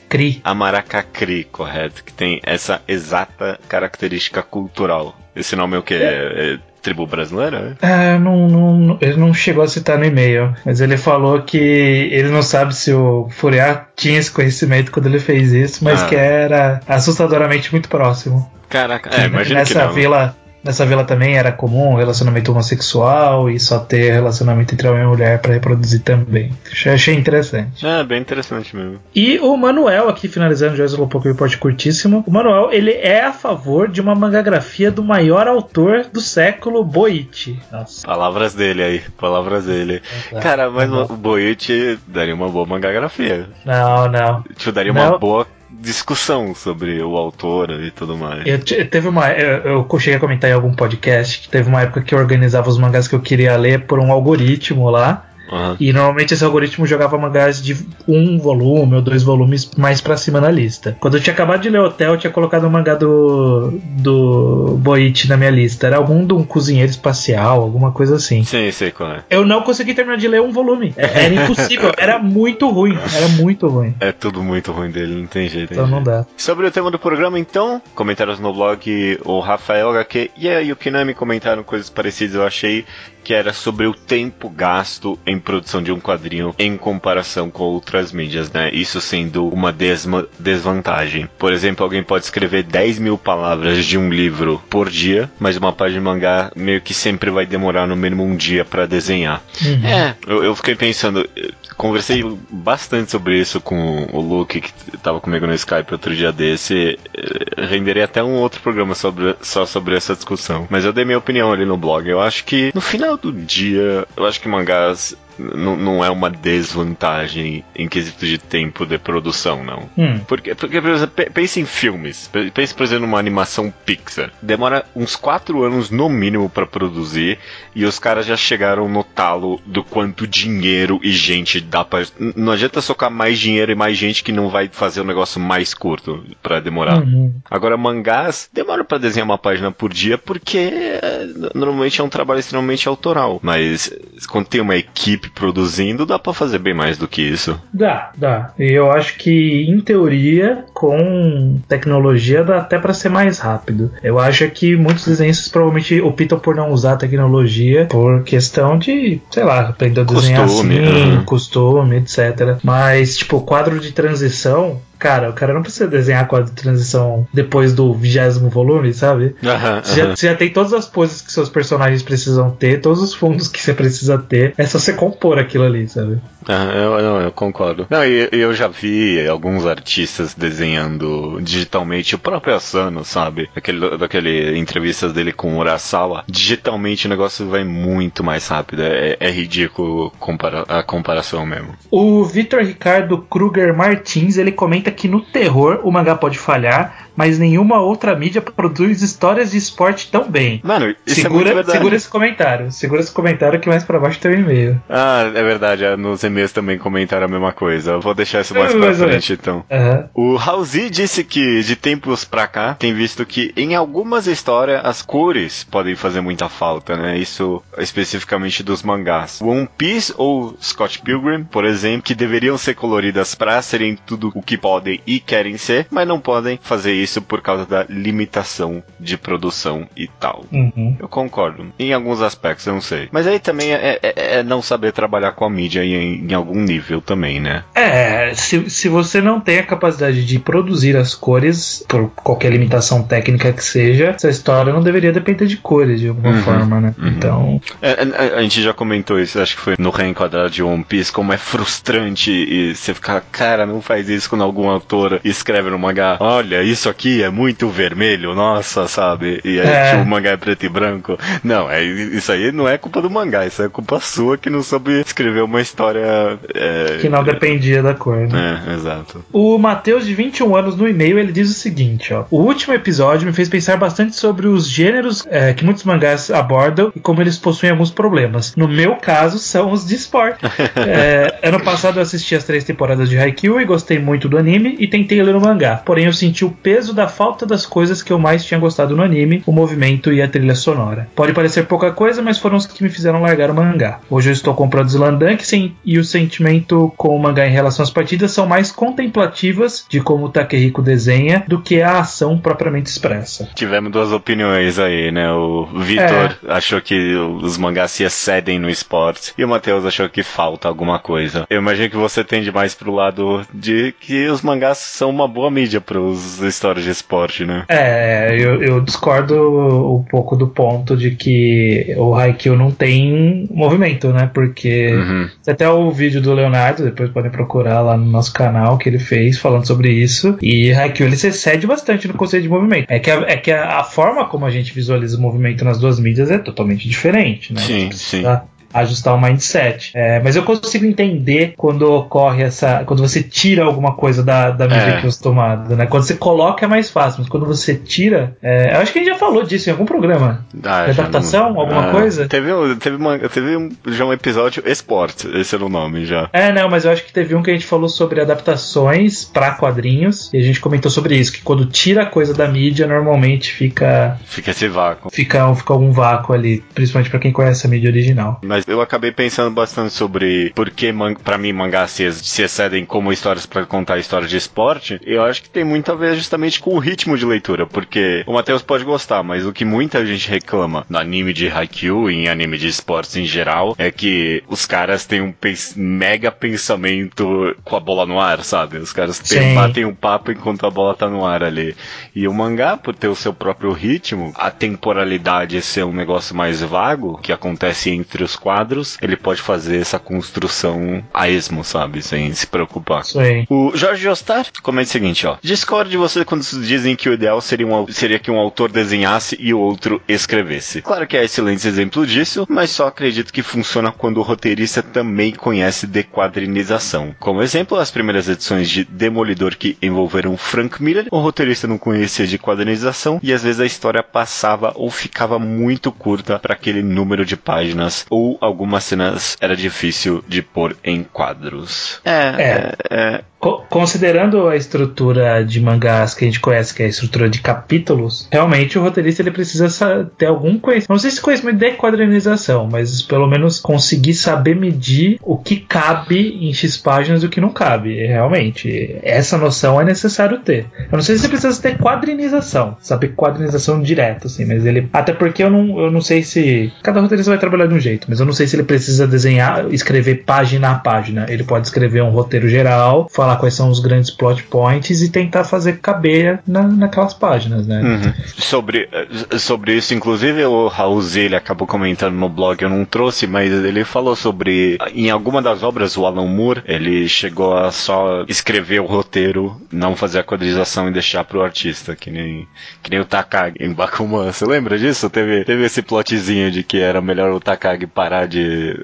[0.04, 0.40] Amaracacri.
[0.44, 2.04] Amaracacri, correto.
[2.04, 5.16] Que tem essa exata característica cultural.
[5.34, 5.94] Esse nome é o que?
[5.94, 7.76] É, é tribo brasileira?
[7.80, 12.28] É, não, não, ele não chegou a citar no e-mail, mas ele falou que ele
[12.28, 16.06] não sabe se o Furiar tinha esse conhecimento quando ele fez isso, mas ah.
[16.06, 18.48] que era assustadoramente muito próximo.
[18.68, 19.92] Caraca, é, imagina nessa que não.
[19.94, 25.06] vila Nessa vila também era comum relacionamento homossexual e só ter relacionamento entre homem e
[25.06, 26.52] mulher para reproduzir também.
[26.86, 27.86] Achei interessante.
[27.86, 28.98] É, bem interessante mesmo.
[29.14, 33.24] E o Manuel, aqui finalizando já um pouco o repórter curtíssimo, o Manuel ele é
[33.24, 37.60] a favor de uma mangagrafia do maior autor do século, Boichi.
[37.70, 38.06] Nossa.
[38.06, 40.00] Palavras dele aí, palavras dele.
[40.32, 43.48] É, Cara, mas o Boichi daria uma boa mangagrafia.
[43.64, 44.42] Não, não.
[44.56, 45.08] Tipo, daria não.
[45.10, 45.46] uma boa
[45.80, 48.46] discussão sobre o autor e tudo mais.
[48.46, 52.02] Eu, teve uma, eu, eu cheguei a comentar em algum podcast que teve uma época
[52.02, 55.26] que eu organizava os mangás que eu queria ler por um algoritmo lá.
[55.50, 55.76] Aham.
[55.78, 57.76] E normalmente esse algoritmo jogava mangás de
[58.08, 60.96] um volume ou dois volumes mais pra cima na lista.
[61.00, 65.28] Quando eu tinha acabado de ler Hotel, eu tinha colocado o mangá do, do Boichi
[65.28, 65.86] na minha lista.
[65.86, 68.42] Era algum de um cozinheiro espacial, alguma coisa assim.
[68.44, 69.24] Sim, sei qual é.
[69.30, 70.92] Eu não consegui terminar de ler um volume.
[70.96, 71.92] É- Era impossível.
[71.98, 72.96] Era muito ruim.
[73.14, 73.94] Era muito ruim.
[74.00, 75.72] É tudo muito ruim dele, não tem jeito.
[75.72, 76.24] Então não dá.
[76.36, 81.14] Sobre o tema do programa, então, comentários no blog, o Rafael HQ e a Yukinami
[81.14, 82.84] comentaram coisas parecidas, eu achei
[83.22, 88.12] que era sobre o tempo gasto em produção de um quadrinho em comparação com outras
[88.12, 88.70] mídias, né?
[88.72, 91.28] Isso sendo uma desma- desvantagem.
[91.38, 95.72] Por exemplo, alguém pode escrever 10 mil palavras de um livro por dia, mas uma
[95.72, 99.42] página de mangá meio que sempre vai demorar no mínimo um dia para desenhar.
[99.64, 99.86] Uhum.
[99.86, 101.28] É, eu, eu fiquei pensando,
[101.76, 106.98] conversei bastante sobre isso com o Luke, que tava comigo no Skype outro dia desse.
[107.16, 110.66] eh, Renderei até um outro programa sobre, só sobre essa discussão.
[110.70, 112.08] Mas eu dei minha opinião ali no blog.
[112.08, 116.30] Eu acho que no final do dia, eu acho que mangás n- não é uma
[116.30, 119.88] desvantagem em quesito de tempo de produção, não.
[119.96, 120.20] Hum.
[120.26, 122.28] Porque, porque por exemplo, pe- pense em filmes.
[122.28, 124.30] Pe- Pense, por exemplo, numa animação Pixar.
[124.40, 127.38] Demora uns 4 anos no mínimo pra produzir
[127.74, 132.04] e os caras já chegaram no talo do quanto dinheiro e gente dá pra.
[132.36, 135.74] Não adianta socar mais dinheiro e mais gente que não vai fazer o negócio mais
[135.74, 137.02] curto pra demorar.
[137.02, 137.34] Uhum.
[137.50, 142.40] Agora, mangás demora pra desenhar uma página por dia porque n- normalmente é um trabalho
[142.40, 143.40] extremamente autoral.
[143.42, 143.90] Mas
[144.28, 147.60] quando tem uma equipe produzindo, dá pra fazer bem mais do que isso.
[147.72, 148.52] Dá, dá.
[148.58, 153.90] E eu acho que, em teoria, com tecnologia dá até pra ser mais rápido.
[154.02, 159.20] Eu acho que muitos desenhistas provavelmente optam por não usar a tecnologia por questão de,
[159.30, 161.24] sei lá, aprender a desenhar Costume, assim, uhum.
[161.24, 162.58] costume, etc.
[162.62, 164.80] Mas, tipo, quadro de transição.
[164.98, 169.34] Cara, o cara não precisa desenhar quadro de transição depois do vigésimo volume, sabe?
[169.82, 173.14] Você já, você já tem todas as poses que seus personagens precisam ter, todos os
[173.14, 174.54] fundos que você precisa ter.
[174.56, 176.20] É só você compor aquilo ali, sabe?
[176.46, 177.86] Eu, não, eu concordo.
[177.88, 183.48] Não, e eu já vi alguns artistas desenhando digitalmente, o próprio Asano, sabe?
[183.56, 186.24] Aquele, daquele entrevistas dele com o Urasawa.
[186.28, 188.82] Digitalmente o negócio vai muito mais rápido.
[188.82, 191.74] É, é ridículo compara a comparação mesmo.
[191.90, 197.38] O Vitor Ricardo Kruger Martins ele comenta que no terror o mangá pode falhar, mas
[197.38, 200.60] nenhuma outra mídia produz histórias de esporte tão bem.
[200.64, 202.72] Mano, isso é muito Segura, segura esse comentário.
[202.72, 204.82] Segura esse comentário que mais pra baixo tem um e-mail.
[204.88, 205.84] Ah, é verdade.
[205.84, 207.92] ah, Nos e-mails também comentaram a mesma coisa.
[207.92, 209.06] Eu vou deixar isso mais É, pra mas é.
[209.08, 209.64] frente, então.
[209.70, 210.08] Aham.
[210.14, 215.00] O Halsey disse que de tempos pra cá tem visto que em algumas histórias as
[215.02, 217.16] cores podem fazer muita falta, né?
[217.16, 219.40] Isso especificamente dos mangás.
[219.40, 224.42] One Piece ou Scott Pilgrim, por exemplo, que deveriam ser coloridas pra serem tudo o
[224.42, 229.16] que podem e querem ser, mas não podem fazer isso por causa da limitação de
[229.16, 230.44] produção e tal.
[230.52, 230.96] Uhum.
[230.98, 231.66] Eu concordo.
[231.78, 233.08] Em alguns aspectos, eu não sei.
[233.12, 236.60] Mas aí também é, é- é não saber trabalhar com a mídia em, em algum
[236.60, 237.62] nível também, né?
[237.74, 243.02] É, se, se você não tem a capacidade de produzir as cores, por qualquer limitação
[243.02, 246.94] técnica que seja, essa história não deveria depender de cores de alguma Uhum, forma, né?
[246.98, 247.08] uhum.
[247.08, 250.82] Então, É, é, a gente já comentou isso, acho que foi no reenquadrado de One
[250.84, 255.70] Piece, como é frustrante e você ficar, cara, não faz isso quando algum autor escreve
[255.70, 259.40] no mangá, olha, isso aqui é muito vermelho, nossa, sabe?
[259.44, 259.90] E aí É.
[259.90, 261.18] tipo, o mangá é preto e branco.
[261.42, 264.62] Não, é, isso aí não é culpa do mangá, isso é culpa sua que não
[264.62, 266.38] soube escrever uma história.
[266.54, 268.62] É, que não dependia da cor, né?
[268.68, 269.24] É, exato.
[269.32, 273.26] O Matheus, de 21 anos, no e-mail, ele diz o seguinte: ó, O último episódio
[273.26, 277.38] me fez pensar bastante sobre os gêneros é, que muitos mangás abordam e como eles
[277.38, 278.54] possuem alguns problemas.
[278.56, 280.38] No meu caso, são os de esporte.
[280.76, 284.53] É, ano passado eu assisti as três temporadas de Haikyuu e gostei muito do anime
[284.78, 285.76] e tentei ler o mangá.
[285.76, 289.02] Porém, eu senti o peso da falta das coisas que eu mais tinha gostado no
[289.02, 291.08] anime, o movimento e a trilha sonora.
[291.14, 294.00] Pode parecer pouca coisa, mas foram os que me fizeram largar o mangá.
[294.08, 295.44] Hoje eu estou comprando Slandank
[295.84, 300.26] e o sentimento com o mangá em relação às partidas são mais contemplativas de como
[300.26, 303.48] o Takehiko desenha do que a ação propriamente expressa.
[303.54, 305.30] Tivemos duas opiniões aí, né?
[305.32, 310.22] O Vitor achou que os mangás se excedem no esporte e o Matheus achou que
[310.22, 311.46] falta alguma coisa.
[311.48, 315.50] Eu imagino que você tende mais pro lado de que os mangás são uma boa
[315.50, 317.64] mídia para os histórias de esporte, né?
[317.68, 324.12] É, eu, eu discordo um pouco do ponto de que o Haikyuu não tem movimento,
[324.12, 324.30] né?
[324.32, 325.28] Porque Uhum.
[325.44, 328.98] Tem até o vídeo do Leonardo, depois podem procurar lá no nosso canal que ele
[328.98, 330.36] fez falando sobre isso.
[330.40, 332.86] E Haikyuu ele se excede bastante no conceito de movimento.
[332.88, 335.78] É que, a, é que a, a forma como a gente visualiza o movimento nas
[335.78, 337.60] duas mídias é totalmente diferente, né?
[337.60, 338.42] Sim, Você precisa
[338.74, 339.92] ajustar o mindset.
[339.94, 342.82] É, mas eu consigo entender quando ocorre essa.
[342.84, 345.00] Quando você tira alguma coisa da, da mídia É.
[345.00, 345.86] que tomada, né?
[345.86, 348.36] Quando você coloca é mais fácil, mas quando você tira.
[348.42, 350.44] é, eu acho que a gente já falou disso em algum programa.
[350.64, 351.52] Ah, adaptação?
[351.52, 352.28] não- Alguma coisa?
[352.28, 356.28] Teve, um- teve, uma, teve um, já um episódio Esporte, esse era o nome já.
[356.32, 359.52] É, não, mas eu acho que teve um que a gente falou sobre adaptações pra
[359.52, 363.52] quadrinhos e a gente comentou sobre isso, que quando tira a coisa da mídia, normalmente
[363.52, 365.10] fica Fica esse vácuo.
[365.10, 368.40] fica, fica algum vácuo ali, principalmente pra quem conhece a mídia original.
[368.44, 370.92] Mas eu acabei pensando bastante sobre por que,
[371.22, 375.00] pra mim, mangás se, se excedem como histórias pra contar histórias de esporte.
[375.04, 378.32] Eu acho que tem muito a ver justamente com o ritmo de leitura, porque o
[378.34, 382.28] Matheus pode gostar, mas o que muita gente reclama no anime de Haikyuu e em
[382.28, 387.76] anime de esportes em geral é que os caras têm um pens- mega pensamento com
[387.76, 388.78] a bola no ar, sabe?
[388.78, 391.76] Os caras têm- batem um papo enquanto a bola tá no ar ali.
[392.14, 396.60] E o mangá, por ter o seu próprio ritmo, a temporalidade ser um negócio mais
[396.62, 402.00] vago, que acontece entre os quadros, ele pode fazer essa construção a esmo, sabe?
[402.00, 403.02] Sem se preocupar.
[403.16, 403.44] Aí.
[403.50, 405.36] O Jorge Jostar comenta o seguinte, ó.
[405.42, 409.36] Discordo de você quando dizem que o ideal seria, um seria que um autor desenhasse
[409.40, 410.82] e o outro escrevesse.
[410.82, 415.32] Claro que há excelentes exemplos disso, mas só acredito que funciona quando o roteirista também
[415.32, 417.12] conhece dequadrinização.
[417.18, 422.26] Como exemplo, as primeiras edições de Demolidor que envolveram Frank Miller, o roteirista não conhecia
[422.26, 427.24] de quadrinização e às vezes a história passava ou ficava muito curta para aquele número
[427.24, 432.00] de páginas ou algumas cenas era difícil de pôr em quadros.
[432.04, 432.72] É, É.
[432.90, 433.24] é, Co-
[433.68, 438.28] Considerando a estrutura de mangás que a gente conhece, que é a estrutura de capítulos,
[438.30, 440.90] realmente o roteirista ele precisa sa- ter algum conhecimento.
[440.90, 446.38] Não sei se conhecimento de quadrinização, mas pelo menos conseguir saber medir o que cabe
[446.40, 447.94] em X páginas e o que não cabe.
[448.06, 450.66] Realmente, essa noção é necessário ter.
[450.90, 454.88] Eu não sei se precisa ter quadrinização, saber quadrinização direto, assim, mas ele.
[454.92, 456.72] Até porque eu não, eu não sei se.
[456.82, 459.66] Cada roteirista vai trabalhar de um jeito, mas eu não sei se ele precisa desenhar,
[459.72, 461.26] escrever página a página.
[461.28, 465.44] Ele pode escrever um roteiro geral, falar quais são os grandes plot points e tentar
[465.44, 467.80] fazer caber na, naquelas páginas, né?
[467.82, 468.12] Uhum.
[468.36, 471.02] Sobre, eh, sobre isso, inclusive o Raul
[471.36, 475.96] acabou comentando no blog, eu não trouxe, mas ele falou sobre, em alguma das obras,
[475.96, 480.92] o Alan Moore, ele chegou a só escrever o roteiro, não fazer a quadrização e
[480.92, 482.48] deixar pro artista, que nem,
[482.82, 484.32] que nem o Takagi em Bakuman.
[484.32, 485.10] Você lembra disso?
[485.10, 488.76] Teve, teve esse plotzinho de que era melhor o Takagi parar de,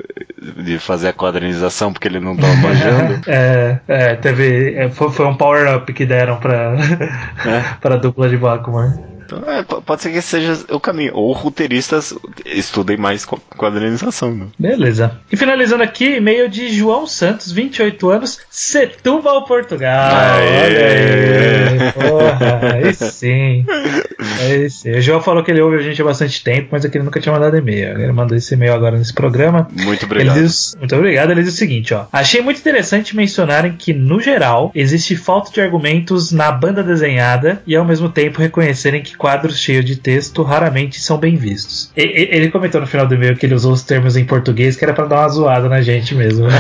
[0.57, 3.21] de fazer a quadrinização porque ele não tava manjando.
[3.27, 4.40] É, é, teve.
[4.41, 6.75] É, Foi, foi um power-up que deram pra,
[7.81, 9.10] pra dupla de Bakuman.
[9.39, 11.13] Então, é, pode ser que seja o caminho.
[11.15, 14.47] Ou roteiristas estudem mais qu- quadrinização, né?
[14.59, 15.19] Beleza.
[15.31, 20.15] E finalizando aqui, e-mail de João Santos, 28 anos, Setúbal, Portugal.
[20.15, 20.65] Aê!
[20.65, 21.93] Olha aí.
[21.93, 23.65] Porra, aí sim.
[24.41, 24.91] Aí sim.
[24.93, 27.05] O João falou que ele ouve a gente há bastante tempo, mas é que ele
[27.05, 27.99] nunca tinha mandado e-mail.
[28.01, 29.69] Ele mandou esse e-mail agora nesse programa.
[29.73, 30.37] Muito obrigado.
[30.37, 31.31] Ele diz, muito obrigado.
[31.31, 32.07] Ele diz o seguinte, ó.
[32.13, 37.75] Achei muito interessante mencionarem que, no geral, existe falta de argumentos na banda desenhada e,
[37.77, 41.91] ao mesmo tempo, reconhecerem que quadros cheios de texto raramente são bem vistos.
[41.95, 44.83] E- ele comentou no final do e-mail que ele usou os termos em português que
[44.85, 46.59] era pra dar uma zoada na gente mesmo, né?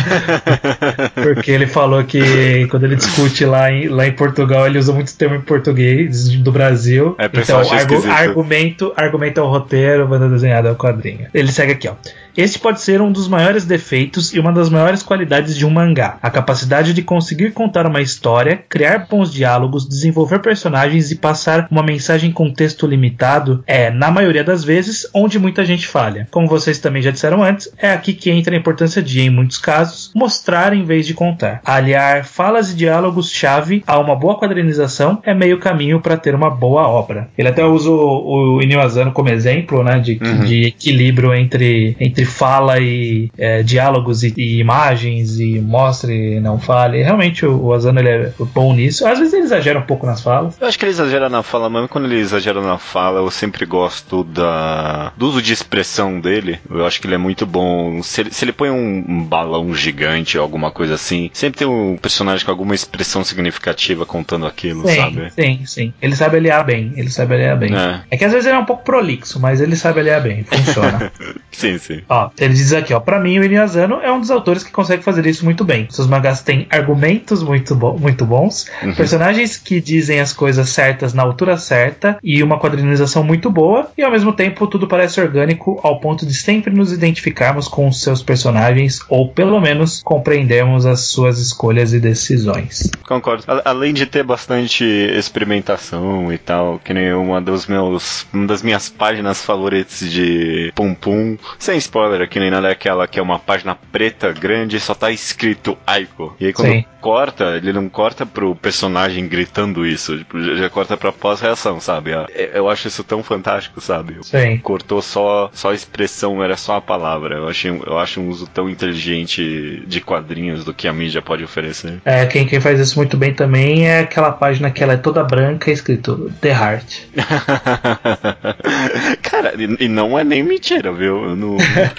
[1.23, 5.15] Porque ele falou que quando ele discute lá em, lá em Portugal, ele usa muitos
[5.15, 7.16] termos em português do Brasil.
[7.19, 8.11] É, então, argu- esquisito.
[8.11, 11.28] argumento, argumento é o roteiro, banda desenhada é o quadrinho.
[11.32, 11.95] Ele segue aqui, ó.
[12.36, 16.19] Este pode ser um dos maiores defeitos e uma das maiores qualidades de um mangá.
[16.23, 21.82] A capacidade de conseguir contar uma história, criar bons diálogos, desenvolver personagens e passar uma
[21.82, 26.28] mensagem com texto limitado é, na maioria das vezes, onde muita gente falha.
[26.31, 29.59] Como vocês também já disseram antes, é aqui que entra a importância de, em muitos
[29.59, 31.61] casos, mostrar em vez de contar.
[31.65, 36.86] Aliar falas e diálogos-chave a uma boa quadrinização é meio caminho para ter uma boa
[36.89, 37.28] obra.
[37.36, 40.44] Ele até usa o, o Inio Asano como exemplo, né, de, Uhum.
[40.44, 46.59] de equilíbrio entre, entre fala e é, diálogos e, e imagens e mostre e não
[46.59, 47.03] fale.
[47.03, 49.07] Realmente o, o Asano ele é bom nisso.
[49.07, 50.57] Às vezes ele exagera um pouco nas falas.
[50.61, 53.65] Eu acho que ele exagera na fala, mas quando ele exagera na fala, eu sempre
[53.67, 56.59] gosto da do uso de expressão dele.
[56.71, 58.03] Eu acho que ele é muito bom.
[58.03, 61.69] Se ele, se ele põe um, um balão gigante ou alguma coisa assim, sempre tem
[61.69, 65.31] um personagem com alguma expressão significativa contando aquilo, Sim, sabe?
[65.31, 65.95] sim, sim.
[66.01, 66.93] Ele sabe aliar bem.
[66.97, 67.75] Ele sabe aliar bem.
[67.75, 68.01] É.
[68.11, 70.45] É que às vezes ele é um pouco prolixo, mas ele sabe aliar bem.
[70.45, 71.13] Funciona.
[71.51, 72.01] Sim, sim.
[72.11, 74.73] Ó, ele diz aqui, ó, pra mim o Inio Asano é um dos autores que
[74.73, 75.87] consegue fazer isso muito bem.
[75.91, 78.95] Seus mangás têm argumentos muito, bo muito bons, Uhum.
[78.95, 84.03] personagens que dizem as coisas certas na altura certa e uma quadrinização muito boa, e
[84.03, 88.23] ao mesmo tempo tudo parece orgânico ao ponto de sempre nos identificarmos com os seus
[88.23, 92.91] personagens ou pelo menos compreendermos as suas escolhas e decisões.
[93.07, 93.45] Concordo.
[93.47, 98.62] A- além de ter bastante experimentação e tal, que nem uma dos meus uma das
[98.62, 103.18] minhas páginas favoritas de Pum Pum, sem spoiler spoiler aqui nem nada, é aquela que
[103.18, 106.35] é uma página preta grande e só tá escrito Aiko.
[106.40, 106.85] E aí quando Sim.
[107.01, 112.12] corta, ele não corta pro personagem gritando isso, tipo, já, já corta pra pós-reação, sabe?
[112.12, 114.16] É- Eu acho isso tão fantástico, sabe?
[114.22, 114.56] Sim.
[114.59, 117.36] Cortou só, só a expressão, era só a palavra.
[117.36, 121.44] Eu, achei, eu acho um uso tão inteligente de quadrinhos do que a mídia pode
[121.44, 122.01] oferecer.
[122.05, 125.22] É, quem, quem faz isso muito bem também é aquela página que ela é toda
[125.22, 127.01] branca escrito The Heart.
[129.22, 131.24] Cara, e, e não é nem mentira, viu?
[131.24, 131.56] Eu não-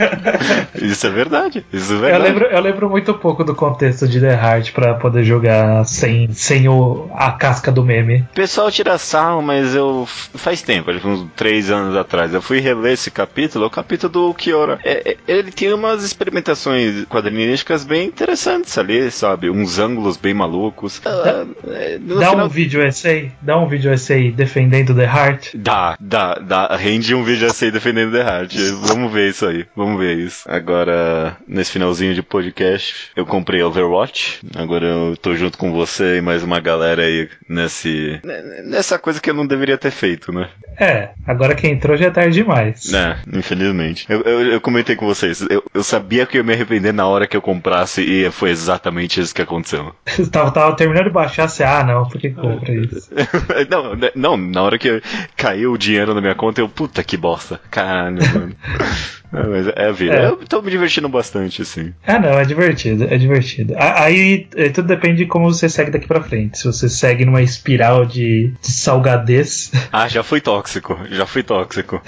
[0.75, 1.65] isso é verdade.
[1.71, 2.23] Isso é Eu verdade.
[2.23, 6.67] lembro, eu lembro muito pouco do contexto de The Heart pra poder jogar sem, sem
[6.67, 8.25] o, a casca do meme.
[8.31, 10.05] O pessoal tira sarro, mas eu.
[10.07, 14.33] Faz tempo, uns três anos atrás, eu fui reler esse capítulo, é o capítulo do
[14.33, 14.79] Kiora.
[14.83, 19.49] É- é- ele tinha umas experimentações quadrinísticas bem interessantes ali, sabe?
[19.49, 21.01] Uns ângulos bem malucos.
[21.05, 25.49] Ah, é, no Dá final- um vídeo essay, dá um vídeo essay defendendo The Heart.
[25.55, 26.75] Dá, dá, dá.
[26.75, 28.55] Rende um vídeo assim defendendo The Heart.
[28.81, 29.65] Vamos ver isso aí.
[29.81, 30.47] Vamos ver isso.
[30.47, 34.39] Agora, nesse finalzinho de podcast, eu comprei Overwatch.
[34.55, 38.19] Agora eu tô junto com você e mais uma galera aí nesse.
[38.63, 40.49] Nessa coisa que eu não deveria ter feito, né?
[40.79, 42.93] É, agora que entrou já é tarde demais.
[42.93, 44.05] É, infelizmente.
[44.07, 45.41] Eu, eu, eu comentei com vocês.
[45.49, 48.51] Eu, eu sabia que eu ia me arrepender na hora que eu comprasse e foi
[48.51, 49.95] exatamente isso que aconteceu.
[50.31, 53.09] tava, tava terminando de baixar, você, ah não, por que compra isso?
[53.67, 55.01] não, né, não, na hora que
[55.35, 57.59] caiu o dinheiro na minha conta, eu, puta que bosta.
[57.71, 58.55] Caralho, mano.
[59.33, 60.15] É, mas é a vida.
[60.15, 60.25] É.
[60.27, 61.93] Eu tô me divertindo bastante, assim.
[62.05, 63.73] Ah não, é divertido, é divertido.
[63.77, 66.57] Aí é, tudo depende de como você segue daqui pra frente.
[66.57, 72.01] Se você segue numa espiral de, de salgadez, Ah, já fui tóxico, já fui tóxico.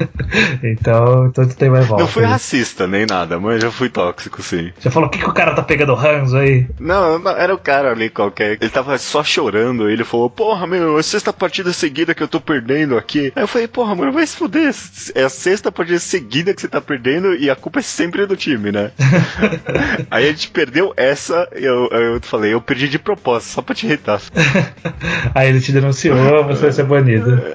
[0.62, 2.04] então, então tu tem mais volta.
[2.04, 2.30] Não fui aí.
[2.30, 4.72] racista nem nada, mas já fui tóxico, sim.
[4.80, 6.66] Já falou o que, que o cara tá pegando ranzo aí?
[6.78, 8.58] Não, não, era o cara ali qualquer.
[8.60, 9.88] Ele tava só chorando.
[9.88, 13.32] Ele falou: Porra, meu, é a sexta partida seguida que eu tô perdendo aqui.
[13.34, 14.74] Aí eu falei: Porra, mano, vai se fuder.
[15.14, 18.36] É a sexta partida seguida que você tá perdendo e a culpa é sempre do
[18.36, 18.90] time, né?
[20.10, 21.48] Aí a gente perdeu essa.
[21.52, 24.20] Eu, eu falei: Eu perdi de propósito, só pra te irritar.
[25.34, 27.40] Aí ele te denunciou, você vai ser banido.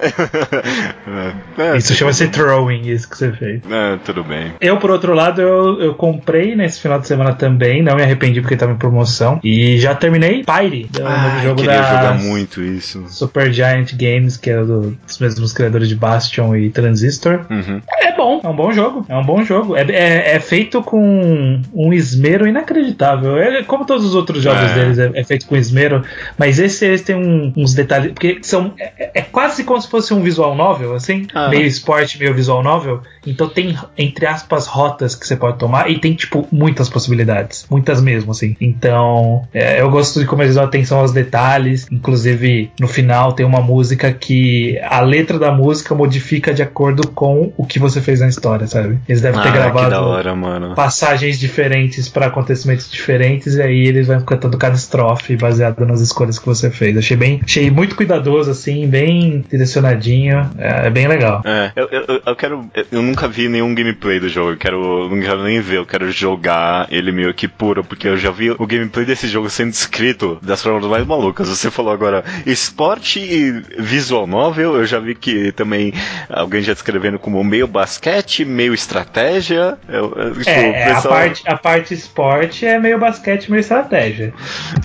[1.58, 3.60] É, Isso chama-se throwing, isso que você fez.
[3.70, 4.52] É, tudo bem.
[4.60, 8.40] Eu, por outro lado, eu, eu comprei nesse final de semana também, não me arrependi
[8.40, 9.40] porque tava em promoção.
[9.42, 13.04] E já terminei Pyre, o novo Ah, eu jogo queria da jogar muito isso.
[13.08, 17.40] Super Giant Games, que é do- dos mesmos criadores de Bastion e Transistor.
[17.50, 17.80] Uhum.
[18.00, 18.89] É bom, é um bom jogo.
[19.08, 19.76] É um bom jogo.
[19.76, 23.38] É, é- é feito com um esmero inacreditável.
[23.38, 24.74] É, como todos os outros jogos É.
[24.74, 26.02] deles, é, é feito com esmero.
[26.38, 28.12] Mas esse, esse tem um- uns detalhes.
[28.12, 28.72] Porque são.
[28.78, 31.26] É, é quase como se fosse um visual novel, assim.
[31.34, 31.48] Ah.
[31.48, 33.00] Meio esporte, meio visual novel.
[33.26, 35.90] Então tem, entre aspas, rotas que você pode tomar.
[35.90, 37.66] E tem, tipo, muitas possibilidades.
[37.70, 38.56] Muitas mesmo, assim.
[38.60, 41.86] Então, é, eu gosto de como eles dão atenção aos detalhes.
[41.90, 47.52] Inclusive, no final tem uma música que a letra da música modifica de acordo com
[47.56, 48.79] o que você fez na história, sabe?
[49.08, 50.74] Eles devem ter Ah, que da gravado hora, mano.
[50.74, 56.38] passagens diferentes para acontecimentos diferentes e aí eles vão cantando cada estrofe baseado nas escolhas
[56.38, 56.96] que você fez.
[56.96, 61.42] Achei bem, achei muito cuidadoso assim, bem direcionadinho, é, é bem legal.
[61.44, 62.70] É, eu, eu, eu quero.
[62.90, 64.50] Eu nunca vi nenhum gameplay do jogo.
[64.52, 65.08] Eu quero.
[65.08, 68.50] Não quero nem ver, eu quero jogar ele meio que puro, porque eu já vi
[68.50, 71.48] o gameplay desse jogo sendo descrito das formas mais malucas.
[71.48, 75.92] Você falou agora esporte e visual novel, eu já vi que também
[76.28, 79.78] alguém já descrevendo como meio basquete, meio estratégia.
[79.88, 84.32] Eu, eu, tipo, É, é, a, parte, a parte esporte é meio basquete, meio estratégia.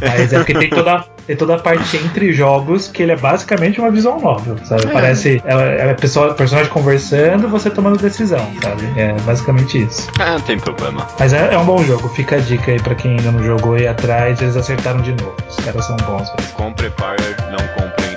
[0.02, 3.80] Mas é porque tem toda, tem toda a parte entre jogos que ele é basicamente
[3.80, 4.88] uma visual novel, sabe?
[4.88, 8.84] Parece é, é pessoa, personagem conversando você tomando decisão, sabe?
[9.00, 10.10] É basicamente isso.
[10.20, 11.08] Ah, não tem problema.
[11.20, 13.74] Mas é, é um bom jogo, fica a dica aí pra quem ainda não jogou
[13.76, 15.36] aí atrás, eles acertaram de novo.
[15.48, 16.50] Os caras são bons, velho.
[16.54, 18.15] Compre Fire, não comprem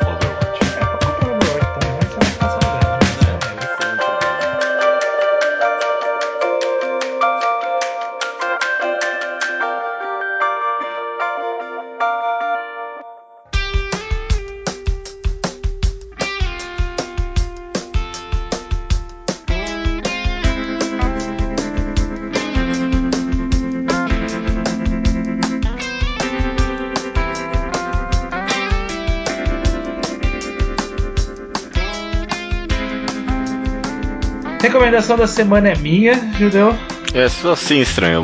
[34.79, 36.73] Recomendação da semana é minha, Judeu.
[37.13, 38.23] É só assim estranho.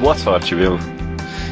[0.00, 0.76] Boa sorte, viu?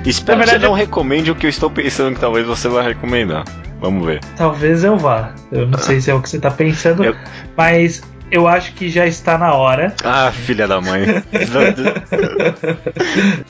[0.05, 2.69] Espero Na que verdade, você não recomende o que eu estou pensando que talvez você
[2.69, 3.45] vá recomendar.
[3.81, 4.19] Vamos ver.
[4.37, 5.33] Talvez eu vá.
[5.53, 7.15] Eu não sei se é o que você tá pensando, Eu-
[7.57, 9.95] mas eu acho que já está na hora.
[10.05, 11.05] Ah, filha da mãe.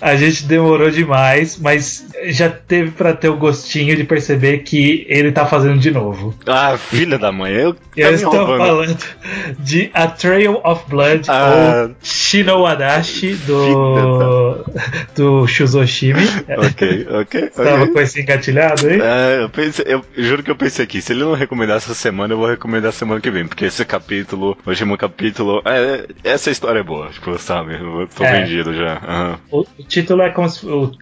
[0.00, 5.32] A gente demorou demais, mas já teve pra ter o gostinho de perceber que ele
[5.32, 6.34] tá fazendo de novo.
[6.46, 7.52] ah, filha da mãe.
[7.52, 8.58] Eu, tá Eu me estou roubando.
[8.66, 8.96] falando
[9.58, 11.86] de A Trail of Blood Ah.
[11.88, 14.64] ou Shino Wadashi do,
[15.16, 16.24] do Shuzoshimi.
[16.58, 17.92] Ok, ok, Tava ok.
[17.94, 19.00] com esse engatilhado aí?
[19.00, 22.34] É, eu, pensei, eu juro que eu pensei aqui, se ele não recomendar essa semana,
[22.34, 26.80] eu vou recomendar semana que vem, porque esse capítulo, o último capítulo, é, essa história
[26.80, 27.74] é boa, tipo, sabe?
[27.74, 28.40] Eu tô É.
[28.40, 28.94] vendido já.
[29.06, 29.38] aham.
[29.50, 30.64] O, o título é como se.
[30.66, 30.92] O,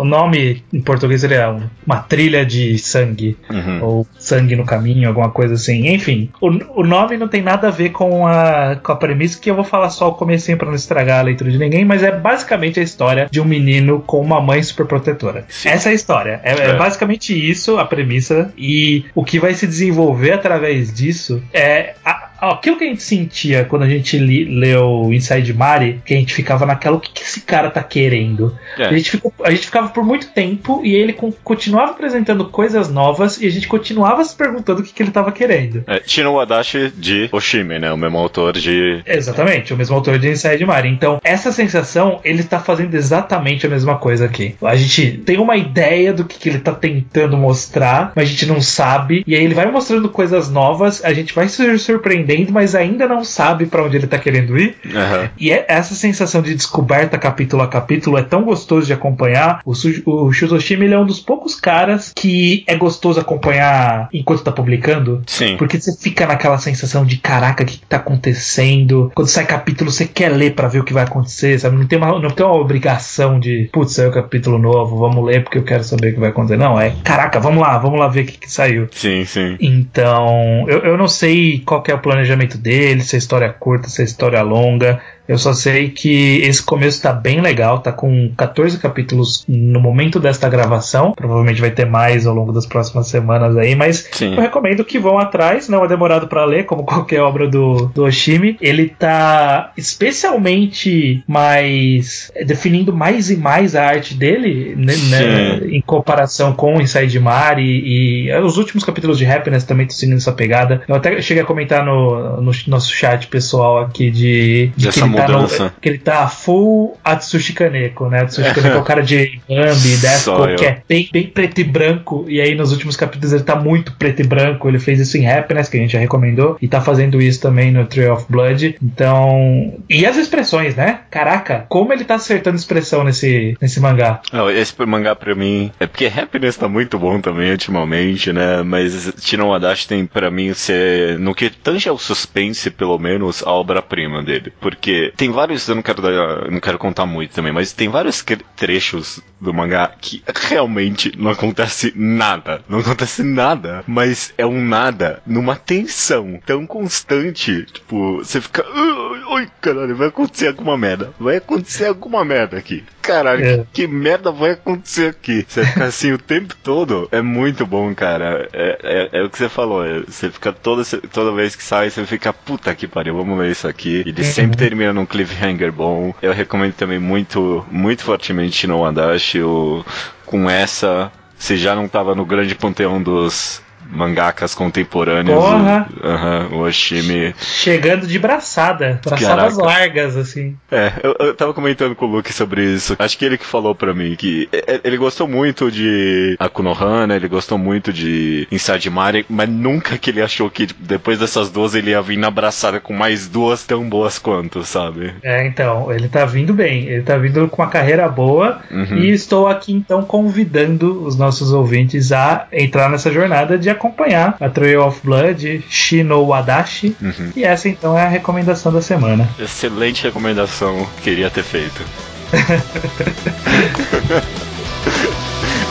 [0.00, 3.36] o, nome em português seria um- uma trilha de sangue.
[3.50, 3.82] Uhum.
[3.82, 5.88] Ou sangue no caminho, alguma coisa assim.
[5.88, 9.50] Enfim, o, o nome não tem nada a ver com a, com a premissa, que
[9.50, 12.12] eu vou falar só o comecinho pra não estragar a leitura de ninguém, mas é
[12.12, 15.44] basicamente a história de um menino com uma mãe super protetora.
[15.48, 15.68] Sim.
[15.70, 16.40] Essa é a história.
[16.44, 16.76] É, é É.
[16.76, 18.52] basicamente isso a premissa.
[18.58, 21.94] E o que vai se desenvolver através disso é.
[22.04, 26.16] a- Aquilo que a gente sentia quando a gente li- leu Inside Mari, que a
[26.16, 28.56] gente ficava naquela, o que, que esse cara tá querendo?
[28.78, 28.86] É.
[28.86, 32.90] A, gente ficou- a gente ficava por muito tempo e ele con- continuava apresentando coisas
[32.90, 35.84] novas e a gente continuava se perguntando o que, que ele tava querendo.
[35.86, 37.92] É, Chino Wadashi de Oshimi, né?
[37.92, 39.02] O mesmo autor de.
[39.06, 40.88] Exatamente, o mesmo autor de Inside Mari.
[40.88, 44.54] Então, essa sensação, ele tá fazendo exatamente a mesma coisa aqui.
[44.62, 48.46] A gente tem uma ideia do que, que ele tá tentando mostrar, mas a gente
[48.46, 49.24] não sabe.
[49.26, 53.24] E aí ele vai mostrando coisas novas, a gente vai se surpreendendo, mas ainda não
[53.24, 54.76] sabe pra onde ele tá querendo ir.
[54.94, 55.30] Aham.
[55.38, 59.60] E é- essa sensação de descoberta capítulo a capítulo é tão gostoso de acompanhar.
[59.64, 65.22] O, Su- o é um dos poucos caras que é gostoso acompanhar enquanto tá publicando.
[65.26, 65.56] Sim.
[65.56, 69.10] Porque você fica naquela sensação de caraca, o que, que tá acontecendo?
[69.14, 71.76] Quando sai capítulo, você quer ler pra ver o que vai acontecer, sabe?
[71.76, 75.58] Não tem uma, não tem uma obrigação de, putz, saiu capítulo novo, vamos ler porque
[75.58, 76.56] eu quero saber o que vai acontecer.
[76.56, 78.88] Não, é caraca, vamos lá, vamos lá ver o que, que saiu.
[78.92, 79.56] Sim, sim.
[79.60, 84.00] Então, eu, eu não sei qual é o planejamento dele, se é história curta, se
[84.00, 85.00] é história longa.
[85.28, 90.20] Eu só sei que esse começo tá bem legal, tá com 14 capítulos no momento
[90.20, 91.12] desta gravação.
[91.12, 94.34] Provavelmente vai ter mais ao longo das próximas semanas aí, mas Sim.
[94.34, 98.04] eu recomendo que vão atrás, não é demorado pra ler, como qualquer obra do, do
[98.04, 98.56] Oshimi.
[98.60, 105.80] Ele tá especialmente mais é, definindo mais e mais a arte dele, né, né, em
[105.80, 110.16] comparação com o Inside Mar e, e os últimos capítulos de Happiness também estão seguindo
[110.16, 110.82] essa pegada.
[110.88, 115.06] Eu até cheguei a comentar no, no nosso chat pessoal aqui de, de Dessa que,
[115.06, 115.64] ele tá mudança.
[115.64, 118.22] no, que ele tá full Atsushi Kaneko, né?
[118.22, 122.24] Atsushi Kaneko é o cara de Bambi, Deathcore, que é bem, bem preto e branco,
[122.28, 124.68] e aí nos últimos capítulos ele tá muito preto e branco.
[124.68, 127.70] Ele fez isso em Happiness, que a gente já recomendou, e tá fazendo isso também
[127.70, 128.76] no Tree of Blood.
[128.82, 129.74] Então.
[129.88, 131.00] E as expressões, né?
[131.10, 134.20] Caraca, como ele tá acertando expressão nesse, nesse mangá.
[134.32, 135.70] Não, esse mangá pra mim.
[135.80, 138.62] É porque Happiness tá muito bom também ultimamente, né?
[138.62, 141.18] Mas Chino Wadashi tem pra mim ser.
[141.18, 144.52] No que tange ao suspense, pelo menos, a obra-prima dele.
[144.60, 145.68] Porque tem vários.
[145.68, 146.50] Eu não quero dar.
[146.50, 148.24] Não quero contar muito também, mas tem vários
[148.56, 152.62] trechos do mangá que realmente não acontece nada.
[152.68, 153.84] Não acontece nada.
[153.86, 157.64] Mas é um nada numa tensão tão constante.
[157.66, 158.64] Tipo, você fica.
[158.66, 161.12] "Ai, Ai, caralho, vai acontecer alguma merda.
[161.18, 162.84] Vai acontecer alguma merda aqui.
[163.02, 163.56] Caralho, É.
[163.72, 165.44] que, que merda vai acontecer aqui?
[165.48, 167.08] Você fica assim o tempo todo.
[167.10, 168.48] É muito bom, cara.
[168.52, 169.84] É, é, é o que você falou.
[169.84, 170.82] é, você fica toda,
[171.12, 174.02] toda vez que sai, você fica, puta que pariu, vamos ver isso aqui.
[174.06, 174.24] Ele Uhum.
[174.24, 176.14] sempre termina num cliffhanger bom.
[176.22, 179.42] Eu recomendo também muito, muito fortemente no Wadashi.
[179.42, 179.84] O,
[180.24, 185.38] com essa, você já não tava no grande panteão dos mangakas contemporâneos.
[185.38, 185.88] Porra!
[186.02, 187.34] O, aham, o Oshimi.
[187.38, 189.62] Chegando de braçada, braçadas Caraca.
[189.64, 190.56] largas, assim.
[190.70, 192.96] É, eu, eu tava comentando com o Luke sobre isso.
[192.98, 197.14] Acho que ele que falou pra mim que é, é, ele gostou muito de Akunohana,
[197.16, 201.74] ele gostou muito de Inside Mari, mas nunca que ele achou que depois dessas duas
[201.74, 205.12] ele ia vir na abraçada com mais duas tão boas quanto, sabe?
[205.22, 208.96] É, então, ele tá vindo bem, ele tá vindo com uma carreira boa Uhum.
[208.98, 214.48] e estou aqui então convidando os nossos ouvintes a entrar nessa jornada de acompanhar a
[214.48, 216.96] Trail of Blood, Shino Wadashi.
[217.00, 217.30] Uhum.
[217.36, 219.28] E essa então é a recomendação da semana.
[219.38, 221.84] Excelente recomendação, queria ter feito.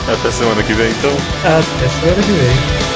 [0.08, 1.18] Até semana que vem, então.
[1.44, 2.95] Até semana que vem.